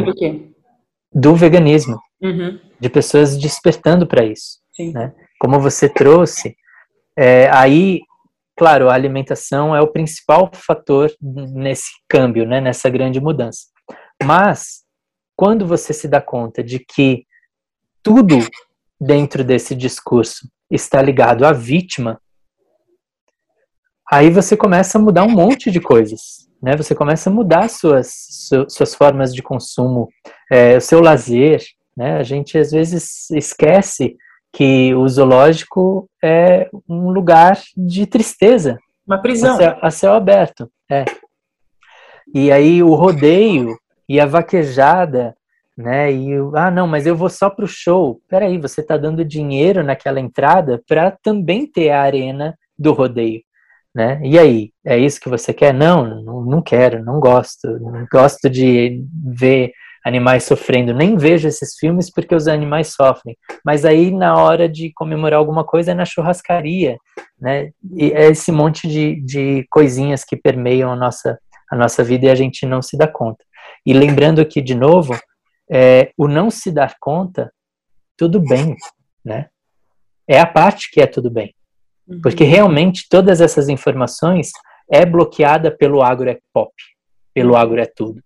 do 1.13 1.35
veganismo, 1.35 2.01
uhum. 2.23 2.59
de 2.81 2.89
pessoas 2.89 3.37
despertando 3.37 4.07
para 4.07 4.25
isso. 4.25 4.61
Né? 4.79 5.15
Como 5.39 5.61
você 5.61 5.89
trouxe, 5.89 6.57
é, 7.17 7.49
aí, 7.51 8.01
claro, 8.57 8.89
a 8.89 8.95
alimentação 8.95 9.77
é 9.77 9.81
o 9.81 9.93
principal 9.93 10.51
fator 10.55 11.11
nesse 11.21 11.91
câmbio, 12.09 12.47
né? 12.47 12.61
nessa 12.61 12.89
grande 12.89 13.21
mudança. 13.21 13.67
Mas, 14.23 14.85
quando 15.37 15.67
você 15.67 15.93
se 15.93 16.09
dá 16.09 16.21
conta 16.21 16.63
de 16.63 16.79
que 16.79 17.27
tudo 18.03 18.39
dentro 19.01 19.45
desse 19.45 19.75
discurso 19.75 20.49
está 20.71 21.03
ligado 21.03 21.45
à 21.45 21.53
vítima, 21.53 22.21
aí 24.11 24.31
você 24.31 24.57
começa 24.57 24.99
a 24.99 25.01
mudar 25.01 25.25
um 25.25 25.31
monte 25.31 25.71
de 25.71 25.81
coisas 25.81 26.47
né? 26.63 26.77
Você 26.77 26.95
começa 26.95 27.31
a 27.31 27.33
mudar 27.33 27.69
suas, 27.69 28.13
suas 28.69 28.95
formas 28.95 29.35
de 29.35 29.43
consumo, 29.43 30.09
é, 30.51 30.77
o 30.77 30.81
seu 30.81 31.01
lazer, 31.01 31.63
né? 31.97 32.17
A 32.19 32.23
gente 32.23 32.59
às 32.59 32.71
vezes 32.71 33.31
esquece 33.31 34.17
que 34.53 34.95
o 34.95 35.07
zoológico 35.09 36.09
é 36.23 36.69
um 36.89 37.11
lugar 37.11 37.61
de 37.77 38.07
tristeza. 38.07 38.79
Uma 39.07 39.21
prisão. 39.21 39.55
A 39.55 39.59
céu, 39.59 39.79
a 39.83 39.91
céu 39.91 40.13
aberto, 40.15 40.71
é. 40.91 41.05
E 42.35 42.51
aí 42.51 42.83
o 42.83 42.95
rodeio 42.95 43.79
e 44.09 44.21
a 44.21 44.27
vaquejada, 44.27 45.37
né? 45.77 46.13
E 46.13 46.33
ah, 46.55 46.71
não, 46.71 46.87
mas 46.87 47.07
eu 47.07 47.17
vou 47.17 47.29
só 47.29 47.51
pro 47.51 47.67
show. 47.67 48.21
Peraí, 48.29 48.59
você 48.59 48.81
está 48.81 48.97
dando 48.97 49.25
dinheiro 49.25 49.83
naquela 49.83 50.21
entrada 50.21 50.83
para 50.89 51.11
também 51.11 51.67
ter 51.67 51.91
a 51.91 52.03
arena 52.03 52.57
do 52.79 52.93
rodeio 52.93 53.47
né? 53.97 54.21
E 54.23 54.39
aí, 54.39 54.73
é 54.85 54.99
isso 54.99 55.19
que 55.19 55.29
você 55.31 55.55
quer? 55.55 55.73
Não, 55.73 56.05
não, 56.23 56.43
não 56.43 56.61
quero, 56.61 57.03
não 57.03 57.19
gosto. 57.19 57.67
Não 57.81 58.07
gosto 58.13 58.51
de 58.51 59.03
ver 59.25 59.73
animais 60.05 60.45
sofrendo. 60.45 60.93
Nem 60.93 61.17
vejo 61.17 61.49
esses 61.49 61.79
filmes 61.79 62.13
porque 62.13 62.35
os 62.35 62.47
animais 62.47 62.89
sofrem. 62.89 63.35
Mas 63.65 63.87
aí, 63.87 64.11
na 64.11 64.37
hora 64.37 64.69
de 64.69 64.93
comemorar 64.93 65.39
alguma 65.39 65.65
coisa, 65.65 65.93
é 65.93 65.95
na 65.95 66.05
churrascaria, 66.05 66.99
né? 67.41 67.71
E 67.95 68.13
é 68.13 68.29
esse 68.29 68.53
monte 68.53 68.87
de, 68.87 69.19
de 69.23 69.67
coisinhas 69.71 70.25
que 70.25 70.37
permeiam 70.37 70.93
a 70.93 70.97
nossa, 70.97 71.39
a 71.73 71.75
nossa 71.75 72.05
vida 72.05 72.27
e 72.27 72.31
a 72.31 72.35
gente 72.35 72.67
não 72.67 72.83
se 72.83 72.99
dá 72.99 73.09
conta. 73.09 73.43
E 73.87 73.93
lembrando 73.93 74.41
aqui, 74.41 74.61
de 74.61 74.75
novo, 74.75 75.17
é, 75.71 76.13
o 76.19 76.27
não 76.27 76.51
se 76.51 76.73
dar 76.73 76.97
conta, 76.99 77.53
tudo 78.17 78.41
bem, 78.41 78.75
né? 79.25 79.49
É 80.29 80.41
a 80.41 80.47
parte 80.47 80.91
que 80.91 81.01
é 81.01 81.07
tudo 81.07 81.31
bem. 81.31 81.55
Uhum. 82.07 82.21
Porque 82.21 82.43
realmente 82.43 83.07
todas 83.09 83.41
essas 83.41 83.69
informações 83.69 84.51
é 84.91 85.07
bloqueada 85.07 85.71
pelo 85.71 86.03
agro 86.03 86.29
é 86.29 86.39
pop, 86.53 86.73
pelo 87.33 87.57
agro 87.57 87.81
é 87.81 87.87
tudo. 87.87 88.21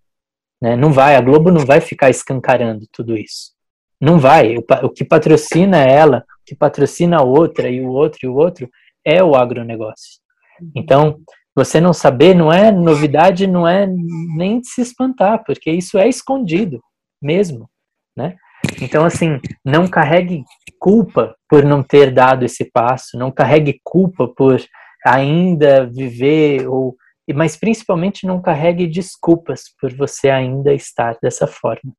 Né? 0.60 0.76
Não 0.76 0.92
vai, 0.92 1.16
a 1.16 1.20
Globo 1.20 1.50
não 1.50 1.64
vai 1.64 1.80
ficar 1.80 2.08
escancarando 2.08 2.86
tudo 2.92 3.16
isso. 3.16 3.52
Não 4.00 4.18
vai. 4.18 4.56
O, 4.56 4.64
o 4.84 4.90
que 4.90 5.04
patrocina 5.04 5.78
ela, 5.78 6.24
o 6.40 6.44
que 6.46 6.54
patrocina 6.54 7.18
a 7.18 7.22
outra 7.22 7.68
e 7.68 7.82
o 7.82 7.88
outro 7.88 8.20
e 8.22 8.28
o 8.28 8.34
outro 8.34 8.68
é 9.04 9.22
o 9.22 9.34
agronegócio. 9.34 10.20
Uhum. 10.60 10.70
Então, 10.74 11.20
você 11.60 11.78
não 11.78 11.92
saber 11.92 12.34
não 12.34 12.50
é 12.50 12.72
novidade, 12.72 13.46
não 13.46 13.68
é 13.68 13.86
nem 14.34 14.60
de 14.60 14.68
se 14.68 14.80
espantar, 14.80 15.44
porque 15.44 15.70
isso 15.70 15.98
é 15.98 16.08
escondido 16.08 16.80
mesmo, 17.22 17.68
né? 18.16 18.34
Então, 18.80 19.04
assim, 19.04 19.38
não 19.62 19.86
carregue 19.86 20.42
culpa 20.78 21.34
por 21.48 21.62
não 21.62 21.82
ter 21.82 22.12
dado 22.12 22.46
esse 22.46 22.70
passo, 22.70 23.18
não 23.18 23.30
carregue 23.30 23.78
culpa 23.84 24.26
por 24.26 24.58
ainda 25.06 25.86
viver 25.86 26.66
ou 26.66 26.96
mas 27.32 27.56
principalmente 27.56 28.26
não 28.26 28.42
carregue 28.42 28.88
desculpas 28.88 29.64
por 29.80 29.94
você 29.94 30.30
ainda 30.30 30.74
estar 30.74 31.16
dessa 31.22 31.46
forma. 31.46 31.92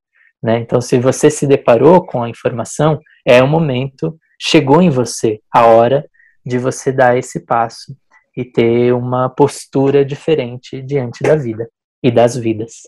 Né? 0.44 0.60
Então, 0.60 0.82
se 0.82 1.00
você 1.00 1.30
se 1.30 1.48
deparou 1.48 2.06
com 2.06 2.22
a 2.22 2.28
informação, 2.30 3.00
é 3.26 3.42
o 3.42 3.48
momento, 3.48 4.20
chegou 4.38 4.82
em 4.82 4.90
você 4.90 5.40
a 5.50 5.68
hora 5.68 6.06
de 6.46 6.58
você 6.58 6.92
dar 6.92 7.18
esse 7.18 7.46
passo 7.46 7.96
e 8.36 8.46
ter 8.46 8.94
uma 8.94 9.30
postura 9.30 10.06
diferente 10.06 10.82
diante 10.82 11.24
da 11.24 11.36
vida 11.36 11.70
e 12.04 12.10
das 12.10 12.36
vidas. 12.36 12.82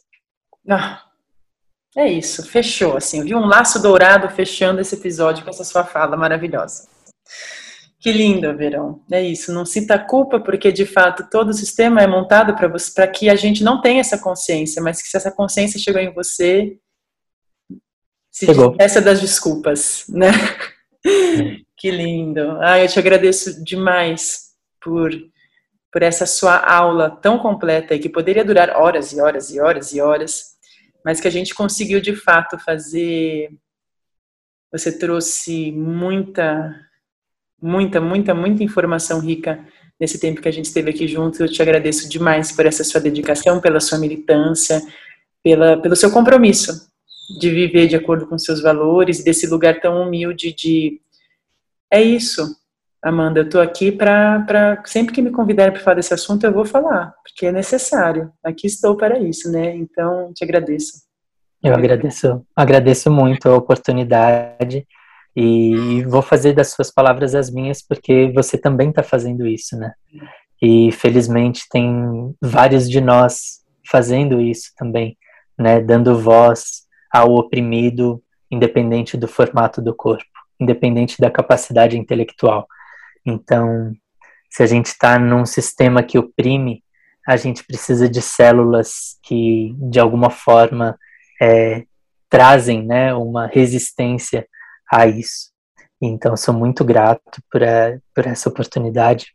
Ah, 0.70 1.04
é 1.96 2.08
isso, 2.08 2.44
fechou. 2.48 2.98
Assim, 2.98 3.24
vi 3.24 3.36
um 3.36 3.46
laço 3.46 3.82
dourado 3.82 4.30
fechando 4.30 4.82
esse 4.82 4.96
episódio 4.96 5.44
com 5.44 5.50
essa 5.50 5.64
sua 5.64 5.84
fala 5.84 6.18
maravilhosa. 6.18 6.88
Que 8.00 8.12
lindo, 8.12 8.56
Verão. 8.58 9.02
É 9.12 9.22
isso. 9.22 9.54
Não 9.54 9.66
sinta 9.66 9.98
culpa, 9.98 10.40
porque 10.40 10.72
de 10.72 10.86
fato 10.86 11.30
todo 11.30 11.50
o 11.50 11.54
sistema 11.54 12.02
é 12.02 12.08
montado 12.08 12.54
para 12.56 12.68
você, 12.68 12.92
para 12.94 13.08
que 13.08 13.30
a 13.30 13.36
gente 13.36 13.64
não 13.64 13.80
tenha 13.80 14.02
essa 14.02 14.18
consciência, 14.18 14.82
mas 14.82 15.02
que 15.02 15.08
se 15.08 15.16
essa 15.16 15.32
consciência 15.32 15.80
chegou 15.80 16.02
em 16.02 16.14
você, 16.14 16.78
se 18.30 18.48
essa 18.80 19.00
das 19.00 19.22
desculpas, 19.22 20.06
né? 20.10 20.32
que 21.78 21.92
lindo. 21.92 22.58
Ah, 22.62 22.80
eu 22.80 22.88
te 22.88 22.98
agradeço 22.98 23.64
demais 23.64 24.52
por 24.82 25.12
por 25.94 26.02
essa 26.02 26.26
sua 26.26 26.58
aula 26.58 27.10
tão 27.10 27.38
completa 27.38 27.94
e 27.94 28.00
que 28.00 28.10
poderia 28.10 28.44
durar 28.44 28.72
horas 28.72 29.14
e 29.14 29.22
horas 29.22 29.52
e 29.52 29.60
horas 29.62 29.94
e 29.94 30.02
horas, 30.02 30.56
mas 31.06 31.22
que 31.22 31.28
a 31.28 31.32
gente 31.32 31.54
conseguiu 31.54 32.02
de 32.02 32.16
fato 32.16 32.58
fazer. 32.58 33.52
Você 34.72 34.98
trouxe 34.98 35.72
muita 35.72 36.76
muita, 37.62 38.02
muita, 38.02 38.34
muita 38.34 38.64
informação 38.64 39.22
rica 39.22 39.66
nesse 39.98 40.20
tempo 40.20 40.42
que 40.42 40.50
a 40.50 40.52
gente 40.52 40.66
esteve 40.66 40.90
aqui 40.90 41.08
junto. 41.08 41.42
Eu 41.42 41.50
te 41.50 41.62
agradeço 41.62 42.10
demais 42.10 42.52
por 42.52 42.66
essa 42.66 42.84
sua 42.84 43.00
dedicação, 43.00 43.62
pela 43.62 43.80
sua 43.80 43.98
militância, 43.98 44.82
pela, 45.42 45.82
pelo 45.82 45.96
seu 45.96 46.12
compromisso 46.12 46.92
de 47.40 47.50
viver 47.50 47.88
de 47.88 47.96
acordo 47.96 48.28
com 48.28 48.38
seus 48.38 48.62
valores, 48.62 49.24
desse 49.24 49.48
lugar 49.48 49.80
tão 49.80 50.02
humilde 50.02 50.54
de 50.54 51.00
é 51.90 52.02
isso, 52.02 52.44
Amanda, 53.04 53.42
eu 53.42 53.44
estou 53.44 53.60
aqui 53.60 53.92
para 53.92 54.82
sempre 54.86 55.14
que 55.14 55.22
me 55.22 55.30
convidarem 55.30 55.74
para 55.74 55.82
falar 55.82 55.96
desse 55.96 56.14
assunto, 56.14 56.46
eu 56.46 56.54
vou 56.54 56.64
falar, 56.64 57.14
porque 57.22 57.48
é 57.48 57.52
necessário. 57.52 58.32
Aqui 58.42 58.66
estou 58.66 58.96
para 58.96 59.20
isso, 59.20 59.52
né? 59.52 59.76
Então, 59.76 60.32
te 60.34 60.42
agradeço. 60.42 61.04
Eu 61.62 61.74
agradeço, 61.74 62.46
agradeço 62.56 63.12
muito 63.12 63.50
a 63.50 63.58
oportunidade 63.58 64.88
e 65.36 66.04
vou 66.08 66.22
fazer 66.22 66.54
das 66.54 66.70
suas 66.70 66.92
palavras 66.92 67.36
as 67.36 67.52
minhas, 67.52 67.82
porque 67.82 68.32
você 68.34 68.58
também 68.58 68.90
está 68.90 69.04
fazendo 69.04 69.46
isso, 69.46 69.78
né? 69.78 69.94
E 70.62 70.90
felizmente 70.94 71.66
tem 71.70 72.34
vários 72.42 72.90
de 72.90 73.02
nós 73.02 73.64
fazendo 73.86 74.40
isso 74.40 74.72
também, 74.78 75.18
né? 75.60 75.82
Dando 75.82 76.18
voz 76.18 76.84
ao 77.12 77.34
oprimido, 77.34 78.24
independente 78.50 79.18
do 79.18 79.28
formato 79.28 79.82
do 79.82 79.94
corpo, 79.94 80.24
independente 80.58 81.20
da 81.20 81.30
capacidade 81.30 81.98
intelectual. 81.98 82.66
Então, 83.26 83.94
se 84.50 84.62
a 84.62 84.66
gente 84.66 84.88
está 84.88 85.18
num 85.18 85.46
sistema 85.46 86.04
que 86.04 86.18
oprime, 86.18 86.84
a 87.28 87.38
gente 87.38 87.64
precisa 87.64 88.08
de 88.10 88.22
células 88.22 89.18
que, 89.24 89.74
de 89.90 90.00
alguma 90.00 90.30
forma, 90.30 90.98
é, 91.42 91.86
trazem 92.30 92.86
né, 92.86 93.14
uma 93.14 93.48
resistência 93.48 94.48
a 94.92 95.08
isso. 95.08 95.52
Então, 96.02 96.36
sou 96.36 96.54
muito 96.54 96.84
grato 96.84 97.42
por, 97.50 97.64
a, 97.64 97.98
por 98.14 98.28
essa 98.28 98.50
oportunidade, 98.50 99.28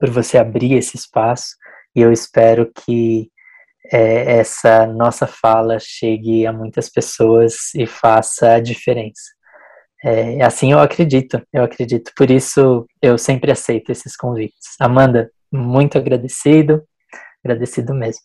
por 0.00 0.10
você 0.10 0.36
abrir 0.38 0.74
esse 0.74 0.96
espaço, 0.96 1.56
e 1.94 2.00
eu 2.00 2.10
espero 2.10 2.70
que 2.84 3.30
é, 3.92 4.38
essa 4.38 4.86
nossa 4.86 5.26
fala 5.26 5.78
chegue 5.78 6.46
a 6.46 6.52
muitas 6.52 6.88
pessoas 6.88 7.72
e 7.74 7.86
faça 7.86 8.54
a 8.54 8.60
diferença. 8.60 9.33
É, 10.04 10.44
assim 10.44 10.72
eu 10.72 10.80
acredito, 10.80 11.40
eu 11.50 11.64
acredito. 11.64 12.12
Por 12.14 12.30
isso 12.30 12.86
eu 13.00 13.16
sempre 13.16 13.50
aceito 13.50 13.90
esses 13.90 14.14
convites. 14.14 14.76
Amanda, 14.78 15.30
muito 15.50 15.96
agradecido, 15.96 16.82
agradecido 17.42 17.94
mesmo. 17.94 18.20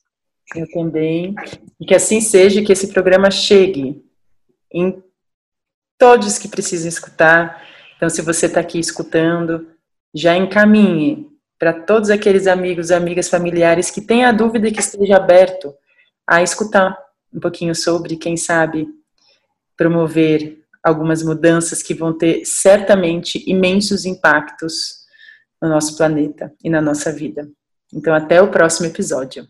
Eu 0.53 0.69
também. 0.71 1.33
E 1.79 1.85
que 1.85 1.95
assim 1.95 2.19
seja, 2.19 2.61
que 2.61 2.73
esse 2.73 2.87
programa 2.91 3.31
chegue 3.31 4.03
em 4.73 5.01
todos 5.97 6.37
que 6.37 6.49
precisam 6.49 6.89
escutar. 6.89 7.63
Então, 7.95 8.09
se 8.09 8.21
você 8.21 8.47
está 8.47 8.59
aqui 8.59 8.79
escutando, 8.79 9.67
já 10.13 10.35
encaminhe 10.35 11.27
para 11.57 11.73
todos 11.73 12.09
aqueles 12.09 12.47
amigos, 12.47 12.91
amigas, 12.91 13.29
familiares 13.29 13.89
que 13.89 14.01
têm 14.01 14.25
a 14.25 14.31
dúvida 14.31 14.67
e 14.67 14.71
que 14.71 14.79
esteja 14.81 15.15
aberto 15.15 15.73
a 16.27 16.41
escutar 16.43 16.97
um 17.33 17.39
pouquinho 17.39 17.75
sobre, 17.75 18.17
quem 18.17 18.35
sabe, 18.35 18.87
promover 19.77 20.58
algumas 20.83 21.23
mudanças 21.23 21.83
que 21.83 21.93
vão 21.93 22.17
ter 22.17 22.43
certamente 22.45 23.43
imensos 23.49 24.05
impactos 24.05 24.99
no 25.61 25.69
nosso 25.69 25.97
planeta 25.97 26.53
e 26.63 26.69
na 26.69 26.81
nossa 26.81 27.11
vida. 27.11 27.49
Então, 27.93 28.13
até 28.13 28.41
o 28.41 28.49
próximo 28.49 28.87
episódio. 28.87 29.45